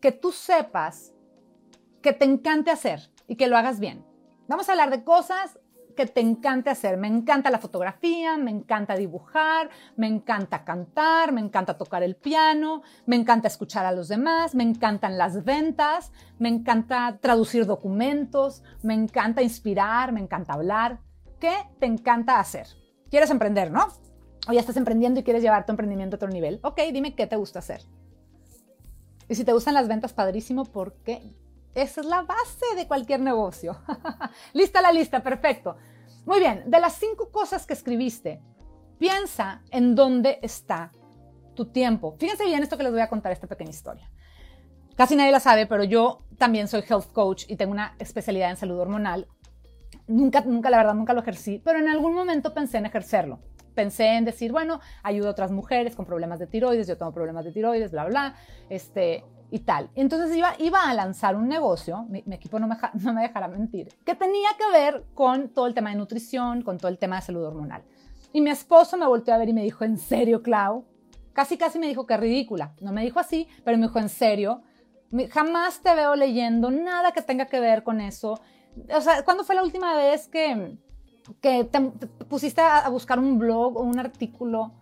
que 0.00 0.10
tú 0.10 0.32
sepas 0.32 1.12
que 2.02 2.12
te 2.12 2.24
encante 2.24 2.70
hacer 2.70 3.10
y 3.28 3.36
que 3.36 3.46
lo 3.46 3.56
hagas 3.56 3.78
bien. 3.78 4.04
Vamos 4.48 4.68
a 4.68 4.72
hablar 4.72 4.90
de 4.90 5.04
cosas 5.04 5.59
que 5.94 6.06
te 6.06 6.20
encante 6.20 6.70
hacer. 6.70 6.96
Me 6.96 7.08
encanta 7.08 7.50
la 7.50 7.58
fotografía, 7.58 8.36
me 8.36 8.50
encanta 8.50 8.96
dibujar, 8.96 9.70
me 9.96 10.06
encanta 10.06 10.64
cantar, 10.64 11.32
me 11.32 11.40
encanta 11.40 11.76
tocar 11.76 12.02
el 12.02 12.16
piano, 12.16 12.82
me 13.06 13.16
encanta 13.16 13.48
escuchar 13.48 13.86
a 13.86 13.92
los 13.92 14.08
demás, 14.08 14.54
me 14.54 14.62
encantan 14.62 15.18
las 15.18 15.44
ventas, 15.44 16.12
me 16.38 16.48
encanta 16.48 17.18
traducir 17.20 17.66
documentos, 17.66 18.62
me 18.82 18.94
encanta 18.94 19.42
inspirar, 19.42 20.12
me 20.12 20.20
encanta 20.20 20.54
hablar. 20.54 21.00
¿Qué 21.38 21.54
te 21.78 21.86
encanta 21.86 22.38
hacer? 22.38 22.66
¿Quieres 23.10 23.30
emprender, 23.30 23.70
no? 23.70 23.88
O 24.48 24.52
ya 24.52 24.60
estás 24.60 24.76
emprendiendo 24.76 25.20
y 25.20 25.22
quieres 25.22 25.42
llevar 25.42 25.66
tu 25.66 25.72
emprendimiento 25.72 26.16
a 26.16 26.18
otro 26.18 26.28
nivel. 26.28 26.60
Ok, 26.62 26.80
dime 26.92 27.14
qué 27.14 27.26
te 27.26 27.36
gusta 27.36 27.58
hacer. 27.58 27.82
Y 29.28 29.34
si 29.36 29.44
te 29.44 29.52
gustan 29.52 29.74
las 29.74 29.86
ventas, 29.86 30.12
padrísimo, 30.12 30.64
porque 30.64 31.34
esa 31.74 32.00
es 32.00 32.06
la 32.06 32.22
base 32.22 32.74
de 32.76 32.86
cualquier 32.86 33.20
negocio. 33.20 33.78
Lista 34.52 34.82
la 34.82 34.92
lista, 34.92 35.22
perfecto. 35.22 35.76
Muy 36.26 36.40
bien, 36.40 36.64
de 36.66 36.80
las 36.80 36.94
cinco 36.94 37.30
cosas 37.30 37.66
que 37.66 37.72
escribiste, 37.72 38.40
piensa 38.98 39.62
en 39.70 39.94
dónde 39.94 40.38
está 40.42 40.92
tu 41.54 41.66
tiempo. 41.66 42.16
Fíjense 42.18 42.44
bien 42.44 42.62
esto 42.62 42.76
que 42.76 42.82
les 42.82 42.92
voy 42.92 43.00
a 43.00 43.08
contar, 43.08 43.32
esta 43.32 43.46
pequeña 43.46 43.70
historia. 43.70 44.10
Casi 44.96 45.16
nadie 45.16 45.32
la 45.32 45.40
sabe, 45.40 45.66
pero 45.66 45.84
yo 45.84 46.18
también 46.36 46.68
soy 46.68 46.84
health 46.88 47.12
coach 47.12 47.44
y 47.48 47.56
tengo 47.56 47.72
una 47.72 47.94
especialidad 47.98 48.50
en 48.50 48.56
salud 48.56 48.78
hormonal. 48.78 49.28
Nunca, 50.06 50.42
nunca, 50.42 50.70
la 50.70 50.76
verdad, 50.76 50.94
nunca 50.94 51.14
lo 51.14 51.20
ejercí, 51.20 51.60
pero 51.64 51.78
en 51.78 51.88
algún 51.88 52.14
momento 52.14 52.52
pensé 52.52 52.78
en 52.78 52.86
ejercerlo. 52.86 53.40
Pensé 53.74 54.16
en 54.16 54.24
decir, 54.24 54.52
bueno, 54.52 54.80
ayudo 55.02 55.28
a 55.28 55.30
otras 55.30 55.52
mujeres 55.52 55.96
con 55.96 56.04
problemas 56.04 56.38
de 56.38 56.46
tiroides, 56.46 56.86
yo 56.86 56.98
tengo 56.98 57.12
problemas 57.12 57.44
de 57.44 57.52
tiroides, 57.52 57.92
bla, 57.92 58.04
bla, 58.04 58.34
este, 58.68 59.24
y 59.50 59.60
tal. 59.60 59.90
Entonces 59.94 60.36
iba, 60.36 60.54
iba 60.58 60.82
a 60.82 60.94
lanzar 60.94 61.36
un 61.36 61.48
negocio, 61.48 62.06
mi, 62.08 62.22
equipo 62.32 62.58
no 62.58 62.68
me, 62.68 62.76
no 62.94 63.12
me 63.12 63.22
dejará 63.22 63.48
mentir, 63.48 63.88
que 64.04 64.14
tenía 64.14 64.50
que 64.56 64.70
ver 64.72 65.04
con 65.14 65.48
todo 65.48 65.66
el 65.66 65.74
tema 65.74 65.90
de 65.90 65.96
nutrición, 65.96 66.62
con 66.62 66.78
todo 66.78 66.88
el 66.88 66.98
tema 66.98 67.16
de 67.16 67.22
salud 67.22 67.44
hormonal. 67.44 67.82
Y 68.32 68.40
mi 68.40 68.50
esposo 68.50 68.96
me 68.96 69.06
volteó 69.06 69.34
a 69.34 69.38
ver 69.38 69.48
y 69.48 69.52
me 69.52 69.62
dijo, 69.62 69.84
¿en 69.84 69.98
serio, 69.98 70.42
Clau? 70.42 70.84
Casi, 71.32 71.56
casi 71.56 71.78
me 71.78 71.88
dijo 71.88 72.06
que 72.06 72.16
ridícula. 72.16 72.74
No 72.80 72.92
me 72.92 73.02
dijo 73.02 73.18
así, 73.18 73.48
pero 73.64 73.76
me 73.76 73.86
dijo, 73.86 73.98
¿en 73.98 74.08
serio? 74.08 74.62
Jamás 75.30 75.80
te 75.80 75.92
veo 75.96 76.14
leyendo 76.14 76.70
nada 76.70 77.10
que 77.10 77.22
tenga 77.22 77.46
que 77.46 77.58
ver 77.58 77.82
con 77.82 78.00
eso. 78.00 78.40
O 78.94 79.00
sea, 79.00 79.24
¿cuándo 79.24 79.42
fue 79.42 79.56
la 79.56 79.64
última 79.64 79.96
vez 79.96 80.28
que, 80.28 80.78
que 81.40 81.64
te, 81.64 81.80
pusiste 82.28 82.60
a, 82.60 82.88
buscar 82.88 83.18
un 83.18 83.38
blog 83.38 83.76
o 83.76 83.80
un 83.80 83.98
artículo 83.98 84.74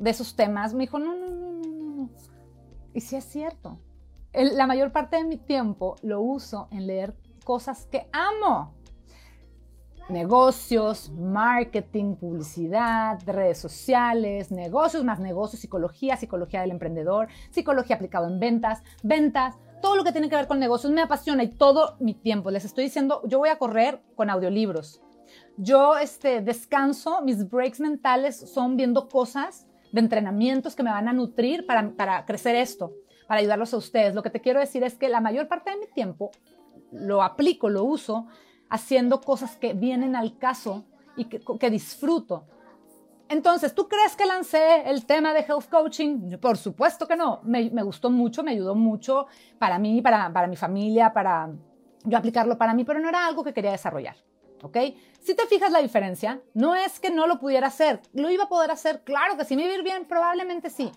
de 0.00 0.10
esos 0.10 0.34
temas? 0.34 0.74
Me 0.74 0.80
dijo, 0.80 0.98
no, 0.98 1.14
no, 1.14 1.28
no, 1.28 1.50
no, 1.62 1.62
no. 1.62 2.10
Y 2.92 3.00
sí 3.00 3.14
es 3.14 3.24
cierto 3.24 3.78
la 4.32 4.66
mayor 4.66 4.92
parte 4.92 5.16
de 5.16 5.24
mi 5.24 5.36
tiempo 5.36 5.96
lo 6.02 6.20
uso 6.20 6.68
en 6.70 6.86
leer 6.86 7.14
cosas 7.44 7.86
que 7.86 8.08
amo. 8.12 8.74
negocios, 10.08 11.10
marketing, 11.10 12.16
publicidad, 12.16 13.20
redes 13.26 13.58
sociales, 13.58 14.50
negocios 14.50 15.04
más 15.04 15.20
negocios, 15.20 15.60
psicología, 15.60 16.16
psicología 16.16 16.62
del 16.62 16.72
emprendedor, 16.72 17.28
psicología 17.50 17.94
aplicado 17.94 18.26
en 18.26 18.40
ventas, 18.40 18.82
ventas, 19.04 19.56
todo 19.80 19.94
lo 19.94 20.02
que 20.02 20.10
tiene 20.10 20.28
que 20.28 20.34
ver 20.34 20.48
con 20.48 20.58
negocios 20.58 20.92
me 20.92 21.02
apasiona 21.02 21.44
y 21.44 21.50
todo 21.50 21.96
mi 22.00 22.14
tiempo. 22.14 22.50
Les 22.50 22.64
estoy 22.64 22.84
diciendo, 22.84 23.22
yo 23.24 23.38
voy 23.38 23.50
a 23.50 23.58
correr 23.58 24.02
con 24.16 24.30
audiolibros. 24.30 25.00
Yo 25.56 25.96
este, 25.96 26.40
descanso, 26.40 27.22
mis 27.22 27.48
breaks 27.48 27.78
mentales 27.78 28.36
son 28.36 28.76
viendo 28.76 29.08
cosas 29.08 29.68
de 29.92 30.00
entrenamientos 30.00 30.74
que 30.74 30.82
me 30.82 30.90
van 30.90 31.06
a 31.06 31.12
nutrir 31.12 31.66
para, 31.66 31.90
para 31.92 32.24
crecer 32.26 32.56
esto, 32.56 32.92
para 33.30 33.42
ayudarlos 33.42 33.72
a 33.74 33.76
ustedes. 33.76 34.16
Lo 34.16 34.24
que 34.24 34.30
te 34.30 34.40
quiero 34.40 34.58
decir 34.58 34.82
es 34.82 34.96
que 34.96 35.08
la 35.08 35.20
mayor 35.20 35.46
parte 35.46 35.70
de 35.70 35.76
mi 35.76 35.86
tiempo 35.86 36.32
lo 36.90 37.22
aplico, 37.22 37.68
lo 37.68 37.84
uso 37.84 38.26
haciendo 38.68 39.20
cosas 39.20 39.54
que 39.54 39.72
vienen 39.72 40.16
al 40.16 40.36
caso 40.36 40.84
y 41.14 41.26
que, 41.26 41.70
disfruto. 41.70 42.48
Entonces, 43.28 43.72
¿tú 43.72 43.86
crees 43.86 44.16
que 44.16 44.26
lancé 44.26 44.82
el 44.90 45.06
tema 45.06 45.32
de 45.32 45.44
health 45.48 45.68
coaching? 45.70 46.38
Por 46.38 46.56
supuesto 46.56 47.06
que 47.06 47.14
no. 47.14 47.38
Me, 47.44 47.68
gustó 47.84 48.10
mucho, 48.10 48.42
me 48.42 48.50
ayudó 48.50 48.74
mucho 48.74 49.28
para 49.60 49.78
mí, 49.78 50.02
para, 50.02 50.48
mi 50.48 50.56
familia, 50.56 51.12
para 51.12 51.52
yo 52.02 52.18
aplicarlo 52.18 52.58
para 52.58 52.74
mí, 52.74 52.82
pero 52.82 52.98
no 52.98 53.08
era 53.08 53.28
algo 53.28 53.44
que 53.44 53.54
quería 53.54 53.70
desarrollar. 53.70 54.16
¿Ok? 54.64 54.76
Si 55.20 55.36
te 55.36 55.46
fijas 55.46 55.70
la 55.70 55.78
diferencia, 55.78 56.42
no 56.52 56.74
es 56.74 56.98
que 56.98 57.10
no 57.10 57.28
lo 57.28 57.38
pudiera 57.38 57.68
hacer. 57.68 58.00
¿Lo 58.12 58.28
iba 58.28 58.44
a 58.46 58.48
poder 58.48 58.72
hacer? 58.72 59.04
Claro 59.04 59.36
que 59.36 59.44
sí. 59.44 59.54
¿Me 59.54 59.68
vivir 59.68 59.84
bien? 59.84 60.04
Probablemente 60.06 60.68
sí 60.68 60.90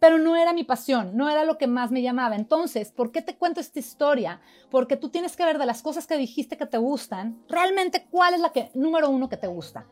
pero 0.00 0.18
no 0.18 0.36
era 0.36 0.52
mi 0.52 0.64
pasión, 0.64 1.16
no 1.16 1.28
era 1.28 1.44
lo 1.44 1.58
que 1.58 1.66
más 1.66 1.90
me 1.90 2.02
llamaba. 2.02 2.36
Entonces, 2.36 2.92
¿por 2.92 3.12
qué 3.12 3.22
te 3.22 3.36
cuento 3.36 3.60
esta 3.60 3.78
historia? 3.78 4.40
Porque 4.70 4.96
tú 4.96 5.08
tienes 5.08 5.36
que 5.36 5.44
ver 5.44 5.58
de 5.58 5.66
las 5.66 5.82
cosas 5.82 6.06
que 6.06 6.16
dijiste 6.16 6.56
que 6.56 6.66
te 6.66 6.78
gustan, 6.78 7.42
realmente 7.48 8.06
cuál 8.10 8.34
es 8.34 8.40
la 8.40 8.50
que 8.50 8.70
número 8.74 9.08
uno 9.10 9.28
que 9.28 9.36
te 9.36 9.46
gusta. 9.46 9.86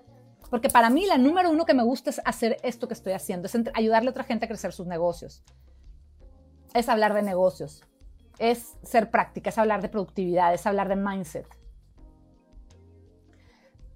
Porque 0.50 0.68
para 0.68 0.90
mí 0.90 1.06
la 1.06 1.18
número 1.18 1.50
uno 1.50 1.64
que 1.64 1.74
me 1.74 1.82
gusta 1.82 2.10
es 2.10 2.20
hacer 2.24 2.58
esto 2.62 2.86
que 2.86 2.94
estoy 2.94 3.12
haciendo, 3.12 3.46
es 3.46 3.56
ayudarle 3.74 4.08
a 4.08 4.10
otra 4.10 4.24
gente 4.24 4.44
a 4.44 4.48
crecer 4.48 4.72
sus 4.72 4.86
negocios. 4.86 5.42
Es 6.74 6.88
hablar 6.88 7.14
de 7.14 7.22
negocios, 7.22 7.82
es 8.38 8.76
ser 8.82 9.10
práctica, 9.10 9.50
es 9.50 9.58
hablar 9.58 9.80
de 9.82 9.88
productividad, 9.88 10.52
es 10.54 10.66
hablar 10.66 10.88
de 10.88 10.96
mindset. 10.96 11.46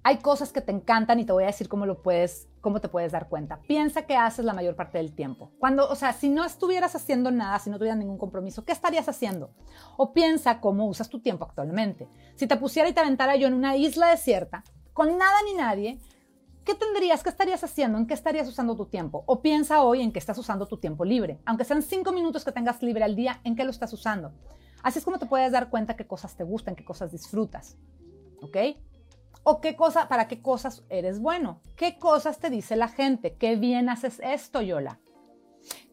Hay 0.03 0.17
cosas 0.17 0.51
que 0.51 0.61
te 0.61 0.71
encantan 0.71 1.19
y 1.19 1.25
te 1.25 1.33
voy 1.33 1.43
a 1.43 1.47
decir 1.47 1.67
cómo 1.67 1.85
lo 1.85 2.01
puedes 2.01 2.49
¿Cómo 2.61 2.81
te 2.81 2.89
puedes 2.89 3.13
dar 3.13 3.29
cuenta? 3.29 3.61
Piensa 3.61 4.01
que 4.01 4.17
haces 4.17 4.43
la 4.43 4.53
mayor 4.53 4.75
parte 4.75 4.97
del 4.97 5.13
tiempo. 5.13 5.51
Cuando, 5.59 5.87
o 5.87 5.95
sea, 5.95 6.11
si 6.11 6.27
no 6.27 6.43
estuvieras 6.43 6.93
haciendo 6.93 7.31
nada, 7.31 7.57
si 7.59 7.69
no 7.69 7.77
tuvieras 7.77 7.97
ningún 7.97 8.17
compromiso, 8.17 8.65
¿qué 8.65 8.73
estarías 8.73 9.07
haciendo? 9.07 9.51
O 9.95 10.11
piensa 10.11 10.59
cómo 10.59 10.85
usas 10.87 11.07
tu 11.07 11.21
tiempo 11.21 11.45
actualmente. 11.45 12.09
Si 12.35 12.47
te 12.47 12.57
pusiera 12.57 12.89
y 12.89 12.93
te 12.93 12.99
aventara 12.99 13.37
yo 13.37 13.47
en 13.47 13.53
una 13.53 13.77
isla 13.77 14.09
desierta, 14.09 14.65
con 14.91 15.17
nada 15.17 15.37
ni 15.45 15.53
nadie, 15.53 15.99
¿qué 16.65 16.75
tendrías? 16.75 17.23
¿Qué 17.23 17.29
estarías 17.29 17.63
haciendo? 17.63 17.97
¿En 17.97 18.07
qué 18.07 18.13
estarías 18.13 18.49
usando 18.49 18.75
tu 18.75 18.87
tiempo? 18.87 19.23
O 19.25 19.41
piensa 19.41 19.81
hoy 19.83 20.01
en 20.01 20.11
qué 20.11 20.19
estás 20.19 20.37
usando 20.37 20.65
tu 20.67 20.77
tiempo 20.77 21.05
libre. 21.05 21.39
Aunque 21.45 21.63
sean 21.63 21.81
cinco 21.81 22.11
minutos 22.11 22.43
que 22.43 22.51
tengas 22.51 22.83
libre 22.83 23.05
al 23.05 23.15
día, 23.15 23.39
¿en 23.45 23.55
qué 23.55 23.63
lo 23.63 23.71
estás 23.71 23.93
usando? 23.93 24.33
Así 24.83 24.99
es 24.99 25.05
como 25.05 25.17
te 25.17 25.27
puedes 25.27 25.53
dar 25.53 25.69
cuenta 25.69 25.95
qué 25.95 26.05
cosas 26.05 26.35
te 26.35 26.43
gustan, 26.43 26.75
qué 26.75 26.83
cosas 26.83 27.09
disfrutas. 27.09 27.77
¿Ok? 28.41 28.57
¿O 29.43 29.61
qué 29.61 29.75
cosa, 29.75 30.07
para 30.07 30.27
qué 30.27 30.41
cosas 30.41 30.83
eres 30.89 31.19
bueno? 31.19 31.61
¿Qué 31.75 31.97
cosas 31.97 32.39
te 32.39 32.49
dice 32.49 32.75
la 32.75 32.87
gente? 32.87 33.35
¿Qué 33.35 33.55
bien 33.55 33.89
haces 33.89 34.19
esto, 34.23 34.61
Yola? 34.61 34.99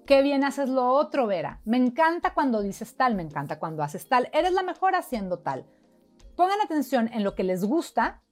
¿Qué 0.04 0.22
bien 0.22 0.44
haces 0.44 0.68
lo 0.68 0.88
otro, 0.88 1.26
Vera? 1.26 1.60
Me 1.64 1.76
encanta 1.76 2.34
cuando 2.34 2.60
dices 2.60 2.96
tal, 2.96 3.14
me 3.14 3.22
encanta 3.22 3.58
cuando 3.58 3.82
haces 3.82 4.08
tal. 4.08 4.28
Eres 4.32 4.52
la 4.52 4.62
mejor 4.62 4.94
haciendo 4.94 5.38
tal. 5.38 5.66
Pongan 6.36 6.60
atención 6.60 7.08
en 7.12 7.24
lo 7.24 7.34
que 7.34 7.44
les 7.44 7.64
gusta 7.64 8.22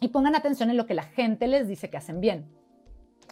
y 0.00 0.08
pongan 0.08 0.34
atención 0.34 0.70
en 0.70 0.76
lo 0.76 0.86
que 0.86 0.94
la 0.94 1.02
gente 1.04 1.46
les 1.46 1.68
dice 1.68 1.90
que 1.90 1.98
hacen 1.98 2.20
bien. 2.20 2.50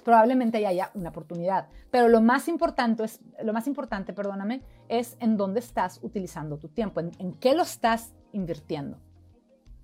Probablemente 0.04 0.64
haya 0.64 0.90
una 0.94 1.10
oportunidad, 1.10 1.68
pero 1.90 2.08
lo 2.08 2.20
más 2.20 2.46
importante 2.46 3.04
es, 3.04 3.20
lo 3.42 3.52
más 3.52 3.66
importante, 3.66 4.12
perdóname, 4.12 4.62
es 4.88 5.16
en 5.18 5.36
dónde 5.36 5.60
estás 5.60 5.98
utilizando 6.02 6.58
tu 6.58 6.68
tiempo, 6.68 7.00
en 7.00 7.34
qué 7.40 7.54
lo 7.54 7.62
estás 7.62 8.14
invirtiendo. 8.32 8.98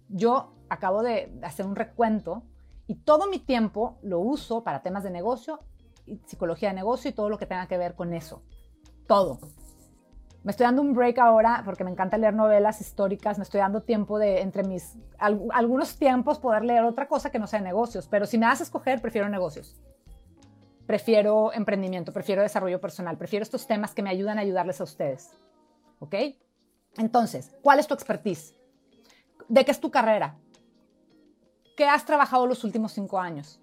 Yo 0.09 0.53
acabo 0.69 1.03
de 1.03 1.33
hacer 1.43 1.67
un 1.67 1.77
recuento 1.77 2.43
y 2.87 2.97
todo 2.97 3.29
mi 3.29 3.39
tiempo 3.39 3.99
lo 4.03 4.21
uso 4.21 4.62
para 4.62 4.83
temas 4.83 5.05
de 5.05 5.11
negocio, 5.11 5.61
y 6.07 6.21
psicología 6.27 6.69
de 6.71 6.75
negocio 6.75 7.11
y 7.11 7.15
todo 7.15 7.29
lo 7.29 7.39
que 7.39 7.47
tenga 7.47 7.67
que 7.67 7.79
ver 7.79 7.95
con 7.95 8.12
eso. 8.12 8.43
Todo. 9.07 9.39
Me 10.43 10.51
estoy 10.51 10.65
dando 10.65 10.83
un 10.83 10.93
break 10.93 11.19
ahora 11.19 11.62
porque 11.65 11.85
me 11.85 11.91
encanta 11.91 12.19
leer 12.19 12.35
novelas 12.35 12.81
históricas, 12.81 13.39
me 13.39 13.45
estoy 13.45 13.61
dando 13.61 13.83
tiempo 13.83 14.19
de, 14.19 14.43
entre 14.43 14.62
mis, 14.62 14.99
algunos 15.19 15.97
tiempos, 15.97 16.39
poder 16.39 16.65
leer 16.65 16.85
otra 16.85 17.09
cosa 17.09 17.31
que 17.31 17.39
no 17.39 17.47
sea 17.47 17.61
negocios, 17.61 18.09
pero 18.09 18.27
si 18.27 18.37
me 18.37 18.45
das 18.45 18.61
a 18.61 18.65
escoger, 18.65 19.01
prefiero 19.01 19.29
negocios. 19.31 19.81
Prefiero 20.87 21.51
emprendimiento, 21.55 22.12
prefiero 22.12 22.43
desarrollo 22.43 22.79
personal, 22.79 23.17
prefiero 23.17 23.43
estos 23.43 23.67
temas 23.67 23.95
que 23.95 24.03
me 24.03 24.11
ayudan 24.11 24.37
a 24.37 24.43
ayudarles 24.43 24.83
a 24.83 24.85
ustedes. 24.85 25.31
¿Ok? 25.99 26.15
Entonces, 26.99 27.57
¿cuál 27.62 27.79
es 27.79 27.87
tu 27.87 27.95
expertise? 27.95 28.55
¿De 29.49 29.65
qué 29.65 29.71
es 29.71 29.81
tu 29.81 29.91
carrera? 29.91 30.37
¿Qué 31.77 31.85
has 31.87 32.05
trabajado 32.05 32.47
los 32.47 32.62
últimos 32.64 32.93
cinco 32.93 33.18
años? 33.18 33.61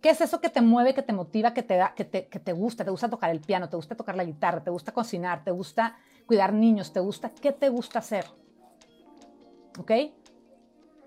¿Qué 0.00 0.10
es 0.10 0.20
eso 0.20 0.40
que 0.40 0.48
te 0.48 0.60
mueve, 0.60 0.94
que 0.94 1.02
te 1.02 1.12
motiva, 1.12 1.52
que 1.52 1.62
te, 1.62 1.76
da, 1.76 1.94
que 1.94 2.04
te, 2.04 2.26
que 2.28 2.38
te 2.38 2.52
gusta? 2.52 2.84
¿Te 2.84 2.90
gusta 2.90 3.08
tocar 3.08 3.30
el 3.30 3.40
piano? 3.40 3.68
¿Te 3.68 3.76
gusta 3.76 3.94
tocar 3.94 4.16
la 4.16 4.24
guitarra? 4.24 4.62
¿Te 4.62 4.70
gusta 4.70 4.92
cocinar? 4.92 5.44
¿Te 5.44 5.50
gusta 5.50 5.96
cuidar 6.26 6.52
niños? 6.52 6.92
¿Te 6.92 7.00
gusta? 7.00 7.30
¿Qué 7.30 7.52
te 7.52 7.68
gusta 7.68 7.98
hacer? 7.98 8.24
¿Ok? 9.78 9.90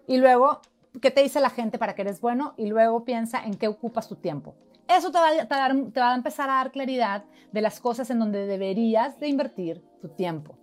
Y 0.08 0.18
luego, 0.18 0.62
¿qué 1.02 1.10
te 1.12 1.24
dice 1.24 1.40
la 1.40 1.50
gente 1.50 1.80
para 1.80 1.96
que 1.96 2.04
eres 2.04 2.22
bueno? 2.22 2.54
Y 2.58 2.68
luego 2.68 3.04
piensa 3.04 3.44
en 3.44 3.56
qué 3.56 3.68
ocupas 3.68 4.08
tu 4.08 4.16
tiempo. 4.16 4.56
Eso 4.88 5.12
te 5.12 5.18
va, 5.18 5.30
a 5.30 5.48
te 5.48 6.00
va 6.00 6.12
a 6.12 6.16
empezar 6.16 6.50
a 6.50 6.56
dar 6.56 6.72
claridad 6.72 7.24
de 7.52 7.62
las 7.62 7.80
cosas 7.80 8.10
en 8.10 8.20
donde 8.20 8.46
deberías 8.46 9.20
de 9.20 9.28
invertir 9.28 9.84
tu 10.02 10.10
tiempo. 10.10 10.58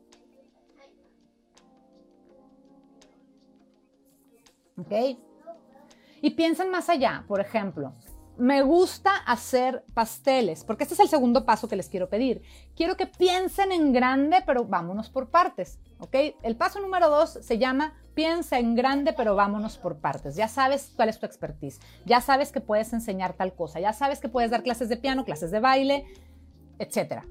¿Ok? 4.79 4.93
Y 6.21 6.31
piensen 6.31 6.71
más 6.71 6.89
allá, 6.89 7.25
por 7.27 7.41
ejemplo, 7.41 7.95
me 8.41 8.62
gusta 8.62 9.16
hacer 9.27 9.85
pasteles, 9.93 10.64
porque 10.64 10.85
este 10.85 10.95
es 10.95 11.01
el 11.01 11.09
segundo 11.09 11.45
paso 11.45 11.68
que 11.68 11.77
les 11.77 11.91
quiero 11.91 12.09
pedir. 12.09 12.43
Quiero 12.75 12.97
que 12.97 13.07
piensen 13.07 13.71
en 13.71 13.93
grande, 13.93 14.43
pero 14.47 14.64
vámonos 14.64 15.11
por 15.11 15.29
partes, 15.29 15.79
¿ok? 15.99 16.16
El 16.43 16.57
paso 16.57 16.81
número 16.81 17.11
dos 17.11 17.39
se 17.43 17.59
llama 17.59 17.95
piensa 18.14 18.59
en 18.59 18.75
grande, 18.75 19.12
pero 19.12 19.35
vámonos 19.37 19.77
por 19.77 19.99
partes. 19.99 20.37
Ya 20.37 20.49
sabes 20.49 20.93
cuál 20.97 21.11
es 21.11 21.18
tu 21.21 21.27
expertise, 21.27 21.81
ya 22.07 22.23
sabes 22.23 22.51
que 22.51 22.61
puedes 22.61 22.93
enseñar 22.95 23.35
tal 23.35 23.53
cosa, 23.55 23.79
ya 23.79 23.93
sabes 23.93 24.21
que 24.21 24.29
puedes 24.29 24.51
dar 24.51 24.62
clases 24.62 24.89
de 24.89 24.97
piano, 24.97 25.27
clases 25.27 25.51
de 25.51 25.61
baile, 25.61 26.07
etcétera. 26.79 27.27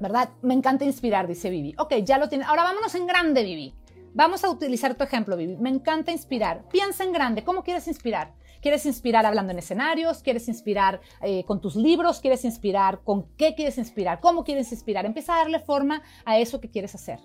¿Verdad? 0.00 0.30
Me 0.42 0.54
encanta 0.54 0.84
inspirar, 0.84 1.28
dice 1.28 1.48
Vivi. 1.48 1.76
Ok, 1.78 1.94
ya 2.02 2.18
lo 2.18 2.28
tienes. 2.28 2.48
Ahora 2.48 2.64
vámonos 2.64 2.92
en 2.96 3.06
grande, 3.06 3.44
Vivi. 3.44 3.72
Vamos 4.14 4.44
a 4.44 4.50
utilizar 4.50 4.94
tu 4.94 5.02
ejemplo, 5.02 5.36
Vivi. 5.36 5.56
Me 5.56 5.70
encanta 5.70 6.12
inspirar. 6.12 6.68
Piensa 6.68 7.02
en 7.02 7.12
grande. 7.12 7.42
¿Cómo 7.42 7.64
quieres 7.64 7.88
inspirar? 7.88 8.32
¿Quieres 8.62 8.86
inspirar 8.86 9.26
hablando 9.26 9.52
en 9.52 9.58
escenarios? 9.58 10.22
¿Quieres 10.22 10.46
inspirar 10.46 11.00
eh, 11.20 11.44
con 11.44 11.60
tus 11.60 11.74
libros? 11.74 12.20
¿Quieres 12.20 12.44
inspirar 12.44 13.02
con 13.02 13.26
qué 13.36 13.56
quieres 13.56 13.76
inspirar? 13.76 14.20
¿Cómo 14.20 14.44
quieres 14.44 14.70
inspirar? 14.70 15.04
Empieza 15.04 15.34
a 15.34 15.38
darle 15.38 15.58
forma 15.58 16.00
a 16.24 16.38
eso 16.38 16.60
que 16.60 16.70
quieres 16.70 16.94
hacer, 16.94 17.18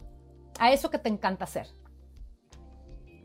a 0.60 0.74
eso 0.74 0.90
que 0.90 0.98
te 0.98 1.10
encanta 1.10 1.44
hacer. 1.44 1.68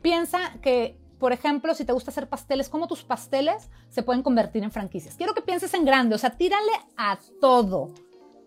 Piensa 0.03 0.59
que, 0.61 0.99
por 1.19 1.33
ejemplo, 1.33 1.73
si 1.73 1.85
te 1.85 1.91
gusta 1.91 2.11
hacer 2.11 2.29
pasteles, 2.29 2.69
¿cómo 2.69 2.87
tus 2.87 3.03
pasteles 3.03 3.71
se 3.89 4.03
pueden 4.03 4.21
convertir 4.21 4.63
en 4.63 4.71
franquicias? 4.71 5.15
Quiero 5.15 5.33
que 5.33 5.41
pienses 5.41 5.73
en 5.73 5.85
grande, 5.85 6.13
o 6.13 6.19
sea, 6.19 6.37
tírale 6.37 6.71
a 6.97 7.17
todo. 7.41 7.89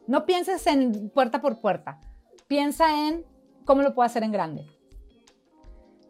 No 0.07 0.25
pienses 0.27 0.65
en 0.69 1.11
puerta 1.11 1.41
por 1.41 1.61
puerta. 1.61 2.01
Piensa 2.47 3.09
en 3.09 3.27
cómo 3.65 3.83
lo 3.83 3.95
puedo 3.95 4.07
hacer 4.07 4.23
en 4.23 4.31
grande. 4.31 4.78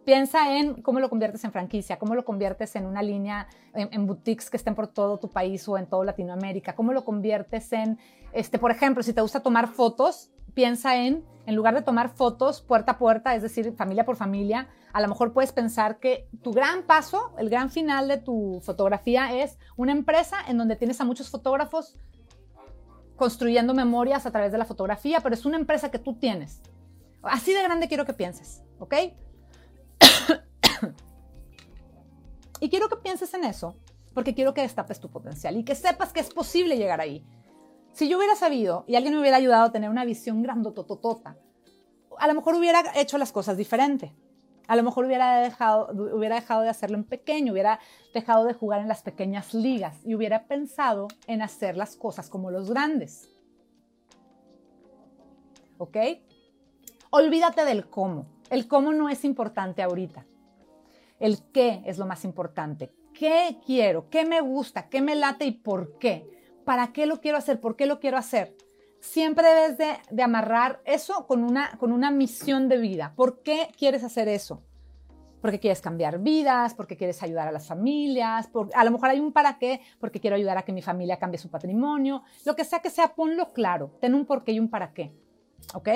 Piensa 0.08 0.56
en 0.56 0.80
cómo 0.80 1.00
lo 1.00 1.10
conviertes 1.10 1.44
en 1.44 1.52
franquicia, 1.52 1.98
cómo 1.98 2.14
lo 2.14 2.24
conviertes 2.24 2.74
en 2.76 2.86
una 2.86 3.02
línea, 3.02 3.46
en, 3.74 4.06
boutiques 4.06 4.48
que 4.48 4.56
estén 4.56 4.74
por 4.74 4.86
todo 4.86 5.18
tu 5.18 5.28
país 5.28 5.68
o 5.68 5.76
en 5.76 5.84
todo 5.84 6.02
Latinoamérica, 6.02 6.74
cómo 6.74 6.94
lo 6.94 7.04
conviertes 7.04 7.70
en, 7.74 7.98
este, 8.32 8.58
por 8.58 8.70
ejemplo, 8.70 9.02
si 9.02 9.12
te 9.12 9.20
gusta 9.20 9.40
tomar 9.40 9.68
fotos, 9.68 10.30
piensa 10.54 10.96
en, 10.96 11.26
en 11.44 11.54
lugar 11.54 11.74
de 11.74 11.82
tomar 11.82 12.08
fotos 12.08 12.62
puerta 12.62 12.92
a 12.92 12.98
puerta, 12.98 13.34
es 13.34 13.42
decir, 13.42 13.70
familia 13.76 14.06
por 14.06 14.16
familia, 14.16 14.68
a 14.94 15.02
lo 15.02 15.08
mejor 15.08 15.34
puedes 15.34 15.52
pensar 15.52 15.98
que 15.98 16.26
tu 16.42 16.52
gran 16.52 16.84
paso, 16.84 17.34
el 17.36 17.50
gran 17.50 17.68
final 17.68 18.08
de 18.08 18.16
tu 18.16 18.62
fotografía 18.62 19.34
es 19.34 19.58
una 19.76 19.92
empresa 19.92 20.38
en 20.48 20.56
donde 20.56 20.76
tienes 20.76 21.02
a 21.02 21.04
muchos 21.04 21.28
fotógrafos 21.28 21.98
construyendo 23.16 23.74
memorias 23.74 24.24
a 24.24 24.30
través 24.30 24.52
de 24.52 24.56
la 24.56 24.64
fotografía, 24.64 25.20
pero 25.20 25.34
es 25.34 25.44
una 25.44 25.58
empresa 25.58 25.90
que 25.90 25.98
tú 25.98 26.14
tienes. 26.14 26.62
Así 27.20 27.52
de 27.52 27.62
grande 27.62 27.88
quiero 27.88 28.06
que 28.06 28.14
pienses, 28.14 28.62
¿ok? 28.78 28.94
Y 32.60 32.68
quiero 32.68 32.88
que 32.88 32.96
pienses 32.96 33.32
en 33.34 33.44
eso, 33.44 33.76
porque 34.14 34.34
quiero 34.34 34.54
que 34.54 34.62
destapes 34.62 35.00
tu 35.00 35.10
potencial 35.10 35.56
y 35.56 35.64
que 35.64 35.74
sepas 35.74 36.12
que 36.12 36.20
es 36.20 36.30
posible 36.30 36.76
llegar 36.76 37.00
ahí. 37.00 37.24
Si 37.92 38.08
yo 38.08 38.18
hubiera 38.18 38.36
sabido 38.36 38.84
y 38.86 38.96
alguien 38.96 39.14
me 39.14 39.20
hubiera 39.20 39.36
ayudado 39.36 39.66
a 39.66 39.72
tener 39.72 39.90
una 39.90 40.04
visión 40.04 40.42
grandotototota, 40.42 41.36
a 42.18 42.26
lo 42.26 42.34
mejor 42.34 42.54
hubiera 42.54 42.82
hecho 42.94 43.18
las 43.18 43.32
cosas 43.32 43.56
diferente. 43.56 44.14
A 44.66 44.76
lo 44.76 44.82
mejor 44.82 45.06
hubiera 45.06 45.40
dejado, 45.40 45.88
hubiera 46.14 46.34
dejado 46.36 46.60
de 46.62 46.68
hacerlo 46.68 46.98
en 46.98 47.04
pequeño, 47.04 47.52
hubiera 47.52 47.80
dejado 48.12 48.44
de 48.44 48.52
jugar 48.52 48.82
en 48.82 48.88
las 48.88 49.02
pequeñas 49.02 49.54
ligas 49.54 49.96
y 50.04 50.14
hubiera 50.14 50.46
pensado 50.46 51.08
en 51.26 51.40
hacer 51.40 51.76
las 51.76 51.96
cosas 51.96 52.28
como 52.28 52.50
los 52.50 52.68
grandes. 52.68 53.30
¿Ok? 55.78 55.96
Olvídate 57.10 57.64
del 57.64 57.88
cómo. 57.88 58.26
El 58.50 58.66
cómo 58.66 58.92
no 58.92 59.08
es 59.08 59.24
importante 59.24 59.82
ahorita. 59.82 60.26
El 61.18 61.42
qué 61.52 61.82
es 61.84 61.98
lo 61.98 62.06
más 62.06 62.24
importante. 62.24 62.92
¿Qué 63.12 63.58
quiero? 63.64 64.08
¿Qué 64.08 64.24
me 64.24 64.40
gusta? 64.40 64.88
¿Qué 64.88 65.00
me 65.00 65.16
late 65.16 65.44
y 65.44 65.52
por 65.52 65.98
qué? 65.98 66.28
¿Para 66.64 66.92
qué 66.92 67.06
lo 67.06 67.20
quiero 67.20 67.38
hacer? 67.38 67.60
¿Por 67.60 67.76
qué 67.76 67.86
lo 67.86 67.98
quiero 67.98 68.16
hacer? 68.16 68.56
Siempre 69.00 69.46
debes 69.48 69.78
de, 70.10 70.22
amarrar 70.22 70.80
eso 70.84 71.26
con 71.26 71.42
una, 71.42 71.76
con 71.78 71.92
una 71.92 72.10
misión 72.10 72.68
de 72.68 72.78
vida. 72.78 73.12
¿Por 73.16 73.42
qué 73.42 73.68
quieres 73.76 74.04
hacer 74.04 74.28
eso? 74.28 74.62
porque 75.40 75.60
quieres 75.60 75.80
cambiar 75.80 76.18
vidas, 76.18 76.74
porque 76.74 76.96
quieres 76.96 77.22
ayudar 77.22 77.48
a 77.48 77.52
las 77.52 77.66
familias, 77.66 78.50
a 78.74 78.84
lo 78.84 78.90
mejor 78.90 79.10
hay 79.10 79.20
un 79.20 79.32
para 79.32 79.58
qué, 79.58 79.80
porque 80.00 80.20
quiero 80.20 80.36
ayudar 80.36 80.58
a 80.58 80.64
que 80.64 80.72
mi 80.72 80.82
familia 80.82 81.18
cambie 81.18 81.38
su 81.38 81.48
patrimonio, 81.50 82.22
lo 82.44 82.56
que 82.56 82.64
sea 82.64 82.80
que 82.80 82.90
sea, 82.90 83.14
ponlo 83.14 83.52
claro, 83.52 83.96
ten 84.00 84.14
un 84.14 84.26
por 84.26 84.44
qué 84.44 84.52
y 84.52 84.60
un 84.60 84.68
para 84.68 84.92
qué, 84.92 85.12
¿ok? 85.74 85.88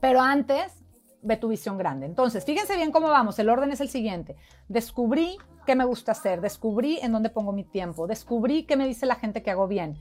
Pero 0.00 0.20
antes, 0.20 0.82
ve 1.22 1.36
tu 1.36 1.48
visión 1.48 1.78
grande. 1.78 2.06
Entonces, 2.06 2.44
fíjense 2.44 2.76
bien 2.76 2.92
cómo 2.92 3.08
vamos. 3.08 3.38
El 3.38 3.48
orden 3.48 3.72
es 3.72 3.80
el 3.80 3.88
siguiente. 3.88 4.36
Descubrí 4.68 5.38
qué 5.66 5.74
me 5.74 5.84
gusta 5.84 6.12
hacer, 6.12 6.40
descubrí 6.40 6.98
en 7.02 7.12
dónde 7.12 7.28
pongo 7.28 7.52
mi 7.52 7.64
tiempo, 7.64 8.06
descubrí 8.06 8.64
qué 8.64 8.76
me 8.76 8.86
dice 8.86 9.04
la 9.04 9.16
gente 9.16 9.42
que 9.42 9.50
hago 9.50 9.66
bien. 9.66 9.98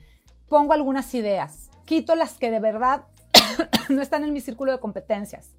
Pongo 0.47 0.73
algunas 0.73 1.13
ideas, 1.15 1.71
quito 1.85 2.15
las 2.15 2.37
que 2.37 2.51
de 2.51 2.59
verdad 2.59 3.05
no 3.89 4.01
están 4.01 4.23
en 4.23 4.31
mi 4.31 4.41
círculo 4.41 4.71
de 4.71 4.79
competencias. 4.79 5.55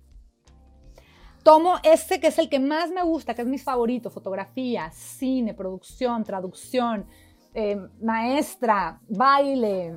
Tomo 1.42 1.76
este 1.82 2.20
que 2.20 2.28
es 2.28 2.38
el 2.38 2.48
que 2.48 2.58
más 2.58 2.90
me 2.90 3.02
gusta, 3.02 3.34
que 3.34 3.42
es 3.42 3.48
mi 3.48 3.58
favorito, 3.58 4.10
fotografía, 4.10 4.90
cine, 4.92 5.54
producción, 5.54 6.24
traducción, 6.24 7.06
eh, 7.54 7.78
maestra, 8.00 9.00
baile, 9.08 9.96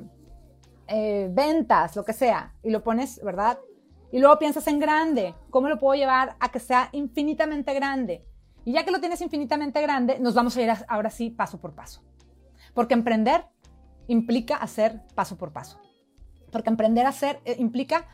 eh, 0.86 1.28
ventas, 1.30 1.96
lo 1.96 2.04
que 2.04 2.12
sea, 2.12 2.54
y 2.62 2.70
lo 2.70 2.82
pones, 2.82 3.20
¿verdad? 3.22 3.58
Y 4.12 4.18
luego 4.18 4.38
piensas 4.38 4.66
en 4.66 4.80
grande, 4.80 5.34
¿cómo 5.50 5.68
lo 5.68 5.78
puedo 5.78 5.94
llevar 5.94 6.36
a 6.40 6.50
que 6.50 6.58
sea 6.58 6.88
infinitamente 6.92 7.72
grande? 7.74 8.26
Y 8.64 8.72
ya 8.72 8.84
que 8.84 8.90
lo 8.90 9.00
tienes 9.00 9.20
infinitamente 9.20 9.80
grande, 9.80 10.18
nos 10.18 10.34
vamos 10.34 10.56
a 10.56 10.62
ir 10.62 10.70
ahora 10.88 11.10
sí 11.10 11.30
paso 11.30 11.60
por 11.60 11.74
paso. 11.74 12.02
Porque 12.74 12.94
emprender 12.94 13.46
implica 14.08 14.56
hacer 14.56 15.00
paso 15.14 15.38
por 15.38 15.52
paso. 15.52 15.80
Porque 16.50 16.70
emprender 16.70 17.06
hacer 17.06 17.40
eh, 17.44 17.56
implica 17.58 18.06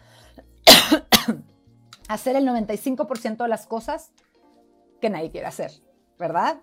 hacer 2.08 2.36
el 2.36 2.46
95% 2.46 3.42
de 3.42 3.48
las 3.48 3.66
cosas 3.66 4.12
que 5.00 5.10
nadie 5.10 5.30
quiere 5.30 5.46
hacer, 5.46 5.72
¿verdad? 6.18 6.60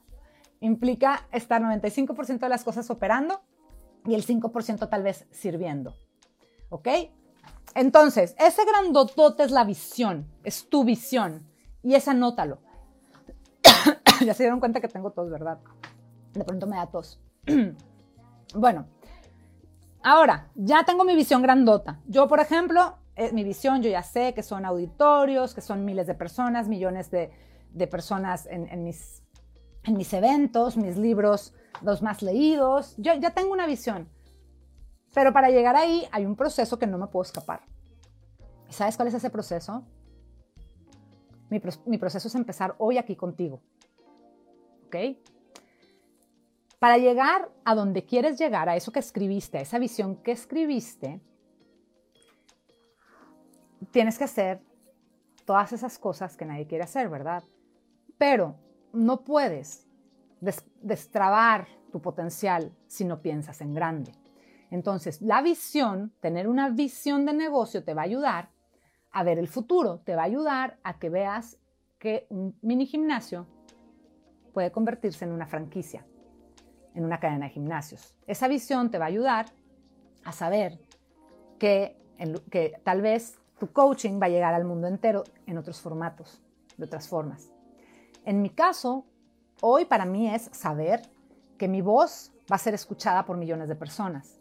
Implica 0.59 1.27
estar 1.31 1.61
95% 1.61 2.39
de 2.39 2.49
las 2.49 2.63
cosas 2.63 2.89
operando 2.89 3.41
y 4.05 4.13
el 4.13 4.25
5% 4.25 4.89
tal 4.89 5.03
vez 5.03 5.27
sirviendo. 5.31 5.95
¿Ok? 6.69 6.87
Entonces, 7.75 8.35
ese 8.39 8.65
grandotote 8.65 9.43
es 9.43 9.51
la 9.51 9.63
visión, 9.63 10.27
es 10.43 10.69
tu 10.69 10.83
visión. 10.83 11.47
Y 11.81 11.95
esa 11.95 12.11
anótalo. 12.11 12.59
ya 14.25 14.33
se 14.33 14.43
dieron 14.43 14.59
cuenta 14.59 14.79
que 14.79 14.87
tengo 14.87 15.11
tos, 15.11 15.29
¿verdad? 15.29 15.59
De 16.33 16.43
pronto 16.43 16.67
me 16.67 16.77
da 16.77 16.87
tos. 16.87 17.19
bueno, 18.55 18.87
ahora, 20.03 20.49
ya 20.55 20.83
tengo 20.85 21.03
mi 21.03 21.15
visión 21.15 21.41
grandota. 21.41 21.99
Yo, 22.07 22.27
por 22.27 22.39
ejemplo, 22.39 22.97
eh, 23.15 23.31
mi 23.31 23.43
visión, 23.43 23.81
yo 23.81 23.89
ya 23.89 24.03
sé 24.03 24.33
que 24.33 24.43
son 24.43 24.65
auditorios, 24.65 25.53
que 25.53 25.61
son 25.61 25.85
miles 25.85 26.07
de 26.07 26.15
personas, 26.15 26.67
millones 26.67 27.11
de, 27.11 27.31
personas 27.87 28.47
en, 28.49 28.83
mis, 28.83 29.23
en 29.83 29.97
mis 29.97 30.13
eventos, 30.13 30.77
mis 30.77 30.97
libros, 30.97 31.53
los 31.81 32.01
más 32.01 32.21
leídos. 32.21 32.95
Yo 32.97 33.13
ya 33.15 33.31
tengo 33.31 33.51
una 33.51 33.67
visión. 33.67 34.09
Pero 35.13 35.31
para 35.31 35.49
llegar 35.49 35.75
ahí 35.75 36.07
hay 36.11 36.25
un 36.25 36.35
proceso 36.35 36.79
que 36.79 36.87
no 36.87 36.97
me 36.97 37.07
puedo 37.07 37.23
escapar. 37.23 37.61
¿Sabes 38.69 38.95
cuál 38.95 39.09
es 39.09 39.13
ese 39.13 39.29
proceso? 39.29 39.85
Mi, 41.49 41.97
proceso 41.99 42.27
es 42.27 42.35
empezar 42.35 42.73
hoy 42.79 42.97
aquí 42.97 43.15
contigo. 43.15 43.61
¿Ok? 44.87 44.95
Para 46.79 46.97
llegar 46.97 47.51
a 47.63 47.75
donde 47.75 48.05
quieres 48.05 48.39
llegar, 48.39 48.67
a 48.67 48.75
eso 48.75 48.91
que 48.91 48.99
escribiste, 48.99 49.59
a 49.59 49.61
esa 49.61 49.77
visión 49.77 50.15
que 50.17 50.31
escribiste, 50.31 51.21
tienes 53.91 54.17
que 54.17 54.23
hacer 54.23 54.61
todas 55.45 55.71
esas 55.73 55.99
cosas 55.99 56.35
que 56.35 56.45
nadie 56.45 56.65
quiere 56.65 56.83
hacer, 56.83 57.09
¿verdad? 57.09 57.43
Pero 58.17 58.55
no 58.91 59.23
puedes 59.23 59.87
destrabar 60.81 61.67
tu 61.91 62.01
potencial 62.01 62.75
si 62.87 63.05
no 63.05 63.21
piensas 63.21 63.61
en 63.61 63.73
grande. 63.75 64.22
Entonces, 64.73 65.21
la 65.21 65.43
visión, 65.43 66.11
tener 66.19 66.47
una 66.47 66.67
visión 66.69 67.27
de 67.27 67.33
negocio 67.33 67.83
te 67.83 67.93
va 67.93 68.01
a 68.01 68.05
ayudar 68.05 68.49
a 69.11 69.21
ver 69.21 69.37
el 69.37 69.47
futuro, 69.47 69.99
te 69.99 70.15
va 70.15 70.23
a 70.23 70.25
ayudar 70.25 70.79
a 70.81 70.97
que 70.97 71.11
veas 71.11 71.59
que 71.99 72.25
un 72.31 72.57
mini 72.63 72.87
gimnasio 72.87 73.45
puede 74.51 74.71
convertirse 74.71 75.25
en 75.25 75.31
una 75.31 75.45
franquicia, 75.45 76.07
en 76.95 77.05
una 77.05 77.19
cadena 77.19 77.45
de 77.45 77.51
gimnasios. 77.51 78.15
Esa 78.25 78.47
visión 78.47 78.89
te 78.89 78.97
va 78.97 79.05
a 79.05 79.09
ayudar 79.09 79.45
a 80.23 80.31
saber 80.31 80.79
que, 81.59 81.95
que 82.49 82.73
tal 82.83 83.03
vez 83.03 83.37
tu 83.59 83.71
coaching 83.71 84.19
va 84.19 84.25
a 84.25 84.29
llegar 84.29 84.55
al 84.55 84.65
mundo 84.65 84.87
entero 84.87 85.23
en 85.45 85.59
otros 85.59 85.81
formatos, 85.81 86.41
de 86.77 86.85
otras 86.85 87.07
formas. 87.07 87.51
En 88.25 88.41
mi 88.41 88.49
caso, 88.49 89.05
hoy 89.61 89.85
para 89.85 90.05
mí 90.05 90.33
es 90.33 90.49
saber 90.51 91.03
que 91.59 91.67
mi 91.67 91.81
voz 91.81 92.33
va 92.51 92.55
a 92.55 92.57
ser 92.57 92.73
escuchada 92.73 93.23
por 93.23 93.37
millones 93.37 93.67
de 93.67 93.75
personas 93.75 94.39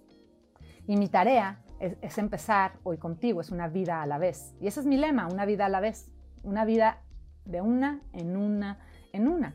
y 0.87 0.97
mi 0.97 1.09
tarea 1.09 1.62
es, 1.78 2.18
empezar 2.18 2.74
hoy 2.85 2.99
contigo, 2.99 3.41
es 3.41 3.51
una 3.51 3.68
vida 3.68 4.03
a 4.03 4.07
la 4.07 4.18
vez. 4.18 4.55
Y 4.61 4.66
ese 4.66 4.80
es 4.80 4.87
mi 4.87 4.97
lema, 4.97 5.26
una 5.26 5.45
vida 5.45 5.66
a 5.66 5.68
la 5.68 5.80
vez, 5.80 6.11
una 6.43 6.64
vida 6.64 6.99
de 7.45 7.61
una 7.61 8.01
en 8.12 8.37
una 8.37 8.78
en 9.12 9.28
una. 9.28 9.55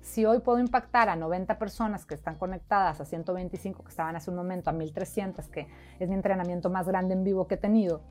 Si 0.00 0.24
hoy 0.24 0.40
puedo 0.40 0.58
impactar 0.58 1.08
a 1.08 1.16
90 1.16 1.58
personas 1.58 2.06
que 2.06 2.14
están 2.14 2.36
conectadas, 2.36 3.00
a 3.00 3.04
125 3.04 3.82
que 3.82 3.90
estaban 3.90 4.16
hace 4.16 4.30
un 4.30 4.36
momento, 4.36 4.70
a 4.70 4.72
1300, 4.72 5.48
que 5.48 5.68
es 5.98 6.08
mi 6.08 6.14
entrenamiento 6.14 6.70
más 6.70 6.86
grande 6.86 7.14
en 7.14 7.24
vivo 7.24 7.46
que 7.46 7.56
he 7.56 7.58
tenido, 7.58 8.02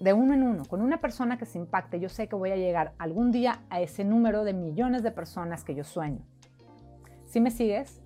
de 0.00 0.12
uno 0.12 0.34
en 0.34 0.42
uno, 0.42 0.64
con 0.64 0.82
una 0.82 1.00
persona 1.00 1.38
que 1.38 1.46
se 1.46 1.58
impacte, 1.58 2.00
yo 2.00 2.08
sé 2.08 2.28
que 2.28 2.36
voy 2.36 2.50
a 2.50 2.56
llegar 2.56 2.92
algún 2.98 3.30
día 3.30 3.62
a 3.70 3.80
ese 3.80 4.04
número 4.04 4.44
de 4.44 4.52
millones 4.52 5.02
de 5.02 5.10
personas 5.10 5.64
que 5.64 5.74
yo 5.74 5.84
sueño. 5.84 6.20
Si 7.24 7.40
me 7.40 7.50
sigues, 7.50 8.02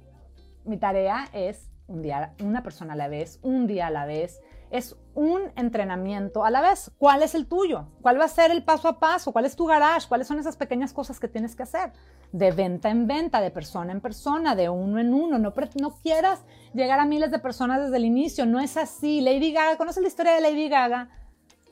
mi 0.64 0.76
tarea 0.76 1.24
es 1.32 1.69
un 1.91 2.03
día, 2.03 2.34
una 2.43 2.62
persona 2.62 2.95
a 2.95 2.97
la 2.97 3.09
vez, 3.09 3.38
un 3.43 3.66
día 3.66 3.88
a 3.88 3.91
la 3.91 4.07
vez. 4.07 4.41
Es 4.70 4.97
un 5.14 5.43
entrenamiento 5.57 6.45
a 6.45 6.51
la 6.51 6.61
vez. 6.61 6.93
¿Cuál 6.97 7.24
es 7.24 7.34
el 7.34 7.49
tuyo? 7.49 7.88
¿Cuál 8.03 8.20
va 8.20 8.26
a 8.26 8.28
ser 8.28 8.53
el 8.53 8.62
paso 8.62 8.86
a 8.86 9.01
paso? 9.01 9.32
¿Cuál 9.32 9.45
es 9.45 9.57
tu 9.57 9.66
garage? 9.66 10.07
¿Cuáles 10.09 10.28
son 10.28 10.38
esas 10.38 10.57
pequeñas 10.57 10.93
cosas 10.93 11.18
que 11.18 11.26
tienes 11.26 11.57
que 11.57 11.64
hacer? 11.64 11.93
De 12.30 12.53
venta 12.53 12.88
en 12.88 13.09
venta, 13.09 13.41
de 13.41 13.51
persona 13.51 13.91
en 13.91 14.01
persona, 14.01 14.55
de 14.55 14.68
uno 14.68 15.01
en 15.01 15.12
uno. 15.12 15.38
No, 15.38 15.53
no 15.80 15.91
quieras 16.03 16.45
llegar 16.72 17.01
a 17.01 17.05
miles 17.05 17.32
de 17.32 17.41
personas 17.41 17.82
desde 17.82 17.97
el 17.97 18.05
inicio. 18.05 18.47
No 18.47 18.61
es 18.61 18.76
así. 18.76 19.20
Lady 19.20 19.53
Gaga, 19.53 19.76
¿conoces 19.76 20.03
la 20.03 20.09
historia 20.09 20.34
de 20.34 20.41
Lady 20.41 20.68
Gaga? 20.68 21.11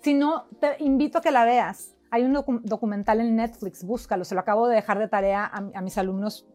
Si 0.02 0.14
no, 0.14 0.46
te 0.60 0.82
invito 0.82 1.18
a 1.18 1.20
que 1.20 1.30
la 1.30 1.44
veas. 1.44 1.94
Hay 2.10 2.24
un 2.24 2.32
documental 2.64 3.20
en 3.20 3.36
Netflix, 3.36 3.84
búscalo. 3.84 4.24
Se 4.24 4.34
lo 4.34 4.40
acabo 4.40 4.66
de 4.66 4.74
dejar 4.74 4.98
de 4.98 5.06
tarea 5.06 5.44
a, 5.44 5.58
a 5.72 5.82
mis 5.82 5.96
alumnos 5.98 6.48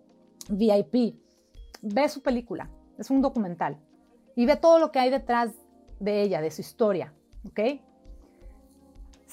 VIP. 0.49 1.15
Ve 1.81 2.09
su 2.09 2.21
película 2.21 2.69
es 2.97 3.09
un 3.09 3.21
documental. 3.21 3.77
Y 4.35 4.45
ve 4.45 4.55
todo 4.55 4.79
lo 4.79 4.91
que 4.91 4.99
hay 4.99 5.09
detrás 5.09 5.51
de 5.99 6.21
ella, 6.21 6.41
de 6.41 6.51
su 6.51 6.61
historia. 6.61 7.13
¿Ok? 7.45 7.59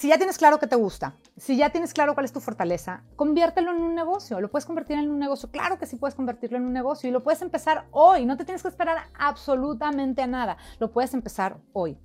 Si 0.01 0.09
ya 0.09 0.17
tienes 0.17 0.39
claro 0.39 0.59
qué 0.59 0.67
te 0.67 0.77
gusta, 0.77 1.17
si 1.37 1.59
ya 1.59 1.71
tienes 1.71 1.93
claro 1.93 2.15
cuál 2.15 2.25
es 2.25 2.33
tu 2.33 2.41
fortaleza, 2.41 3.03
conviértelo 3.17 3.71
en 3.71 3.83
un 3.83 3.95
negocio. 3.95 4.41
¿Lo 4.41 4.51
puedes 4.51 4.65
convertir 4.65 4.99
en 4.99 5.11
un 5.11 5.19
negocio? 5.19 5.51
Claro 5.51 5.79
que 5.79 5.85
sí 5.85 5.97
puedes 5.97 6.15
convertirlo 6.15 6.57
en 6.57 6.65
un 6.65 6.73
negocio 6.73 7.09
y 7.09 7.13
lo 7.13 7.23
puedes 7.23 7.43
empezar 7.43 7.85
hoy. 7.91 8.25
No 8.25 8.39
te 8.39 8.47
tienes 8.47 8.63
que 8.63 8.69
esperar 8.69 8.97
absolutamente 9.19 10.23
a 10.23 10.27
nada. 10.27 10.57
Lo 10.79 10.91
puedes 10.91 11.13
empezar 11.13 11.59
hoy. 11.75 11.99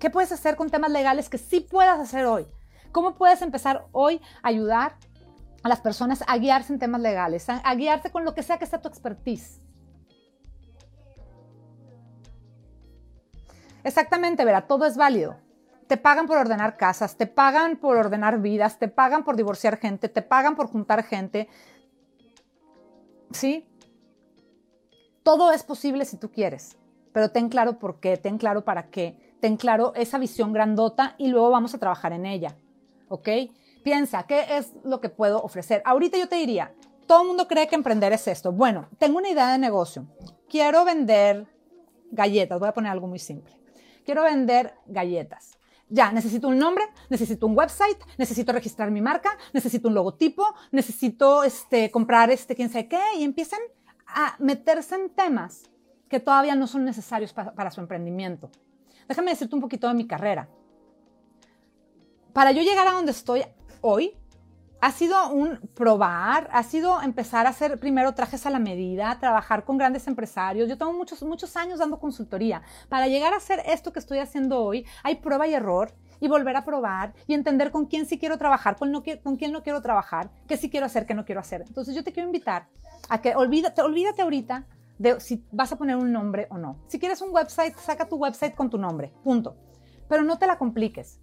¿Qué 0.00 0.10
puedes 0.10 0.32
hacer 0.32 0.56
con 0.56 0.68
temas 0.68 0.90
legales 0.90 1.28
que 1.28 1.38
sí 1.38 1.60
puedas 1.60 2.00
hacer 2.00 2.26
hoy? 2.26 2.44
¿Cómo 2.90 3.14
puedes 3.14 3.40
empezar 3.40 3.86
hoy 3.92 4.20
a 4.42 4.48
ayudar 4.48 4.96
a 5.62 5.68
las 5.68 5.80
personas 5.80 6.24
a 6.26 6.38
guiarse 6.38 6.72
en 6.72 6.80
temas 6.80 7.02
legales, 7.02 7.48
a, 7.48 7.58
a 7.58 7.74
guiarse 7.76 8.10
con 8.10 8.24
lo 8.24 8.34
que 8.34 8.42
sea 8.42 8.58
que 8.58 8.66
sea 8.66 8.82
tu 8.82 8.88
expertise? 8.88 9.60
Exactamente, 13.84 14.44
verá, 14.44 14.66
todo 14.66 14.86
es 14.86 14.96
válido. 14.96 15.36
Te 15.86 15.96
pagan 15.96 16.26
por 16.26 16.38
ordenar 16.38 16.76
casas, 16.76 17.16
te 17.16 17.26
pagan 17.26 17.76
por 17.76 17.96
ordenar 17.96 18.40
vidas, 18.40 18.78
te 18.78 18.88
pagan 18.88 19.24
por 19.24 19.36
divorciar 19.36 19.78
gente, 19.78 20.08
te 20.08 20.22
pagan 20.22 20.56
por 20.56 20.68
juntar 20.68 21.02
gente. 21.02 21.48
¿Sí? 23.32 23.66
Todo 25.22 25.52
es 25.52 25.62
posible 25.62 26.04
si 26.04 26.16
tú 26.16 26.30
quieres, 26.30 26.76
pero 27.12 27.30
ten 27.30 27.48
claro 27.48 27.78
por 27.78 28.00
qué, 28.00 28.16
ten 28.16 28.38
claro 28.38 28.64
para 28.64 28.90
qué, 28.90 29.36
ten 29.40 29.56
claro 29.56 29.92
esa 29.94 30.18
visión 30.18 30.52
grandota 30.52 31.14
y 31.18 31.28
luego 31.28 31.50
vamos 31.50 31.74
a 31.74 31.78
trabajar 31.78 32.12
en 32.12 32.26
ella. 32.26 32.56
¿ok? 33.12 33.28
Piensa, 33.84 34.22
¿qué 34.22 34.56
es 34.56 34.72
lo 34.84 35.00
que 35.00 35.10
puedo 35.10 35.42
ofrecer? 35.42 35.82
Ahorita 35.84 36.16
yo 36.16 36.28
te 36.28 36.36
diría, 36.36 36.72
todo 37.06 37.22
el 37.22 37.28
mundo 37.28 37.46
cree 37.46 37.68
que 37.68 37.74
emprender 37.74 38.12
es 38.12 38.26
esto. 38.26 38.52
Bueno, 38.52 38.88
tengo 38.98 39.18
una 39.18 39.28
idea 39.28 39.52
de 39.52 39.58
negocio. 39.58 40.06
Quiero 40.48 40.84
vender 40.84 41.46
galletas, 42.10 42.58
voy 42.58 42.68
a 42.68 42.72
poner 42.72 42.90
algo 42.90 43.06
muy 43.06 43.18
simple. 43.18 43.54
Quiero 44.04 44.22
vender 44.22 44.74
galletas. 44.86 45.58
Ya, 45.88 46.10
necesito 46.10 46.48
un 46.48 46.58
nombre, 46.58 46.84
necesito 47.10 47.46
un 47.46 47.56
website, 47.56 47.98
necesito 48.16 48.52
registrar 48.52 48.90
mi 48.90 49.02
marca, 49.02 49.36
necesito 49.52 49.88
un 49.88 49.94
logotipo, 49.94 50.54
necesito 50.70 51.44
este, 51.44 51.90
comprar 51.90 52.30
este 52.30 52.54
quién 52.54 52.70
sabe 52.70 52.88
qué, 52.88 53.02
y 53.18 53.24
empiezan 53.24 53.60
a 54.06 54.34
meterse 54.38 54.94
en 54.94 55.10
temas 55.10 55.70
que 56.08 56.18
todavía 56.18 56.54
no 56.54 56.66
son 56.66 56.84
necesarios 56.84 57.32
para, 57.32 57.54
para 57.54 57.70
su 57.70 57.80
emprendimiento. 57.80 58.50
Déjame 59.06 59.32
decirte 59.32 59.54
un 59.54 59.60
poquito 59.60 59.88
de 59.88 59.94
mi 59.94 60.06
carrera. 60.06 60.48
Para 62.32 62.52
yo 62.52 62.62
llegar 62.62 62.88
a 62.88 62.92
donde 62.92 63.10
estoy 63.12 63.44
hoy, 63.82 64.14
ha 64.82 64.90
sido 64.90 65.30
un 65.30 65.60
probar, 65.74 66.48
ha 66.50 66.64
sido 66.64 67.00
empezar 67.00 67.46
a 67.46 67.50
hacer 67.50 67.78
primero 67.78 68.14
trajes 68.14 68.46
a 68.46 68.50
la 68.50 68.58
medida, 68.58 69.16
trabajar 69.20 69.64
con 69.64 69.78
grandes 69.78 70.08
empresarios. 70.08 70.68
Yo 70.68 70.76
tengo 70.76 70.92
muchos, 70.92 71.22
muchos 71.22 71.56
años 71.56 71.78
dando 71.78 72.00
consultoría. 72.00 72.62
Para 72.88 73.06
llegar 73.06 73.32
a 73.32 73.36
hacer 73.36 73.62
esto 73.64 73.92
que 73.92 74.00
estoy 74.00 74.18
haciendo 74.18 74.58
hoy, 74.58 74.84
hay 75.04 75.14
prueba 75.14 75.46
y 75.46 75.54
error 75.54 75.94
y 76.18 76.26
volver 76.26 76.56
a 76.56 76.64
probar 76.64 77.14
y 77.28 77.34
entender 77.34 77.70
con 77.70 77.86
quién 77.86 78.06
sí 78.06 78.18
quiero 78.18 78.38
trabajar, 78.38 78.74
con, 78.74 78.90
no, 78.90 79.04
quién 79.04 79.52
no 79.52 79.62
quiero 79.62 79.80
trabajar, 79.82 80.32
qué 80.48 80.56
sí 80.56 80.68
quiero 80.68 80.86
hacer, 80.86 81.06
qué 81.06 81.14
no 81.14 81.24
quiero 81.24 81.40
hacer. 81.40 81.62
Entonces 81.64 81.94
yo 81.94 82.02
te 82.02 82.12
quiero 82.12 82.28
invitar 82.28 82.66
a 83.08 83.20
que 83.20 83.36
olvídate, 83.36 83.82
olvídate 83.82 84.22
ahorita 84.22 84.66
de 84.98 85.20
si 85.20 85.46
vas 85.52 85.70
a 85.70 85.78
poner 85.78 85.94
un 85.94 86.10
nombre 86.10 86.48
o 86.50 86.58
no. 86.58 86.80
Si 86.88 86.98
quieres 86.98 87.22
un 87.22 87.30
website, 87.30 87.76
saca 87.76 88.08
tu 88.08 88.16
website 88.16 88.56
con 88.56 88.68
tu 88.68 88.78
nombre, 88.78 89.12
punto. 89.22 89.56
Pero 90.08 90.24
no 90.24 90.38
te 90.38 90.48
la 90.48 90.58
compliques 90.58 91.20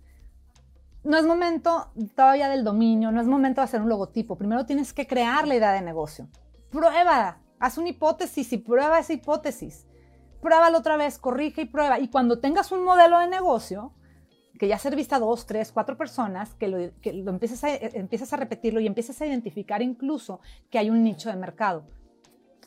no 1.03 1.17
es 1.17 1.25
momento 1.25 1.91
todavía 2.15 2.49
del 2.49 2.63
dominio, 2.63 3.11
no 3.11 3.21
es 3.21 3.27
momento 3.27 3.61
de 3.61 3.65
hacer 3.65 3.81
un 3.81 3.89
logotipo. 3.89 4.37
Primero 4.37 4.65
tienes 4.65 4.93
que 4.93 5.07
crear 5.07 5.47
la 5.47 5.55
idea 5.55 5.71
de 5.71 5.81
negocio. 5.81 6.27
Prueba, 6.69 7.39
haz 7.59 7.77
una 7.77 7.89
hipótesis 7.89 8.51
y 8.53 8.57
prueba 8.57 8.99
esa 8.99 9.13
hipótesis. 9.13 9.87
Pruébalo 10.41 10.77
otra 10.77 10.97
vez, 10.97 11.17
corrige 11.17 11.61
y 11.61 11.65
prueba. 11.65 11.99
Y 11.99 12.09
cuando 12.09 12.39
tengas 12.39 12.71
un 12.71 12.83
modelo 12.83 13.19
de 13.19 13.27
negocio, 13.27 13.93
que 14.57 14.67
ya 14.67 14.77
serviste 14.77 15.15
a 15.15 15.19
dos, 15.19 15.45
tres, 15.45 15.71
cuatro 15.71 15.97
personas, 15.97 16.53
que 16.55 16.67
lo, 16.67 16.77
que 17.01 17.11
empieces, 17.11 17.63
a, 17.63 18.37
repetirlo 18.37 18.81
y 18.81 18.87
empiezas 18.87 19.21
a 19.21 19.25
identificar 19.25 19.81
incluso 19.81 20.41
que 20.69 20.79
hay 20.79 20.89
un 20.89 21.03
nicho 21.03 21.29
de 21.29 21.35
mercado. 21.37 21.85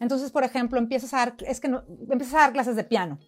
Entonces, 0.00 0.30
por 0.30 0.42
ejemplo, 0.42 0.78
empiezas 0.78 1.12
a 1.14 1.18
dar, 1.18 1.34
es 1.46 1.60
que 1.60 1.68
empiezas 2.10 2.34
a 2.34 2.38
dar 2.38 2.52
clases 2.52 2.76
de 2.76 2.84
piano 2.84 3.18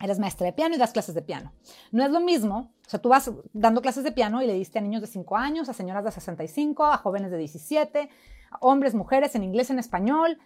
eres 0.00 0.18
maestra 0.18 0.46
de 0.46 0.52
piano 0.52 0.74
y 0.74 0.78
das 0.78 0.92
clases 0.92 1.14
de 1.14 1.22
piano. 1.22 1.52
No 1.92 2.04
es 2.04 2.10
lo 2.10 2.20
mismo, 2.20 2.72
o 2.86 2.90
sea, 2.90 3.00
tú 3.00 3.08
vas 3.08 3.30
dando 3.52 3.80
clases 3.80 4.04
de 4.04 4.12
piano 4.12 4.42
y 4.42 4.46
le 4.46 4.54
diste 4.54 4.78
a 4.78 4.82
niños 4.82 5.00
de 5.00 5.06
5 5.06 5.36
años, 5.36 5.68
a 5.68 5.72
señoras 5.72 6.04
de 6.04 6.10
65, 6.10 6.84
a 6.84 6.98
jóvenes 6.98 7.30
de 7.30 7.38
17, 7.38 8.08
a 8.50 8.58
hombres, 8.60 8.94
mujeres, 8.94 9.34
en 9.34 9.44
inglés, 9.44 9.70
en 9.70 9.78
español. 9.78 10.38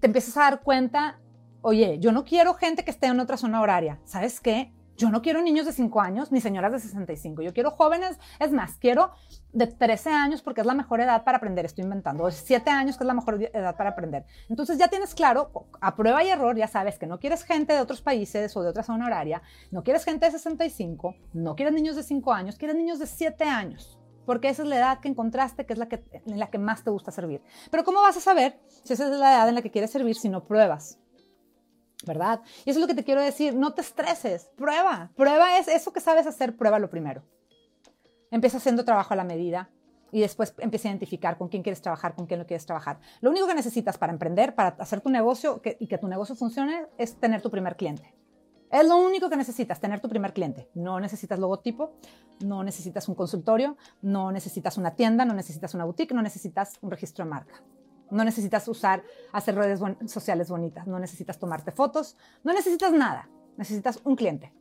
Te 0.00 0.06
empiezas 0.06 0.36
a 0.36 0.42
dar 0.42 0.62
cuenta, 0.62 1.20
oye, 1.62 1.98
yo 1.98 2.12
no 2.12 2.24
quiero 2.24 2.54
gente 2.54 2.84
que 2.84 2.90
esté 2.90 3.06
en 3.06 3.20
otra 3.20 3.36
zona 3.36 3.60
horaria. 3.60 4.00
¿Sabes 4.04 4.40
qué? 4.40 4.72
Yo 5.00 5.08
no 5.10 5.22
quiero 5.22 5.40
niños 5.40 5.64
de 5.64 5.72
5 5.72 5.98
años 6.02 6.30
ni 6.30 6.42
señoras 6.42 6.72
de 6.72 6.78
65. 6.78 7.40
Yo 7.40 7.54
quiero 7.54 7.70
jóvenes, 7.70 8.18
es 8.38 8.52
más, 8.52 8.76
quiero 8.76 9.12
de 9.50 9.66
13 9.66 10.10
años 10.10 10.42
porque 10.42 10.60
es 10.60 10.66
la 10.66 10.74
mejor 10.74 11.00
edad 11.00 11.24
para 11.24 11.38
aprender, 11.38 11.64
estoy 11.64 11.84
inventando, 11.84 12.24
o 12.24 12.30
7 12.30 12.68
años 12.68 12.98
que 12.98 13.04
es 13.04 13.06
la 13.06 13.14
mejor 13.14 13.42
edad 13.42 13.74
para 13.78 13.90
aprender. 13.90 14.26
Entonces 14.50 14.76
ya 14.76 14.88
tienes 14.88 15.14
claro, 15.14 15.70
a 15.80 15.96
prueba 15.96 16.22
y 16.22 16.28
error, 16.28 16.54
ya 16.54 16.68
sabes 16.68 16.98
que 16.98 17.06
no 17.06 17.18
quieres 17.18 17.44
gente 17.44 17.72
de 17.72 17.80
otros 17.80 18.02
países 18.02 18.54
o 18.58 18.62
de 18.62 18.68
otra 18.68 18.82
zona 18.82 19.06
horaria, 19.06 19.40
no 19.70 19.82
quieres 19.82 20.04
gente 20.04 20.26
de 20.26 20.32
65, 20.32 21.14
no 21.32 21.56
quieres 21.56 21.72
niños 21.72 21.96
de 21.96 22.02
5 22.02 22.34
años, 22.34 22.58
quieres 22.58 22.76
niños 22.76 22.98
de 22.98 23.06
7 23.06 23.44
años 23.44 23.98
porque 24.26 24.50
esa 24.50 24.64
es 24.64 24.68
la 24.68 24.76
edad 24.76 25.00
que 25.00 25.08
encontraste, 25.08 25.64
que 25.64 25.72
es 25.72 25.78
la 25.78 25.88
que, 25.88 26.04
en 26.12 26.38
la 26.38 26.50
que 26.50 26.58
más 26.58 26.84
te 26.84 26.90
gusta 26.90 27.10
servir. 27.10 27.42
Pero 27.70 27.84
¿cómo 27.84 28.02
vas 28.02 28.18
a 28.18 28.20
saber 28.20 28.60
si 28.84 28.92
esa 28.92 29.06
es 29.06 29.18
la 29.18 29.34
edad 29.34 29.48
en 29.48 29.54
la 29.54 29.62
que 29.62 29.70
quieres 29.70 29.90
servir 29.90 30.14
si 30.14 30.28
no 30.28 30.44
pruebas? 30.44 31.00
¿Verdad? 32.06 32.40
Y 32.64 32.70
eso 32.70 32.78
es 32.78 32.82
lo 32.82 32.86
que 32.86 32.94
te 32.94 33.04
quiero 33.04 33.20
decir, 33.20 33.54
no 33.54 33.74
te 33.74 33.82
estreses, 33.82 34.50
prueba, 34.56 35.10
prueba 35.16 35.58
es 35.58 35.68
eso 35.68 35.92
que 35.92 36.00
sabes 36.00 36.26
hacer, 36.26 36.56
pruébalo 36.56 36.90
primero. 36.90 37.22
Empieza 38.30 38.58
haciendo 38.58 38.84
trabajo 38.84 39.12
a 39.12 39.16
la 39.16 39.24
medida 39.24 39.70
y 40.12 40.20
después 40.20 40.54
empieza 40.58 40.88
a 40.88 40.90
identificar 40.90 41.36
con 41.38 41.48
quién 41.48 41.62
quieres 41.62 41.82
trabajar, 41.82 42.14
con 42.14 42.26
quién 42.26 42.40
no 42.40 42.46
quieres 42.46 42.66
trabajar. 42.66 43.00
Lo 43.20 43.30
único 43.30 43.46
que 43.46 43.54
necesitas 43.54 43.98
para 43.98 44.12
emprender, 44.12 44.54
para 44.54 44.76
hacer 44.78 45.00
tu 45.00 45.10
negocio 45.10 45.60
y 45.78 45.86
que 45.86 45.98
tu 45.98 46.08
negocio 46.08 46.34
funcione 46.34 46.86
es 46.98 47.16
tener 47.16 47.42
tu 47.42 47.50
primer 47.50 47.76
cliente. 47.76 48.14
Es 48.70 48.86
lo 48.86 48.98
único 48.98 49.28
que 49.28 49.36
necesitas, 49.36 49.80
tener 49.80 50.00
tu 50.00 50.08
primer 50.08 50.32
cliente. 50.32 50.68
No 50.74 51.00
necesitas 51.00 51.40
logotipo, 51.40 51.92
no 52.44 52.62
necesitas 52.62 53.08
un 53.08 53.16
consultorio, 53.16 53.76
no 54.00 54.30
necesitas 54.30 54.78
una 54.78 54.94
tienda, 54.94 55.24
no 55.24 55.34
necesitas 55.34 55.74
una 55.74 55.84
boutique, 55.84 56.14
no 56.14 56.22
necesitas 56.22 56.78
un 56.80 56.92
registro 56.92 57.24
de 57.24 57.30
marca. 57.30 57.64
No 58.10 58.24
necesitas 58.24 58.66
usar, 58.68 59.02
hacer 59.32 59.54
redes 59.54 59.80
sociales 60.06 60.48
bonitas, 60.50 60.86
no 60.86 60.98
necesitas 60.98 61.38
tomarte 61.38 61.70
fotos, 61.70 62.16
no 62.42 62.52
necesitas 62.52 62.92
nada. 62.92 63.28
Necesitas 63.56 64.00
un 64.04 64.16
cliente. 64.16 64.52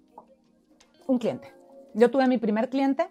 Un 1.08 1.18
cliente. 1.18 1.54
Yo 1.93 2.12
tuve 2.12 2.28
mi 2.28 2.38
primer 2.38 2.70
cliente 2.70 3.10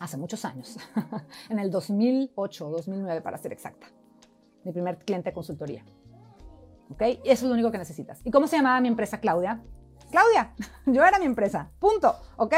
hace 0.00 0.16
muchos 0.16 0.44
años, 0.44 0.78
en 1.48 1.58
el 1.58 1.70
2008 1.70 2.68
o 2.68 2.70
2009 2.70 3.20
para 3.20 3.36
ser 3.36 3.52
exacta. 3.52 3.88
Mi 4.64 4.72
primer 4.72 4.98
cliente 4.98 5.30
de 5.30 5.34
consultoría. 5.34 5.84
¿Ok? 6.90 7.02
Eso 7.02 7.20
es 7.24 7.42
lo 7.42 7.52
único 7.52 7.70
que 7.70 7.78
necesitas. 7.78 8.20
¿Y 8.24 8.30
cómo 8.30 8.46
se 8.46 8.56
llamaba 8.56 8.80
mi 8.80 8.88
empresa, 8.88 9.20
Claudia? 9.20 9.62
Claudia, 10.10 10.54
yo 10.86 11.04
era 11.04 11.18
mi 11.18 11.26
empresa, 11.26 11.70
punto, 11.78 12.14
¿ok? 12.36 12.54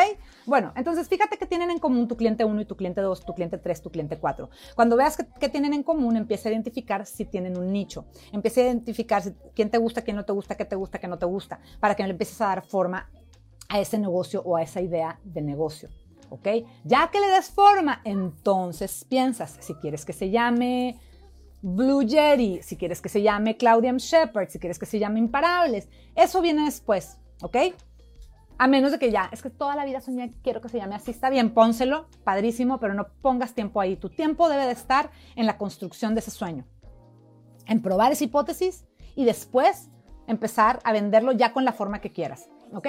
Bueno, 0.46 0.72
entonces 0.76 1.09
fíjate 1.09 1.36
que 1.36 1.46
tienen 1.46 1.70
en 1.70 1.78
común 1.78 2.09
tu 2.09 2.16
cliente 2.16 2.44
1 2.44 2.61
y 2.61 2.64
tu 2.64 2.76
cliente 2.76 3.01
2, 3.01 3.24
tu 3.24 3.34
cliente 3.34 3.59
3, 3.59 3.82
tu 3.82 3.90
cliente 3.90 4.18
4. 4.18 4.51
Cuando 4.74 4.96
veas 4.96 5.16
que, 5.16 5.48
tienen 5.48 5.74
en 5.74 5.82
común, 5.82 6.16
empieza 6.16 6.48
a 6.48 6.53
identificar 6.53 7.07
si 7.07 7.24
tienen 7.24 7.59
un 7.59 7.72
nicho. 7.72 8.07
Empieza 8.32 8.61
a 8.61 8.64
identificar 8.64 9.22
quién 9.55 9.70
te 9.70 9.78
gusta, 9.78 10.03
quién 10.03 10.16
no 10.16 10.24
te 10.24 10.32
gusta, 10.32 10.57
qué 10.57 10.64
te 10.64 10.76
gusta, 10.76 10.98
qué 10.98 11.09
no 11.09 11.18
te 11.18 11.26
gusta, 11.26 11.61
para 11.80 11.94
que 11.94 12.05
le 12.05 12.11
empieces 12.11 12.40
a 12.40 12.46
dar 12.46 12.64
forma 12.64 13.11
a 13.68 13.80
ese 13.80 13.98
negocio 13.98 14.42
o 14.44 14.57
a 14.57 14.62
esa 14.62 14.80
idea 14.80 15.18
de 15.24 15.42
negocio. 15.42 15.88
¿Ok? 16.30 16.46
Ya 16.84 17.11
que 17.11 17.18
le 17.18 17.26
des 17.26 17.51
forma, 17.51 18.01
entonces 18.05 19.05
piensas 19.09 19.57
si 19.61 19.74
quieres 19.74 20.05
que 20.05 20.12
se 20.12 20.30
llame 20.30 21.01
Blue 21.62 22.09
Jerry, 22.09 22.62
si 22.62 22.76
quieres 22.76 23.03
que 23.03 23.09
se 23.09 23.20
llame 23.20 23.57
Claudia 23.57 23.90
M. 23.90 23.98
Shepard, 23.98 24.48
si 24.48 24.59
quieres 24.59 24.78
que 24.78 24.86
se 24.86 24.98
llame 24.98 25.18
Imparables. 25.18 25.88
Eso 26.14 26.40
viene 26.40 26.64
después. 26.64 27.20
¿Ok? 27.43 27.57
A 28.59 28.66
menos 28.66 28.93
de 28.93 28.99
que 28.99 29.11
ya, 29.11 29.30
es 29.32 29.43
que 29.43 29.49
toda 29.49 29.74
la 29.74 29.86
vida 29.86 30.01
soñé, 30.01 30.32
quiero 30.43 30.61
que 30.61 30.68
se 30.68 30.76
llame 30.76 30.95
así, 30.95 31.11
está 31.11 31.30
bien, 31.30 31.55
pónselo, 31.55 32.09
padrísimo, 32.24 32.78
pero 32.78 32.93
no 32.93 33.07
pongas 33.22 33.55
tiempo 33.55 33.80
ahí. 33.80 33.97
Tu 33.97 34.11
tiempo 34.11 34.51
debe 34.51 34.66
de 34.66 34.72
estar 34.72 35.11
en 35.34 35.47
la 35.47 35.57
construcción 35.57 36.14
de 36.14 36.20
ese 36.20 36.30
sueño, 36.30 36.66
en 37.66 37.80
probar 37.80 38.12
esa 38.12 38.24
hipótesis 38.24 38.84
y 39.16 39.24
después 39.24 39.88
empezar 40.26 40.78
a 40.84 40.93
venderlo 40.93 41.32
ya 41.32 41.53
con 41.53 41.64
la 41.64 41.72
forma 41.72 42.01
que 42.01 42.12
quieras, 42.12 42.51
¿ok? 42.74 42.86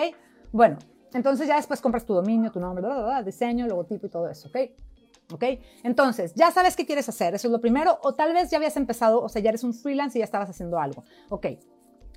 Bueno, 0.52 0.78
entonces 1.14 1.47
ya 1.47 1.56
después 1.56 1.82
compras 1.82 2.06
tu 2.06 2.14
dominio, 2.14 2.52
tu 2.52 2.60
nombre, 2.60 2.86
diseño, 3.24 3.66
logotipo 3.68 4.08
y 4.08 4.10
todo 4.10 4.30
eso, 4.30 4.49
¿ok? 4.49 4.58
¿Ok? 5.34 5.43
Entonces, 5.84 6.34
ya 6.36 6.52
sabes 6.52 6.76
qué 6.76 6.86
quieres 6.86 7.08
hacer, 7.08 7.34
eso 7.34 7.47
es 7.47 7.52
lo 7.52 7.62
primero, 7.62 7.97
o 8.04 8.14
tal 8.14 8.34
vez 8.34 8.49
ya 8.49 8.58
habías 8.58 8.76
empezado, 8.76 9.22
o 9.22 9.30
sea, 9.30 9.41
ya 9.41 9.49
eres 9.49 9.64
un 9.64 9.74
freelance 9.74 10.18
y 10.18 10.20
ya 10.20 10.26
estabas 10.26 10.49
haciendo 10.49 10.78
algo, 10.78 11.04
¿ok? 11.30 11.47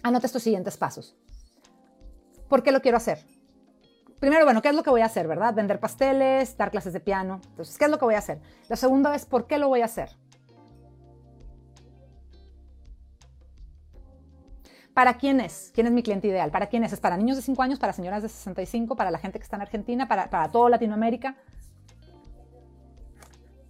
Anota 0.02 0.26
estos 0.26 0.42
siguientes 0.42 0.76
pasos. 0.76 1.16
¿Por 2.54 2.62
qué 2.62 2.70
lo 2.70 2.82
quiero 2.82 2.98
hacer? 2.98 3.18
Primero, 4.20 4.44
bueno, 4.44 4.62
¿qué 4.62 4.68
es 4.68 4.76
lo 4.76 4.84
que 4.84 4.90
voy 4.90 5.00
a 5.00 5.06
hacer, 5.06 5.26
verdad? 5.26 5.52
Vender 5.52 5.80
pasteles, 5.80 6.56
dar 6.56 6.70
clases 6.70 6.92
de 6.92 7.00
piano. 7.00 7.40
Entonces, 7.48 7.76
¿qué 7.76 7.86
es 7.86 7.90
lo 7.90 7.98
que 7.98 8.04
voy 8.04 8.14
a 8.14 8.18
hacer? 8.18 8.40
La 8.68 8.76
segunda 8.76 9.12
es, 9.16 9.26
¿por 9.26 9.48
qué 9.48 9.58
lo 9.58 9.66
voy 9.66 9.80
a 9.80 9.86
hacer? 9.86 10.10
¿Para 14.94 15.14
quién 15.14 15.40
es? 15.40 15.72
¿Quién 15.74 15.88
es 15.88 15.92
mi 15.92 16.04
cliente 16.04 16.28
ideal? 16.28 16.52
¿Para 16.52 16.68
quién 16.68 16.84
es? 16.84 16.92
¿Es 16.92 17.00
para 17.00 17.16
niños 17.16 17.38
de 17.38 17.42
5 17.42 17.60
años, 17.60 17.80
para 17.80 17.92
señoras 17.92 18.22
de 18.22 18.28
65, 18.28 18.94
para 18.94 19.10
la 19.10 19.18
gente 19.18 19.40
que 19.40 19.42
está 19.42 19.56
en 19.56 19.62
Argentina, 19.62 20.06
para, 20.06 20.30
para 20.30 20.48
toda 20.52 20.70
Latinoamérica? 20.70 21.34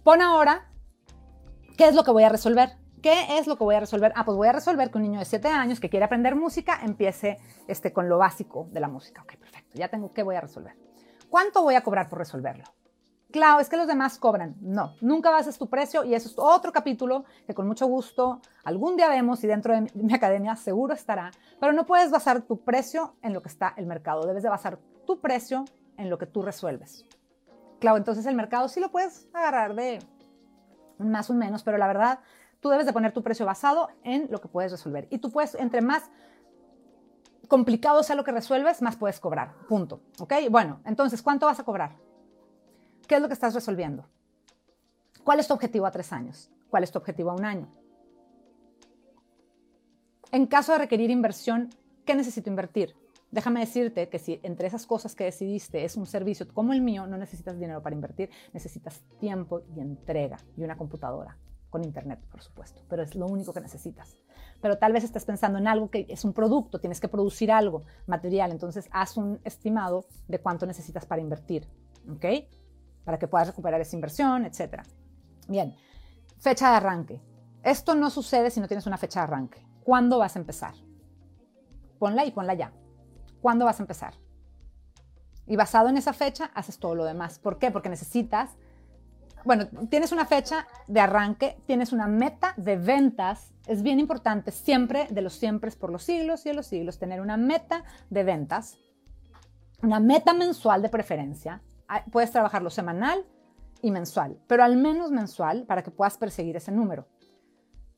Pon 0.03 0.21
ahora, 0.21 0.69
¿qué 1.75 1.87
es 1.87 1.95
lo 1.95 2.03
que 2.03 2.11
voy 2.11 2.21
a 2.21 2.29
resolver? 2.29 2.77
¿Qué 3.05 3.37
es 3.37 3.45
lo 3.45 3.55
que 3.55 3.63
voy 3.63 3.75
a 3.75 3.79
resolver? 3.79 4.11
Ah, 4.15 4.25
pues 4.25 4.35
voy 4.35 4.47
a 4.47 4.51
resolver 4.51 4.89
que 4.89 4.97
un 4.97 5.03
niño 5.03 5.19
de 5.19 5.25
7 5.25 5.47
años 5.47 5.79
que 5.79 5.91
quiere 5.91 6.05
aprender 6.05 6.35
música 6.35 6.79
empiece 6.81 7.37
este, 7.67 7.93
con 7.93 8.09
lo 8.09 8.17
básico 8.17 8.67
de 8.71 8.79
la 8.79 8.87
música. 8.87 9.21
Ok, 9.21 9.35
perfecto. 9.35 9.77
Ya 9.77 9.89
tengo 9.89 10.11
qué 10.11 10.23
voy 10.23 10.33
a 10.33 10.41
resolver. 10.41 10.73
¿Cuánto 11.29 11.61
voy 11.61 11.75
a 11.75 11.83
cobrar 11.83 12.09
por 12.09 12.17
resolverlo? 12.17 12.63
Claro, 13.29 13.59
es 13.59 13.69
que 13.69 13.77
los 13.77 13.85
demás 13.85 14.17
cobran. 14.17 14.55
No, 14.59 14.95
nunca 15.01 15.29
bases 15.29 15.59
tu 15.59 15.69
precio 15.69 16.03
y 16.03 16.15
eso 16.15 16.29
es 16.29 16.33
otro 16.39 16.71
capítulo 16.71 17.25
que 17.45 17.53
con 17.53 17.67
mucho 17.67 17.85
gusto 17.85 18.41
algún 18.63 18.97
día 18.97 19.07
vemos 19.07 19.43
y 19.43 19.45
dentro 19.45 19.75
de 19.75 19.87
mi 19.93 20.15
academia 20.15 20.55
seguro 20.55 20.95
estará. 20.95 21.29
Pero 21.59 21.73
no 21.73 21.85
puedes 21.85 22.09
basar 22.09 22.41
tu 22.41 22.63
precio 22.63 23.17
en 23.21 23.33
lo 23.33 23.43
que 23.43 23.49
está 23.49 23.75
el 23.77 23.85
mercado. 23.85 24.25
Debes 24.25 24.41
de 24.41 24.49
basar 24.49 24.79
tu 25.05 25.21
precio 25.21 25.65
en 25.97 26.09
lo 26.09 26.17
que 26.17 26.25
tú 26.25 26.41
resuelves. 26.41 27.05
Claro, 27.79 27.97
entonces 27.97 28.25
el 28.25 28.35
mercado 28.35 28.67
sí 28.67 28.79
lo 28.79 28.89
puedes 28.89 29.29
agarrar 29.31 29.75
de 29.75 29.99
más 30.97 31.29
o 31.29 31.35
menos, 31.35 31.61
pero 31.61 31.77
la 31.77 31.85
verdad 31.85 32.19
Tú 32.59 32.69
debes 32.69 32.85
de 32.85 32.93
poner 32.93 33.13
tu 33.13 33.21
precio 33.21 33.45
basado 33.45 33.89
en 34.03 34.27
lo 34.31 34.41
que 34.41 34.47
puedes 34.47 34.71
resolver. 34.71 35.07
Y 35.11 35.19
tú 35.19 35.31
puedes, 35.31 35.55
entre 35.55 35.81
más 35.81 36.09
complicado 37.47 38.03
sea 38.03 38.15
lo 38.15 38.23
que 38.23 38.31
resuelves, 38.31 38.81
más 38.81 38.95
puedes 38.95 39.19
cobrar. 39.19 39.53
Punto. 39.67 40.01
¿Ok? 40.19 40.33
Bueno, 40.49 40.81
entonces, 40.85 41.21
¿cuánto 41.21 41.45
vas 41.45 41.59
a 41.59 41.63
cobrar? 41.63 41.97
¿Qué 43.07 43.15
es 43.15 43.21
lo 43.21 43.27
que 43.27 43.33
estás 43.33 43.53
resolviendo? 43.53 44.09
¿Cuál 45.23 45.39
es 45.39 45.47
tu 45.47 45.53
objetivo 45.53 45.85
a 45.85 45.91
tres 45.91 46.11
años? 46.11 46.49
¿Cuál 46.69 46.83
es 46.83 46.91
tu 46.91 46.97
objetivo 46.97 47.31
a 47.31 47.35
un 47.35 47.45
año? 47.45 47.67
En 50.31 50.47
caso 50.47 50.73
de 50.73 50.79
requerir 50.79 51.11
inversión, 51.11 51.69
¿qué 52.05 52.15
necesito 52.15 52.49
invertir? 52.49 52.95
Déjame 53.31 53.59
decirte 53.59 54.09
que 54.09 54.19
si 54.19 54.39
entre 54.43 54.67
esas 54.67 54.85
cosas 54.85 55.15
que 55.15 55.25
decidiste 55.25 55.83
es 55.83 55.95
un 55.97 56.05
servicio 56.05 56.47
como 56.53 56.73
el 56.73 56.81
mío, 56.81 57.05
no 57.07 57.17
necesitas 57.17 57.59
dinero 57.59 57.81
para 57.81 57.95
invertir, 57.95 58.29
necesitas 58.53 59.01
tiempo 59.19 59.61
y 59.75 59.81
entrega 59.81 60.37
y 60.57 60.63
una 60.63 60.77
computadora 60.77 61.37
con 61.75 61.83
internet, 61.83 62.21
por 62.31 62.41
supuesto, 62.41 62.81
pero 62.87 63.03
es 63.03 63.15
lo 63.15 63.27
único 63.27 63.51
que 63.51 63.59
necesitas. 63.59 64.15
Pero 64.61 64.77
tal 64.77 64.93
vez 64.93 65.03
estés 65.03 65.25
pensando 65.25 65.59
en 65.59 65.67
algo 65.67 65.89
que 65.89 66.05
es 66.07 66.23
un 66.23 66.31
producto, 66.31 66.79
tienes 66.79 67.01
que 67.01 67.09
producir 67.09 67.51
algo 67.51 67.83
material, 68.07 68.51
entonces 68.51 68.87
haz 68.91 69.17
un 69.17 69.41
estimado 69.43 70.05
de 70.29 70.39
cuánto 70.39 70.65
necesitas 70.65 71.05
para 71.05 71.21
invertir, 71.21 71.67
¿ok? 72.09 72.47
Para 73.03 73.19
que 73.19 73.27
puedas 73.27 73.49
recuperar 73.49 73.81
esa 73.81 73.93
inversión, 73.93 74.45
etc. 74.45 74.83
Bien, 75.49 75.75
fecha 76.37 76.69
de 76.69 76.77
arranque. 76.77 77.21
Esto 77.61 77.93
no 77.93 78.09
sucede 78.09 78.51
si 78.51 78.61
no 78.61 78.69
tienes 78.69 78.87
una 78.87 78.97
fecha 78.97 79.19
de 79.19 79.23
arranque. 79.25 79.67
¿Cuándo 79.83 80.17
vas 80.19 80.37
a 80.37 80.39
empezar? 80.39 80.75
Ponla 81.99 82.23
y 82.23 82.31
ponla 82.31 82.53
ya. 82.53 82.71
¿Cuándo 83.41 83.65
vas 83.65 83.81
a 83.81 83.83
empezar? 83.83 84.13
Y 85.45 85.57
basado 85.57 85.89
en 85.89 85.97
esa 85.97 86.13
fecha, 86.13 86.51
haces 86.53 86.79
todo 86.79 86.95
lo 86.95 87.03
demás. 87.03 87.37
¿Por 87.37 87.59
qué? 87.59 87.69
Porque 87.69 87.89
necesitas 87.89 88.51
bueno, 89.45 89.67
tienes 89.89 90.11
una 90.11 90.25
fecha 90.25 90.67
de 90.87 90.99
arranque, 90.99 91.57
tienes 91.67 91.93
una 91.93 92.07
meta 92.07 92.53
de 92.57 92.77
ventas. 92.77 93.53
Es 93.67 93.83
bien 93.83 93.99
importante 93.99 94.51
siempre, 94.51 95.07
de 95.09 95.21
los 95.21 95.33
siempre 95.33 95.71
por 95.71 95.91
los 95.91 96.03
siglos 96.03 96.45
y 96.45 96.49
de 96.49 96.55
los 96.55 96.65
siglos, 96.65 96.97
tener 96.97 97.21
una 97.21 97.37
meta 97.37 97.83
de 98.09 98.23
ventas, 98.23 98.77
una 99.83 99.99
meta 99.99 100.33
mensual 100.33 100.81
de 100.81 100.89
preferencia. 100.89 101.61
Ah, 101.87 102.03
puedes 102.11 102.31
trabajarlo 102.31 102.71
semanal 102.71 103.23
y 103.81 103.91
mensual, 103.91 104.39
pero 104.47 104.63
al 104.63 104.77
menos 104.77 105.11
mensual 105.11 105.65
para 105.65 105.83
que 105.83 105.91
puedas 105.91 106.17
perseguir 106.17 106.55
ese 106.55 106.71
número. 106.71 107.07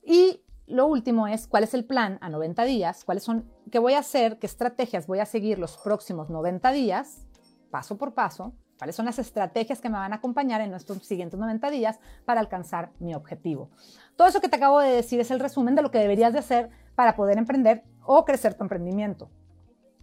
Y 0.04 0.44
lo 0.66 0.86
último 0.86 1.28
es 1.28 1.48
cuál 1.48 1.64
es 1.64 1.74
el 1.74 1.86
plan 1.86 2.18
a 2.20 2.30
90 2.30 2.66
días, 2.66 3.06
cuáles 3.06 3.24
son, 3.24 3.50
qué 3.72 3.80
voy 3.80 3.94
a 3.94 4.00
hacer, 4.00 4.38
qué 4.38 4.48
estrategias 4.48 5.08
voy 5.08 5.20
a 5.20 5.26
seguir 5.26 5.60
los 5.60 5.78
próximos 5.78 6.30
90 6.30 6.72
días, 6.74 7.26
paso 7.72 7.98
por 7.98 8.14
paso, 8.14 8.54
cuáles 8.78 8.96
son 8.96 9.06
las 9.06 9.20
estrategias 9.20 9.82
que 9.82 9.90
me 9.90 9.98
van 9.98 10.14
a 10.14 10.18
acompañar 10.18 10.62
en 10.62 10.74
estos 10.74 10.98
siguientes 11.06 11.40
90 11.40 11.70
días 11.72 12.00
para 12.26 12.40
alcanzar 12.40 12.92
mi 13.00 13.16
objetivo. 13.16 13.70
Todo 14.16 14.28
eso 14.28 14.42
que 14.42 14.50
te 14.50 14.56
acabo 14.56 14.80
de 14.80 14.90
decir 14.90 15.20
es 15.20 15.32
el 15.32 15.40
resumen 15.40 15.76
de 15.76 15.82
lo 15.82 15.92
que 15.92 16.00
deberías 16.00 16.34
de 16.34 16.40
hacer 16.40 16.70
para 16.96 17.16
poder 17.16 17.38
emprender 17.38 17.84
o 18.06 18.26
crecer 18.26 18.54
tu 18.54 18.64
emprendimiento. 18.64 19.30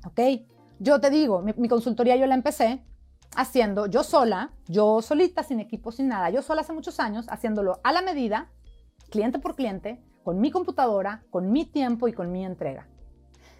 ¿Ok? 0.06 0.20
Yo 0.78 1.00
te 1.00 1.10
digo, 1.10 1.40
mi, 1.40 1.68
consultoría 1.68 2.16
yo 2.16 2.26
la 2.26 2.34
empecé 2.34 2.84
haciendo 3.36 3.86
yo 3.86 4.04
sola, 4.04 4.52
yo 4.68 5.02
solita, 5.02 5.42
sin 5.42 5.60
equipo, 5.60 5.90
sin 5.90 6.08
nada, 6.08 6.30
yo 6.30 6.42
sola 6.42 6.60
hace 6.60 6.72
muchos 6.72 7.00
años, 7.00 7.26
haciéndolo 7.28 7.80
a 7.82 7.92
la 7.92 8.02
medida, 8.02 8.50
cliente 9.10 9.38
por 9.38 9.56
cliente, 9.56 10.00
con 10.22 10.40
mi 10.40 10.50
computadora, 10.50 11.24
con 11.30 11.50
mi 11.50 11.64
tiempo 11.64 12.06
y 12.08 12.12
con 12.12 12.30
mi 12.30 12.44
entrega. 12.44 12.86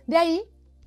De 0.06 0.16
ahí 0.16 0.42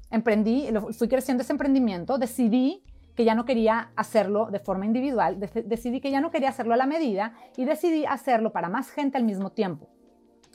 emprendí, 0.10 0.70
fui 0.92 1.08
creciendo 1.08 1.44
ese 1.44 1.54
emprendimiento, 1.54 2.18
decidí 2.18 2.84
que 3.18 3.26
ya 3.26 3.34
no 3.34 3.46
quería 3.46 3.90
hacerlo 3.96 4.46
de 4.52 4.60
forma 4.60 4.86
individual, 4.86 5.40
decidí 5.40 6.00
que 6.00 6.12
ya 6.12 6.22
no 6.22 6.30
quería 6.30 6.50
hacerlo 6.50 6.76
a 6.76 6.78
la 6.78 6.86
medida 6.86 7.34
y 7.58 7.66
decidí 7.66 8.06
hacerlo 8.06 8.52
para 8.52 8.70
más 8.70 8.92
gente 8.92 9.18
al 9.18 9.24
mismo 9.24 9.52
tiempo. 9.52 9.90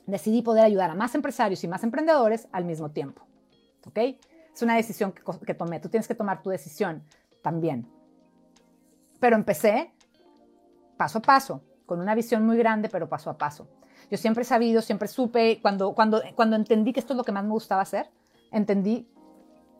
Decidí 0.06 0.42
poder 0.42 0.64
ayudar 0.64 0.88
a 0.88 0.94
más 0.94 1.16
empresarios 1.16 1.64
y 1.64 1.68
más 1.68 1.82
emprendedores 1.82 2.46
al 2.52 2.64
mismo 2.64 2.92
tiempo. 2.92 3.26
¿Ok? 3.84 3.98
Es 4.54 4.62
una 4.62 4.76
decisión 4.76 5.10
que, 5.10 5.22
que 5.44 5.54
tomé. 5.54 5.80
Tú 5.80 5.88
tienes 5.88 6.06
que 6.06 6.14
tomar 6.14 6.40
tu 6.40 6.50
decisión 6.50 7.02
también. 7.42 7.84
Pero 9.18 9.34
empecé 9.34 9.92
paso 10.96 11.18
a 11.18 11.22
paso, 11.22 11.62
con 11.84 12.00
una 12.00 12.14
visión 12.14 12.46
muy 12.46 12.56
grande, 12.56 12.88
pero 12.88 13.08
paso 13.08 13.28
a 13.28 13.36
paso. 13.36 13.66
Yo 14.08 14.16
siempre 14.16 14.42
he 14.42 14.46
sabido, 14.46 14.82
siempre 14.82 15.08
supe, 15.08 15.58
cuando, 15.60 15.94
cuando, 15.94 16.22
cuando 16.36 16.54
entendí 16.54 16.92
que 16.92 17.00
esto 17.00 17.14
es 17.14 17.16
lo 17.16 17.24
que 17.24 17.32
más 17.32 17.42
me 17.42 17.50
gustaba 17.50 17.82
hacer, 17.82 18.08
entendí 18.52 19.08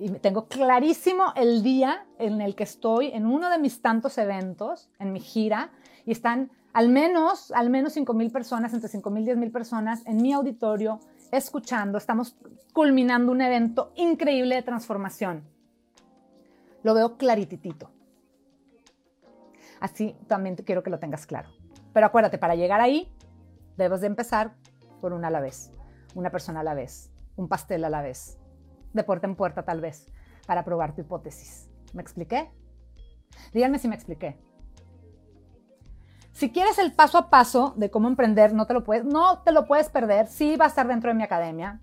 y 0.02 0.08
tengo 0.18 0.48
clarísimo 0.48 1.32
el 1.36 1.62
día 1.62 2.06
en 2.18 2.40
el 2.40 2.56
que 2.56 2.64
estoy 2.64 3.12
en 3.12 3.24
uno 3.24 3.48
de 3.50 3.58
mis 3.58 3.80
tantos 3.80 4.18
eventos, 4.18 4.90
en 4.98 5.12
mi 5.12 5.20
gira, 5.20 5.70
y 6.04 6.10
están 6.10 6.50
al 6.72 6.88
menos, 6.88 7.52
al 7.52 7.70
menos 7.70 7.92
5 7.92 8.12
mil 8.12 8.32
personas, 8.32 8.74
entre 8.74 8.88
5 8.88 9.10
mil 9.10 9.22
y 9.22 9.26
10 9.26 9.36
mil 9.36 9.52
personas 9.52 10.02
en 10.06 10.16
mi 10.16 10.32
auditorio 10.32 10.98
escuchando. 11.30 11.98
Estamos 11.98 12.36
culminando 12.72 13.30
un 13.30 13.42
evento 13.42 13.92
increíble 13.94 14.56
de 14.56 14.62
transformación. 14.62 15.44
Lo 16.82 16.94
veo 16.94 17.16
clarititito. 17.16 17.90
Así 19.78 20.16
también 20.26 20.56
quiero 20.56 20.82
que 20.82 20.90
lo 20.90 20.98
tengas 20.98 21.26
claro. 21.26 21.50
Pero 21.92 22.06
acuérdate, 22.06 22.38
para 22.38 22.56
llegar 22.56 22.80
ahí, 22.80 23.08
debes 23.76 24.00
de 24.00 24.08
empezar 24.08 24.54
por 25.00 25.12
una 25.12 25.28
a 25.28 25.30
la 25.30 25.40
vez, 25.40 25.70
una 26.16 26.30
persona 26.30 26.60
a 26.60 26.64
la 26.64 26.74
vez, 26.74 27.12
un 27.36 27.48
pastel 27.48 27.84
a 27.84 27.90
la 27.90 28.02
vez, 28.02 28.38
de 28.92 29.04
puerta 29.04 29.26
en 29.26 29.36
puerta 29.36 29.64
tal 29.64 29.80
vez, 29.80 30.06
para 30.46 30.64
probar 30.64 30.94
tu 30.94 31.02
hipótesis. 31.02 31.68
¿Me 31.92 32.02
expliqué? 32.02 32.50
Díganme 33.52 33.78
si 33.78 33.88
me 33.88 33.94
expliqué. 33.94 34.38
Si 36.32 36.50
quieres 36.50 36.78
el 36.78 36.92
paso 36.92 37.18
a 37.18 37.30
paso 37.30 37.74
de 37.76 37.90
cómo 37.90 38.08
emprender, 38.08 38.54
no 38.54 38.66
te 38.66 38.74
lo 38.74 38.82
puedes, 38.82 39.04
no 39.04 39.40
te 39.42 39.52
lo 39.52 39.66
puedes 39.66 39.90
perder. 39.90 40.26
Sí 40.28 40.56
va 40.56 40.64
a 40.64 40.68
estar 40.68 40.88
dentro 40.88 41.10
de 41.10 41.14
mi 41.14 41.22
academia. 41.22 41.80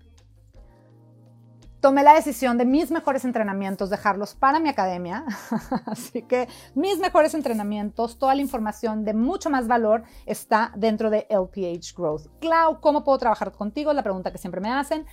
Tomé 1.80 2.02
la 2.02 2.12
decisión 2.12 2.58
de 2.58 2.66
mis 2.66 2.90
mejores 2.90 3.24
entrenamientos 3.24 3.88
dejarlos 3.88 4.34
para 4.34 4.60
mi 4.60 4.68
academia. 4.68 5.24
Así 5.86 6.22
que 6.22 6.46
mis 6.74 6.98
mejores 6.98 7.32
entrenamientos, 7.32 8.18
toda 8.18 8.34
la 8.34 8.42
información 8.42 9.02
de 9.02 9.14
mucho 9.14 9.48
más 9.48 9.66
valor 9.66 10.02
está 10.26 10.72
dentro 10.76 11.08
de 11.08 11.26
LPH 11.30 11.94
Growth. 11.96 12.26
Clau, 12.40 12.80
¿cómo 12.82 13.02
puedo 13.02 13.16
trabajar 13.16 13.52
contigo? 13.52 13.94
La 13.94 14.02
pregunta 14.02 14.30
que 14.30 14.36
siempre 14.36 14.60
me 14.60 14.70
hacen 14.70 15.06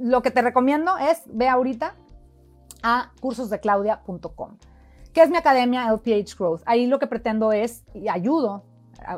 lo 0.00 0.22
que 0.22 0.30
te 0.30 0.42
recomiendo 0.42 0.96
es 0.98 1.22
ve 1.26 1.48
ahorita 1.48 1.94
a 2.82 3.12
cursosdeclaudia.com, 3.20 4.56
que 5.12 5.22
es 5.22 5.30
mi 5.30 5.36
academia 5.36 5.92
LPH 5.92 6.36
Growth. 6.38 6.62
Ahí 6.66 6.86
lo 6.86 6.98
que 6.98 7.06
pretendo 7.06 7.52
es, 7.52 7.84
y 7.94 8.08
ayudo, 8.08 8.64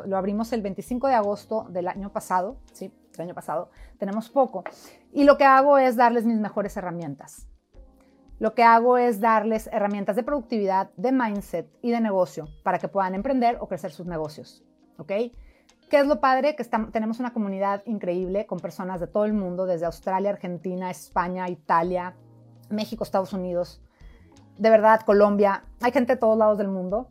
lo 0.05 0.17
abrimos 0.17 0.51
el 0.53 0.61
25 0.61 1.07
de 1.07 1.15
agosto 1.15 1.67
del 1.69 1.87
año 1.87 2.11
pasado, 2.11 2.57
¿sí? 2.73 2.91
El 3.15 3.21
año 3.21 3.33
pasado, 3.33 3.69
tenemos 3.97 4.29
poco. 4.29 4.63
Y 5.11 5.23
lo 5.23 5.37
que 5.37 5.45
hago 5.45 5.77
es 5.77 5.95
darles 5.95 6.25
mis 6.25 6.39
mejores 6.39 6.75
herramientas. 6.77 7.47
Lo 8.39 8.55
que 8.55 8.63
hago 8.63 8.97
es 8.97 9.19
darles 9.21 9.67
herramientas 9.71 10.15
de 10.15 10.23
productividad, 10.23 10.89
de 10.97 11.11
mindset 11.11 11.69
y 11.81 11.91
de 11.91 12.01
negocio 12.01 12.47
para 12.63 12.79
que 12.79 12.87
puedan 12.87 13.13
emprender 13.15 13.57
o 13.61 13.67
crecer 13.67 13.91
sus 13.91 14.07
negocios. 14.07 14.63
¿Ok? 14.97 15.11
¿Qué 15.93 15.99
es 15.99 16.07
lo 16.07 16.19
padre? 16.19 16.55
Que 16.55 16.63
tenemos 16.91 17.19
una 17.19 17.33
comunidad 17.33 17.83
increíble 17.85 18.47
con 18.47 18.59
personas 18.59 18.99
de 18.99 19.05
todo 19.05 19.25
el 19.25 19.33
mundo, 19.33 19.67
desde 19.67 19.85
Australia, 19.85 20.31
Argentina, 20.31 20.89
España, 20.89 21.47
Italia, 21.49 22.15
México, 22.71 23.03
Estados 23.03 23.31
Unidos, 23.31 23.79
de 24.57 24.71
verdad, 24.71 25.01
Colombia. 25.01 25.65
Hay 25.81 25.91
gente 25.91 26.13
de 26.13 26.19
todos 26.19 26.35
lados 26.35 26.57
del 26.57 26.67
mundo. 26.67 27.09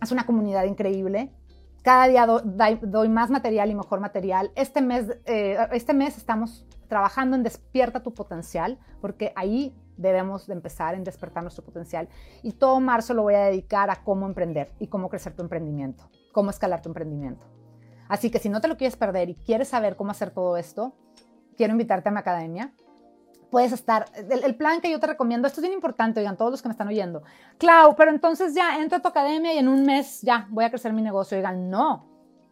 Es 0.00 0.12
una 0.12 0.24
comunidad 0.24 0.64
increíble. 0.64 1.30
Cada 1.82 2.08
día 2.08 2.26
doy 2.26 3.08
más 3.10 3.28
material 3.28 3.70
y 3.70 3.74
mejor 3.74 4.00
material. 4.00 4.50
Este 4.54 4.80
mes, 4.80 5.18
eh, 5.26 5.58
este 5.72 5.92
mes 5.92 6.16
estamos 6.16 6.66
trabajando 6.88 7.36
en 7.36 7.42
Despierta 7.42 8.02
tu 8.02 8.14
potencial, 8.14 8.78
porque 9.02 9.34
ahí 9.36 9.76
debemos 9.98 10.46
de 10.46 10.54
empezar 10.54 10.94
en 10.94 11.04
despertar 11.04 11.42
nuestro 11.42 11.66
potencial. 11.66 12.08
Y 12.42 12.52
todo 12.52 12.80
marzo 12.80 13.12
lo 13.12 13.24
voy 13.24 13.34
a 13.34 13.40
dedicar 13.40 13.90
a 13.90 13.96
cómo 14.04 14.24
emprender 14.24 14.72
y 14.78 14.86
cómo 14.86 15.10
crecer 15.10 15.34
tu 15.34 15.42
emprendimiento, 15.42 16.08
cómo 16.32 16.48
escalar 16.48 16.80
tu 16.80 16.88
emprendimiento. 16.88 17.55
Así 18.08 18.30
que 18.30 18.38
si 18.38 18.48
no 18.48 18.60
te 18.60 18.68
lo 18.68 18.76
quieres 18.76 18.96
perder 18.96 19.30
y 19.30 19.34
quieres 19.34 19.68
saber 19.68 19.96
cómo 19.96 20.10
hacer 20.10 20.30
todo 20.30 20.56
esto, 20.56 20.94
quiero 21.56 21.72
invitarte 21.72 22.08
a 22.08 22.12
mi 22.12 22.18
academia. 22.18 22.72
Puedes 23.50 23.72
estar, 23.72 24.06
el, 24.14 24.54
plan 24.56 24.80
que 24.80 24.90
yo 24.90 24.98
te 24.98 25.06
recomiendo, 25.06 25.46
esto 25.46 25.60
es 25.60 25.62
bien 25.62 25.74
importante, 25.74 26.20
oigan, 26.20 26.36
todos 26.36 26.50
los 26.50 26.62
que 26.62 26.68
me 26.68 26.72
están 26.72 26.88
oyendo. 26.88 27.22
Clau, 27.58 27.94
pero 27.96 28.10
entonces 28.10 28.54
ya 28.54 28.80
entro 28.80 28.98
a 28.98 29.02
tu 29.02 29.08
academia 29.08 29.54
y 29.54 29.58
en 29.58 29.68
un 29.68 29.84
mes 29.84 30.20
ya 30.22 30.46
voy 30.50 30.64
a 30.64 30.70
crecer 30.70 30.92
mi 30.92 31.02
negocio. 31.02 31.36
Oigan, 31.36 31.70
no. 31.70 32.06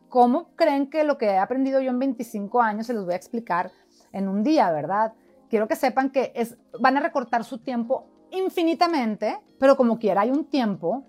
¿Cómo 0.09 0.55
creen 0.55 0.89
que 0.89 1.03
lo 1.03 1.19
que 1.19 1.27
he 1.27 1.39
aprendido 1.39 1.81
yo 1.81 1.91
en 1.91 1.99
25 1.99 2.63
años 2.63 2.87
se 2.87 2.95
los 2.95 3.05
voy 3.05 3.15
a 3.15 3.17
explicar 3.17 3.73
en 4.13 4.29
un 4.29 4.45
día, 4.45 4.71
verdad? 4.71 5.13
Quiero 5.51 5.67
que 5.67 5.75
sepan 5.75 6.11
que 6.11 6.33
van 6.79 6.97
a 6.97 7.01
recortar 7.01 7.43
su 7.43 7.59
tiempo 7.59 8.07
infinitamente, 8.31 9.41
pero 9.59 9.77
como 9.77 9.99
quiera 9.99 10.23
hay 10.23 10.31
un 10.31 10.45
tiempo 10.45 11.05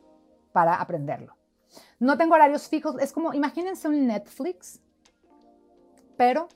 para 0.51 0.75
aprenderlo. 0.75 1.34
No 1.99 2.17
tengo 2.17 2.35
horarios 2.35 2.67
fijos, 2.67 2.95
es 2.99 3.13
como, 3.13 3.33
imagínense 3.33 3.87
un 3.87 4.05
Netflix, 4.07 4.81
pero 6.17 6.47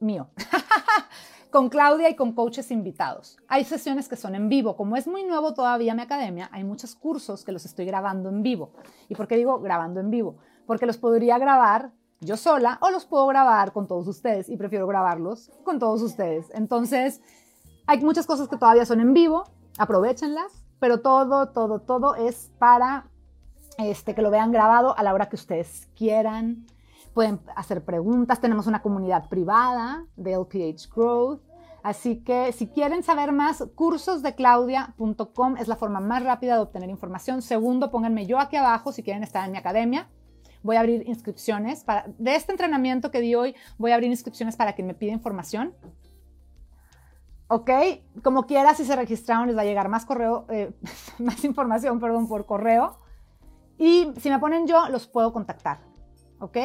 mío, 0.00 0.28
con 1.50 1.68
Claudia 1.68 2.10
y 2.10 2.16
con 2.16 2.32
coaches 2.32 2.70
invitados. 2.70 3.36
Hay 3.48 3.64
sesiones 3.64 4.08
que 4.08 4.16
son 4.16 4.34
en 4.34 4.48
vivo, 4.48 4.76
como 4.76 4.96
es 4.96 5.06
muy 5.06 5.24
nuevo 5.24 5.54
todavía 5.54 5.94
mi 5.94 6.02
academia, 6.02 6.48
hay 6.52 6.64
muchos 6.64 6.96
cursos 6.96 7.44
que 7.44 7.52
los 7.52 7.64
estoy 7.64 7.86
grabando 7.86 8.28
en 8.28 8.42
vivo. 8.42 8.72
¿Y 9.08 9.14
por 9.14 9.28
qué 9.28 9.36
digo 9.36 9.60
grabando 9.60 10.00
en 10.00 10.10
vivo? 10.10 10.38
Porque 10.66 10.86
los 10.86 10.98
podría 10.98 11.38
grabar 11.38 11.92
yo 12.20 12.36
sola 12.36 12.78
o 12.80 12.90
los 12.90 13.04
puedo 13.04 13.26
grabar 13.26 13.72
con 13.72 13.86
todos 13.86 14.08
ustedes 14.08 14.48
y 14.48 14.56
prefiero 14.56 14.86
grabarlos 14.86 15.50
con 15.64 15.78
todos 15.78 16.02
ustedes. 16.02 16.50
Entonces, 16.54 17.20
hay 17.86 18.00
muchas 18.00 18.26
cosas 18.26 18.48
que 18.48 18.56
todavía 18.56 18.84
son 18.84 19.00
en 19.00 19.12
vivo, 19.12 19.44
aprovechenlas, 19.78 20.64
pero 20.80 21.00
todo, 21.00 21.50
todo, 21.50 21.80
todo 21.80 22.14
es 22.16 22.50
para 22.58 23.10
este, 23.78 24.14
que 24.14 24.22
lo 24.22 24.30
vean 24.30 24.52
grabado 24.52 24.96
a 24.96 25.02
la 25.02 25.12
hora 25.14 25.28
que 25.28 25.36
ustedes 25.36 25.88
quieran. 25.96 26.66
pueden 27.14 27.40
hacer 27.54 27.82
preguntas, 27.84 28.40
tenemos 28.40 28.66
una 28.66 28.82
comunidad 28.82 29.28
privada 29.28 30.04
de 30.16 30.32
LPH 30.32 30.90
Growth. 30.94 31.40
Así 31.82 32.16
que 32.24 32.52
si 32.52 32.66
quieren 32.66 33.02
saber 33.02 33.32
más, 33.32 33.64
cursosdeclaudia.com 33.74 35.56
es 35.56 35.68
la 35.68 35.76
forma 35.76 36.00
más 36.00 36.22
rápida 36.24 36.56
de 36.56 36.62
obtener 36.62 36.90
información. 36.90 37.42
Segundo, 37.42 37.90
pónganme 37.90 38.26
yo 38.26 38.40
aquí 38.40 38.56
abajo 38.56 38.92
si 38.92 39.02
quieren 39.02 39.22
estar 39.22 39.44
en 39.46 39.52
mi 39.52 39.58
academia. 39.58 40.08
Voy 40.62 40.76
a 40.76 40.80
abrir 40.80 41.08
inscripciones 41.08 41.84
para, 41.84 42.06
de 42.18 42.34
este 42.34 42.50
entrenamiento 42.50 43.12
que 43.12 43.20
di 43.20 43.36
hoy, 43.36 43.54
voy 43.78 43.92
a 43.92 43.94
abrir 43.94 44.10
inscripciones 44.10 44.56
para 44.56 44.74
quien 44.74 44.88
me 44.88 44.94
pida 44.94 45.12
información. 45.12 45.74
¿Ok? 47.48 47.70
Como 48.24 48.46
quiera, 48.46 48.74
si 48.74 48.84
se 48.84 48.96
registraron, 48.96 49.46
les 49.46 49.56
va 49.56 49.60
a 49.60 49.64
llegar 49.64 49.88
más 49.88 50.04
correo, 50.04 50.46
eh, 50.50 50.72
más 51.18 51.44
información, 51.44 52.00
perdón, 52.00 52.26
por 52.26 52.46
correo. 52.46 52.98
Y 53.78 54.12
si 54.18 54.30
me 54.30 54.38
ponen 54.38 54.66
yo, 54.66 54.88
los 54.88 55.06
puedo 55.06 55.32
contactar. 55.32 55.78
¿Ok? 56.40 56.58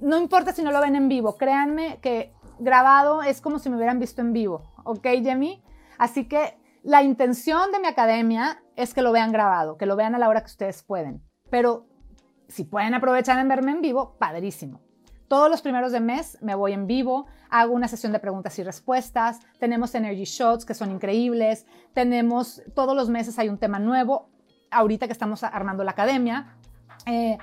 No 0.00 0.18
importa 0.18 0.52
si 0.52 0.62
no 0.62 0.70
lo 0.70 0.80
ven 0.80 0.96
en 0.96 1.08
vivo, 1.08 1.36
créanme 1.36 1.98
que 2.00 2.34
grabado 2.58 3.22
es 3.22 3.40
como 3.40 3.58
si 3.58 3.70
me 3.70 3.76
hubieran 3.76 3.98
visto 3.98 4.20
en 4.20 4.32
vivo, 4.32 4.62
¿ok, 4.84 5.06
Jemmy? 5.22 5.62
Así 5.98 6.26
que 6.28 6.58
la 6.82 7.02
intención 7.02 7.72
de 7.72 7.80
mi 7.80 7.86
academia 7.86 8.62
es 8.76 8.92
que 8.92 9.02
lo 9.02 9.12
vean 9.12 9.32
grabado, 9.32 9.76
que 9.76 9.86
lo 9.86 9.96
vean 9.96 10.14
a 10.14 10.18
la 10.18 10.28
hora 10.28 10.40
que 10.40 10.50
ustedes 10.50 10.82
pueden. 10.82 11.22
Pero 11.50 11.86
si 12.48 12.64
pueden 12.64 12.94
aprovechar 12.94 13.38
en 13.38 13.48
verme 13.48 13.72
en 13.72 13.80
vivo, 13.80 14.16
padrísimo. 14.18 14.80
Todos 15.28 15.50
los 15.50 15.62
primeros 15.62 15.92
de 15.92 16.00
mes 16.00 16.36
me 16.42 16.54
voy 16.54 16.72
en 16.72 16.86
vivo, 16.86 17.26
hago 17.48 17.72
una 17.72 17.88
sesión 17.88 18.12
de 18.12 18.18
preguntas 18.18 18.58
y 18.58 18.62
respuestas, 18.62 19.40
tenemos 19.58 19.94
energy 19.94 20.24
shots 20.24 20.66
que 20.66 20.74
son 20.74 20.90
increíbles, 20.90 21.66
tenemos, 21.94 22.62
todos 22.74 22.94
los 22.94 23.08
meses 23.08 23.38
hay 23.38 23.48
un 23.48 23.58
tema 23.58 23.78
nuevo, 23.78 24.28
ahorita 24.74 25.06
que 25.06 25.12
estamos 25.12 25.42
armando 25.42 25.84
la 25.84 25.92
academia. 25.92 26.56
Eh, 27.06 27.38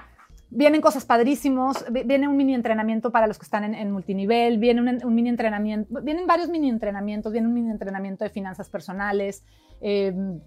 Vienen 0.54 0.82
cosas 0.82 1.06
padrísimos, 1.06 1.86
viene 1.90 2.28
un 2.28 2.36
mini 2.36 2.54
entrenamiento 2.54 3.10
para 3.10 3.26
los 3.26 3.40
que 3.40 3.46
están 3.46 3.74
en, 3.74 3.90
multinivel, 3.90 4.58
viene 4.58 4.82
un, 4.82 5.16
mini 5.16 5.30
entrenamiento, 5.30 6.02
vienen 6.02 6.28
varios 6.28 6.50
mini 6.50 6.68
entrenamientos, 6.68 7.32
viene 7.32 7.48
un 7.48 7.54
mini 7.54 7.72
entrenamiento 7.72 8.26
de 8.26 8.32
finanzas 8.32 8.70
personales, 8.70 9.46
em, 9.80 10.42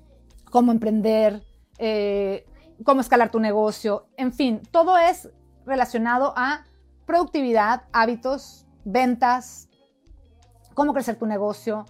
cómo 0.51 0.73
emprender, 0.73 1.43
eh, 1.79 2.45
cómo 2.85 3.01
escalar 3.01 3.31
tu 3.31 3.41
negocio, 3.41 4.09
en 4.19 4.35
fin, 4.35 4.61
todo 4.71 4.99
es 4.99 5.31
relacionado 5.65 6.35
a 6.37 6.65
productividad, 7.07 7.85
hábitos, 7.95 8.67
ventas, 8.85 9.71
cómo 10.75 10.93
crecer 10.93 11.17
tu 11.17 11.25
negocio, 11.25 11.87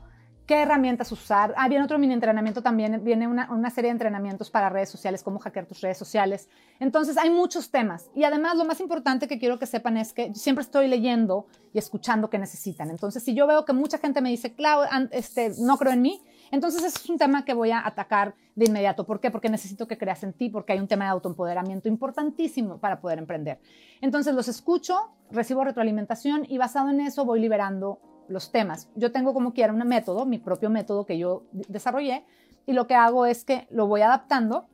qué 0.47 0.63
herramientas 0.63 1.11
usar. 1.13 1.55
Ah, 1.57 1.69
viene 1.69 1.85
otro 1.85 1.99
mini 1.99 2.13
entrenamiento 2.13 2.63
también, 2.63 3.03
viene 3.03 3.27
una, 3.27 3.51
una, 3.51 3.71
serie 3.71 3.89
de 3.89 3.93
entrenamientos 3.93 4.51
para 4.51 4.69
redes 4.69 4.91
sociales, 4.91 5.23
cómo 5.23 5.39
hackear 5.39 5.67
tus 5.67 5.81
redes 5.81 5.97
sociales. 5.97 6.49
Entonces, 6.81 7.17
hay 7.17 7.31
muchos 7.31 7.71
temas. 7.71 8.11
Y 8.15 8.25
además, 8.25 8.57
lo 8.57 8.65
más 8.65 8.81
importante 8.81 9.27
que 9.27 9.39
quiero 9.39 9.59
que 9.59 9.67
sepan 9.67 9.97
es 9.97 10.13
que 10.13 10.35
siempre 10.35 10.63
estoy 10.63 10.89
leyendo 10.89 11.47
y 11.73 11.79
escuchando 11.79 12.29
qué 12.29 12.39
necesitan. 12.39 12.91
Entonces, 12.91 13.23
si 13.23 13.35
yo 13.35 13.47
veo 13.47 13.65
que 13.65 13.73
mucha 13.73 13.99
gente 13.99 14.21
me 14.21 14.29
dice, 14.29 14.55
Clau, 14.55 14.83
este, 15.11 15.53
no 15.59 15.79
creo 15.79 15.93
en 15.93 16.03
mí, 16.03 16.23
entonces 16.51 16.85
ese 16.85 16.99
es 16.99 17.11
un 17.11 17.19
tema 17.19 17.45
que 17.45 17.55
voy 17.55 17.71
a 17.71 17.85
atacar 17.85 18.35
de 18.55 18.67
inmediato. 18.67 19.05
¿Por 19.05 19.21
qué? 19.21 19.31
Porque 19.31 19.49
necesito 19.49 19.89
que 19.89 19.99
creas 19.99 20.23
en 20.23 20.35
ti, 20.35 20.51
porque 20.51 20.75
hay 20.75 20.79
un 20.79 20.89
tema 20.89 21.07
de 21.07 21.11
autoempoderamiento 21.11 21.89
importantísimo 21.89 22.79
para 22.79 23.01
poder 23.01 23.19
emprender. 23.19 23.61
Entonces, 24.01 24.35
los 24.35 24.49
escucho, 24.49 25.11
recibo 25.31 25.65
retroalimentación 25.65 26.45
y 26.49 26.59
basado 26.59 26.91
en 26.91 27.01
eso 27.01 27.25
voy 27.25 27.41
liberando 27.41 27.99
los 28.29 28.53
temas. 28.53 28.89
Yo 28.95 29.12
tengo 29.12 29.35
como 29.35 29.53
quiera 29.53 29.72
un 29.72 29.87
método, 29.87 30.27
mi 30.27 30.39
propio 30.39 30.70
método 30.70 31.07
que 31.07 31.18
yo 31.18 31.45
desarrollé, 31.53 32.25
y 32.66 32.72
lo 32.72 32.87
que 32.87 32.95
hago 32.95 33.27
es 33.27 33.45
que 33.45 33.66
lo 33.70 33.87
voy 33.87 34.01
adaptando 34.01 34.66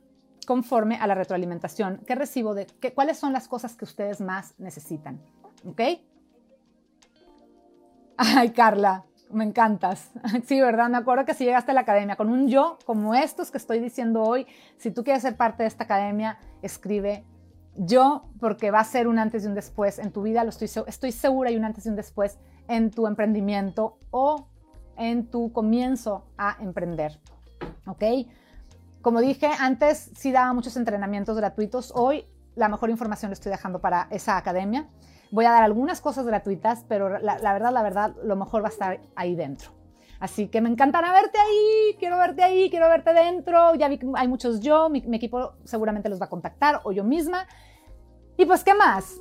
conforme 0.47 0.95
a 0.95 1.07
la 1.07 1.15
retroalimentación 1.15 1.97
que 2.05 2.15
recibo 2.15 2.53
de 2.53 2.65
que, 2.65 2.93
cuáles 2.93 3.17
son 3.17 3.33
las 3.33 3.47
cosas 3.47 3.75
que 3.75 3.85
ustedes 3.85 4.21
más 4.21 4.53
necesitan. 4.57 5.21
¿Ok? 5.65 5.81
Ay, 8.17 8.51
Carla, 8.51 9.05
me 9.31 9.43
encantas. 9.43 10.11
Sí, 10.45 10.59
¿verdad? 10.61 10.89
Me 10.89 10.97
acuerdo 10.97 11.25
que 11.25 11.33
si 11.33 11.45
llegaste 11.45 11.71
a 11.71 11.73
la 11.73 11.81
academia 11.81 12.15
con 12.15 12.29
un 12.29 12.47
yo 12.47 12.77
como 12.85 13.15
estos 13.15 13.51
que 13.51 13.57
estoy 13.57 13.79
diciendo 13.79 14.23
hoy, 14.23 14.47
si 14.77 14.91
tú 14.91 15.03
quieres 15.03 15.21
ser 15.21 15.35
parte 15.35 15.63
de 15.63 15.67
esta 15.67 15.83
academia, 15.83 16.37
escribe 16.61 17.23
yo 17.75 18.25
porque 18.39 18.71
va 18.71 18.79
a 18.79 18.83
ser 18.83 19.07
un 19.07 19.17
antes 19.19 19.43
y 19.43 19.47
un 19.47 19.55
después 19.55 19.99
en 19.99 20.11
tu 20.11 20.23
vida, 20.23 20.43
lo 20.43 20.49
estoy, 20.49 20.69
estoy 20.87 21.11
segura 21.11 21.51
y 21.51 21.55
un 21.55 21.63
antes 21.63 21.85
y 21.85 21.89
un 21.89 21.95
después 21.95 22.37
en 22.67 22.91
tu 22.91 23.07
emprendimiento 23.07 23.97
o 24.11 24.47
en 24.97 25.27
tu 25.29 25.51
comienzo 25.51 26.25
a 26.37 26.57
emprender. 26.59 27.19
¿Ok? 27.87 28.03
Como 29.01 29.19
dije 29.19 29.49
antes, 29.59 30.11
sí 30.15 30.31
daba 30.31 30.53
muchos 30.53 30.77
entrenamientos 30.77 31.35
gratuitos. 31.35 31.91
Hoy 31.95 32.25
la 32.55 32.69
mejor 32.69 32.89
información 32.89 33.31
la 33.31 33.33
estoy 33.33 33.51
dejando 33.51 33.79
para 33.79 34.07
esa 34.11 34.37
academia. 34.37 34.87
Voy 35.31 35.45
a 35.45 35.51
dar 35.51 35.63
algunas 35.63 36.01
cosas 36.01 36.25
gratuitas, 36.25 36.85
pero 36.87 37.17
la, 37.19 37.53
verdad, 37.53 37.71
la 37.71 37.81
verdad, 37.81 38.15
lo 38.23 38.35
mejor 38.35 38.63
va 38.63 38.67
a 38.67 38.71
estar 38.71 39.01
ahí 39.15 39.35
dentro. 39.35 39.71
Así 40.19 40.49
que 40.49 40.61
me 40.61 40.69
encantará 40.69 41.11
verte 41.13 41.39
ahí, 41.39 41.95
quiero 41.97 42.17
verte 42.17 42.43
ahí, 42.43 42.69
quiero 42.69 42.87
verte 42.89 43.13
dentro. 43.13 43.73
Ya 43.73 43.87
vi 43.87 43.97
que 43.97 44.07
hay 44.15 44.27
muchos 44.27 44.59
yo, 44.59 44.89
mi, 44.89 45.01
mi 45.01 45.17
equipo 45.17 45.53
seguramente 45.63 46.09
los 46.09 46.21
va 46.21 46.25
a 46.25 46.29
contactar 46.29 46.81
o 46.83 46.91
yo 46.91 47.03
misma. 47.03 47.47
Y 48.37 48.45
pues, 48.45 48.63
¿qué 48.63 48.75
más? 48.75 49.19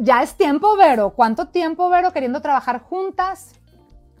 Ya 0.00 0.22
es 0.22 0.34
tiempo, 0.34 0.76
Vero. 0.76 1.10
¿Cuánto 1.10 1.48
tiempo, 1.48 1.88
Vero, 1.88 2.12
queriendo 2.12 2.40
trabajar 2.40 2.80
juntas? 2.80 3.52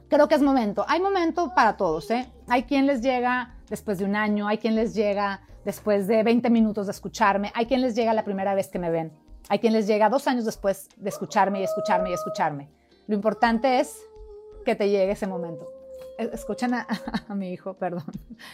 Creo 0.08 0.28
que 0.28 0.34
es 0.34 0.42
momento. 0.42 0.84
Hay 0.88 1.00
momento 1.00 1.52
para 1.54 1.76
todos, 1.76 2.10
¿eh? 2.10 2.30
Hay 2.48 2.64
quien 2.64 2.86
les 2.86 3.02
llega 3.02 3.54
después 3.68 3.98
de 3.98 4.04
un 4.04 4.14
año, 4.14 4.46
hay 4.46 4.58
quien 4.58 4.76
les 4.76 4.94
llega 4.94 5.40
después 5.64 6.06
de 6.06 6.22
20 6.22 6.48
minutos 6.50 6.86
de 6.86 6.92
escucharme, 6.92 7.50
hay 7.54 7.66
quien 7.66 7.80
les 7.80 7.96
llega 7.96 8.14
la 8.14 8.24
primera 8.24 8.54
vez 8.54 8.68
que 8.68 8.78
me 8.78 8.90
ven, 8.90 9.12
hay 9.48 9.58
quien 9.58 9.72
les 9.72 9.88
llega 9.88 10.08
dos 10.08 10.28
años 10.28 10.44
después 10.44 10.88
de 10.96 11.08
escucharme 11.08 11.60
y 11.60 11.64
escucharme 11.64 12.10
y 12.10 12.12
escucharme. 12.12 12.68
Lo 13.08 13.16
importante 13.16 13.80
es 13.80 13.98
que 14.64 14.76
te 14.76 14.88
llegue 14.88 15.12
ese 15.12 15.26
momento. 15.26 15.66
Escuchen 16.18 16.74
a, 16.74 16.86
a 17.28 17.34
mi 17.34 17.52
hijo, 17.52 17.74
perdón, 17.74 18.04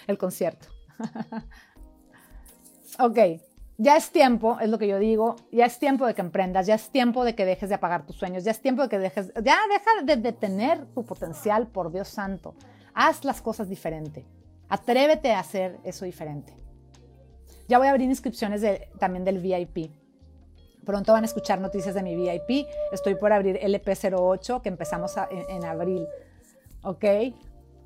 el 0.07 0.17
concierto. 0.17 0.69
ok, 2.99 3.19
ya 3.79 3.97
es 3.97 4.11
tiempo, 4.11 4.59
es 4.61 4.69
lo 4.69 4.79
que 4.79 4.87
yo 4.87 4.99
digo, 4.99 5.37
ya 5.51 5.65
es 5.65 5.79
tiempo 5.79 6.07
de 6.07 6.15
que 6.15 6.21
emprendas, 6.21 6.67
ya 6.67 6.75
es 6.75 6.91
tiempo 6.91 7.25
de 7.25 7.35
que 7.35 7.45
dejes 7.45 7.69
de 7.69 7.75
apagar 7.77 8.07
tus 8.07 8.17
sueños, 8.17 8.45
ya 8.45 8.51
es 8.51 8.61
tiempo 8.61 8.83
de 8.83 8.89
que 8.89 8.99
dejes, 8.99 9.33
ya 9.43 9.57
deja 9.69 10.05
de 10.05 10.17
detener 10.17 10.87
tu 10.95 11.05
potencial, 11.05 11.67
por 11.69 11.91
Dios 11.91 12.09
santo. 12.09 12.55
Haz 12.95 13.25
las 13.25 13.41
cosas 13.41 13.69
diferente. 13.69 14.27
Atrévete 14.69 15.33
a 15.33 15.41
hacer 15.41 15.79
eso 15.85 16.05
diferente. 16.05 16.55
Ya 17.69 17.79
voy 17.79 17.87
a 17.87 17.91
abrir 17.91 18.09
inscripciones 18.09 18.63
también 18.99 19.25
del 19.25 19.39
VIP. 19.39 19.91
Pronto 20.85 21.13
van 21.13 21.23
a 21.23 21.27
escuchar 21.27 21.61
noticias 21.61 21.95
de 21.95 22.03
mi 22.03 22.17
VIP. 22.17 22.67
Estoy 22.93 23.15
por 23.15 23.33
abrir 23.33 23.59
LP08 23.59 24.61
que 24.63 24.69
empezamos 24.69 25.15
en, 25.31 25.49
en 25.49 25.65
abril. 25.65 26.07
¿Ok? 26.83 27.05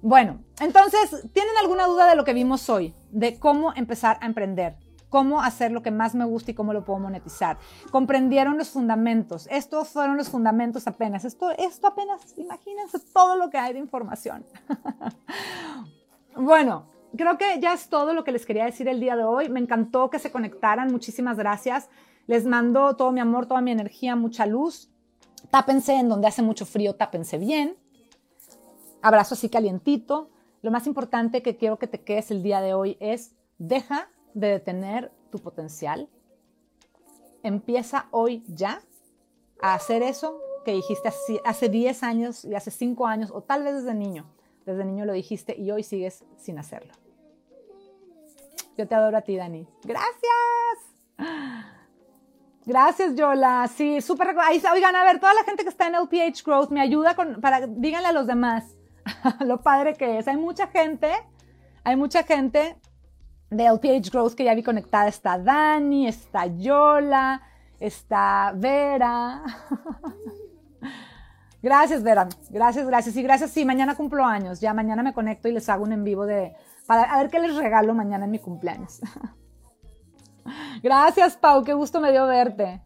Bueno, 0.03 0.43
entonces, 0.61 1.27
¿tienen 1.33 1.57
alguna 1.61 1.87
duda 1.87 2.09
de 2.09 2.17
lo 2.17 2.25
que 2.25 2.33
vimos 2.33 2.69
hoy? 2.69 2.95
De 3.11 3.39
cómo 3.39 3.73
empezar 3.75 4.19
a 4.21 4.27
emprender 4.27 4.77
cómo 5.17 5.41
hacer 5.41 5.73
lo 5.73 5.83
que 5.83 5.91
más 5.91 6.15
me 6.15 6.27
gusta 6.27 6.51
y 6.51 6.55
cómo 6.55 6.75
lo 6.75 6.85
puedo 6.85 6.99
monetizar. 6.99 7.57
Comprendieron 7.91 8.59
los 8.59 8.69
fundamentos. 8.69 9.49
Estos 9.51 9.89
fueron 9.89 10.19
los 10.19 10.29
fundamentos 10.29 10.87
apenas. 10.87 11.25
Esto, 11.25 11.53
esto 11.53 11.87
apenas, 11.87 12.35
imagínense 12.37 12.99
todo 13.15 13.35
lo 13.37 13.49
que 13.49 13.57
hay 13.57 13.73
de 13.73 13.79
información. 13.79 14.45
bueno, 16.37 16.85
creo 17.17 17.39
que 17.39 17.59
ya 17.63 17.73
es 17.73 17.89
todo 17.89 18.13
lo 18.13 18.25
que 18.25 18.33
les 18.33 18.45
quería 18.45 18.67
decir 18.67 18.89
el 18.89 19.01
día 19.01 19.17
de 19.17 19.25
hoy. 19.25 19.49
Me 19.49 19.59
encantó 19.59 20.11
que 20.11 20.19
se 20.19 20.31
conectaran. 20.31 20.93
Muchísimas 20.93 21.39
gracias. 21.39 21.89
Les 22.27 22.45
mando 22.45 22.95
todo 22.95 23.11
mi 23.11 23.21
amor, 23.21 23.47
toda 23.47 23.63
mi 23.63 23.71
energía, 23.71 24.17
mucha 24.17 24.45
luz. 24.45 24.91
Tápense 25.51 25.95
en 25.95 26.11
donde 26.11 26.27
hace 26.27 26.43
mucho 26.43 26.67
frío, 26.67 26.95
tápense 26.95 27.39
bien. 27.39 27.75
Abrazo 29.01 29.33
así 29.33 29.49
calientito. 29.49 30.29
Lo 30.61 30.71
más 30.71 30.87
importante 30.87 31.41
que 31.41 31.57
quiero 31.57 31.79
que 31.79 31.87
te 31.87 32.03
quedes 32.03 32.31
el 32.31 32.43
día 32.43 32.61
de 32.61 32.75
hoy 32.75 32.99
es 33.01 33.35
deja 33.57 34.11
de 34.37 34.49
detener 34.49 35.11
tu 35.31 35.39
potencial. 35.39 36.11
Empieza 37.43 38.07
hoy 38.11 38.45
ya 38.47 38.83
a 39.63 39.75
hacer 39.75 40.03
eso 40.03 40.39
que 40.65 40.73
dijiste 40.73 41.11
hace 41.45 41.69
10 41.69 42.03
años 42.03 42.45
y 42.45 42.55
hace 42.55 42.71
5 42.71 43.07
años 43.07 43.31
o 43.33 43.43
tal 43.43 43.63
vez 43.65 43.77
desde 43.77 43.95
niño. 43.95 44.31
Desde 44.67 44.85
niño 44.85 45.07
lo 45.07 45.15
dijiste 45.15 45.57
y 45.59 45.71
hoy 45.71 45.83
sigues 45.83 46.25
sin 46.37 46.59
hacerlo. 46.59 46.93
Yo 48.77 48.87
te 48.87 48.95
adoro 48.95 49.17
a 49.17 49.23
ti, 49.23 49.37
Dani. 49.37 49.67
Gracias. 49.85 50.19
Gracias, 52.67 53.15
Yola. 53.15 53.71
Sí, 53.75 54.03
súper. 54.03 54.37
Oigan, 54.73 54.97
a 54.97 55.05
ver, 55.05 55.19
toda 55.19 55.33
la 55.33 55.45
gente 55.45 55.63
que 55.63 55.71
está 55.71 55.87
en 55.87 55.95
LPH 55.95 56.45
Growth 56.45 56.71
me 56.71 56.83
ayuda 56.83 57.15
con, 57.15 57.41
para, 57.41 57.67
díganle 57.67 58.09
a 58.09 58.13
los 58.13 58.27
demás 58.27 58.77
lo 59.41 59.63
padre 59.63 59.95
que 59.95 60.19
es. 60.19 60.29
Hay 60.29 60.37
mucha 60.37 60.67
gente, 60.67 61.11
hay 61.85 61.97
mucha 61.97 62.25
gente 62.25 62.77
de 63.51 63.65
LPH 63.65 64.11
Growth 64.11 64.35
que 64.35 64.45
ya 64.45 64.55
vi 64.55 64.63
conectada 64.63 65.09
está 65.09 65.39
Dani, 65.39 66.09
está 66.09 66.47
Yola, 66.47 67.43
está 67.79 68.53
Vera. 68.55 69.43
gracias, 71.63 72.03
Vera. 72.03 72.29
Gracias, 72.51 72.87
gracias. 72.87 73.17
Y 73.17 73.23
gracias, 73.23 73.51
sí, 73.51 73.65
mañana 73.65 73.95
cumplo 73.95 74.25
años. 74.25 74.61
Ya 74.61 74.75
mañana 74.75 75.03
me 75.03 75.13
conecto 75.15 75.49
y 75.49 75.53
les 75.53 75.69
hago 75.69 75.85
un 75.85 75.93
en 75.93 76.05
vivo 76.05 76.27
de, 76.27 76.55
para 76.87 77.03
a 77.03 77.19
ver 77.19 77.31
qué 77.31 77.39
les 77.39 77.57
regalo 77.57 77.95
mañana 77.95 78.25
en 78.25 78.31
mi 78.31 78.39
cumpleaños. 78.39 79.01
gracias, 80.83 81.37
Pau. 81.37 81.63
Qué 81.65 81.75
gusto 81.75 82.01
me 82.01 82.13
dio 82.13 82.27
verte. 82.27 82.83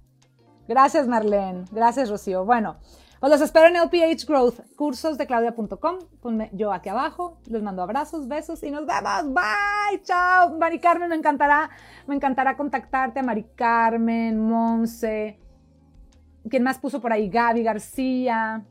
Gracias, 0.69 1.09
Marlene. 1.09 1.65
Gracias, 1.73 2.11
Rocío. 2.11 2.45
Bueno, 2.45 2.77
os 3.21 3.31
los 3.31 3.41
espero 3.43 3.67
en 3.67 3.77
LPH 3.77 4.27
Growth, 4.27 4.61
cursosdeclaudia.com. 4.77 5.99
Ponme 6.23 6.51
yo 6.53 6.73
aquí 6.73 6.89
abajo. 6.89 7.39
Les 7.47 7.63
mando 7.63 7.83
abrazos, 7.83 8.27
besos 8.29 8.63
y 8.63 8.71
nos 8.71 8.87
vemos. 8.87 9.35
Bye, 9.35 10.03
chao. 10.03 10.57
Mari 10.59 10.79
Carmen, 10.79 11.11
me 11.11 11.17
encantará, 11.17 11.69
me 12.07 12.15
encantará 12.15 12.57
contactarte 12.57 13.23
Mari 13.23 13.45
Carmen, 13.55 14.41
Monse. 14.41 15.39
¿Quién 16.49 16.63
más 16.63 16.79
puso 16.79 17.01
por 17.03 17.13
ahí? 17.13 17.29
Gaby 17.29 17.63
García. 17.63 18.65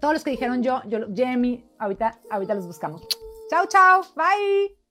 Todos 0.00 0.14
los 0.14 0.24
que 0.24 0.30
dijeron 0.30 0.62
yo, 0.62 0.80
yo, 0.86 0.98
Jamie, 1.14 1.64
ahorita, 1.78 2.20
ahorita 2.30 2.54
los 2.54 2.66
buscamos. 2.66 3.06
Chao, 3.50 3.66
chao. 3.66 4.02
Bye. 4.14 4.81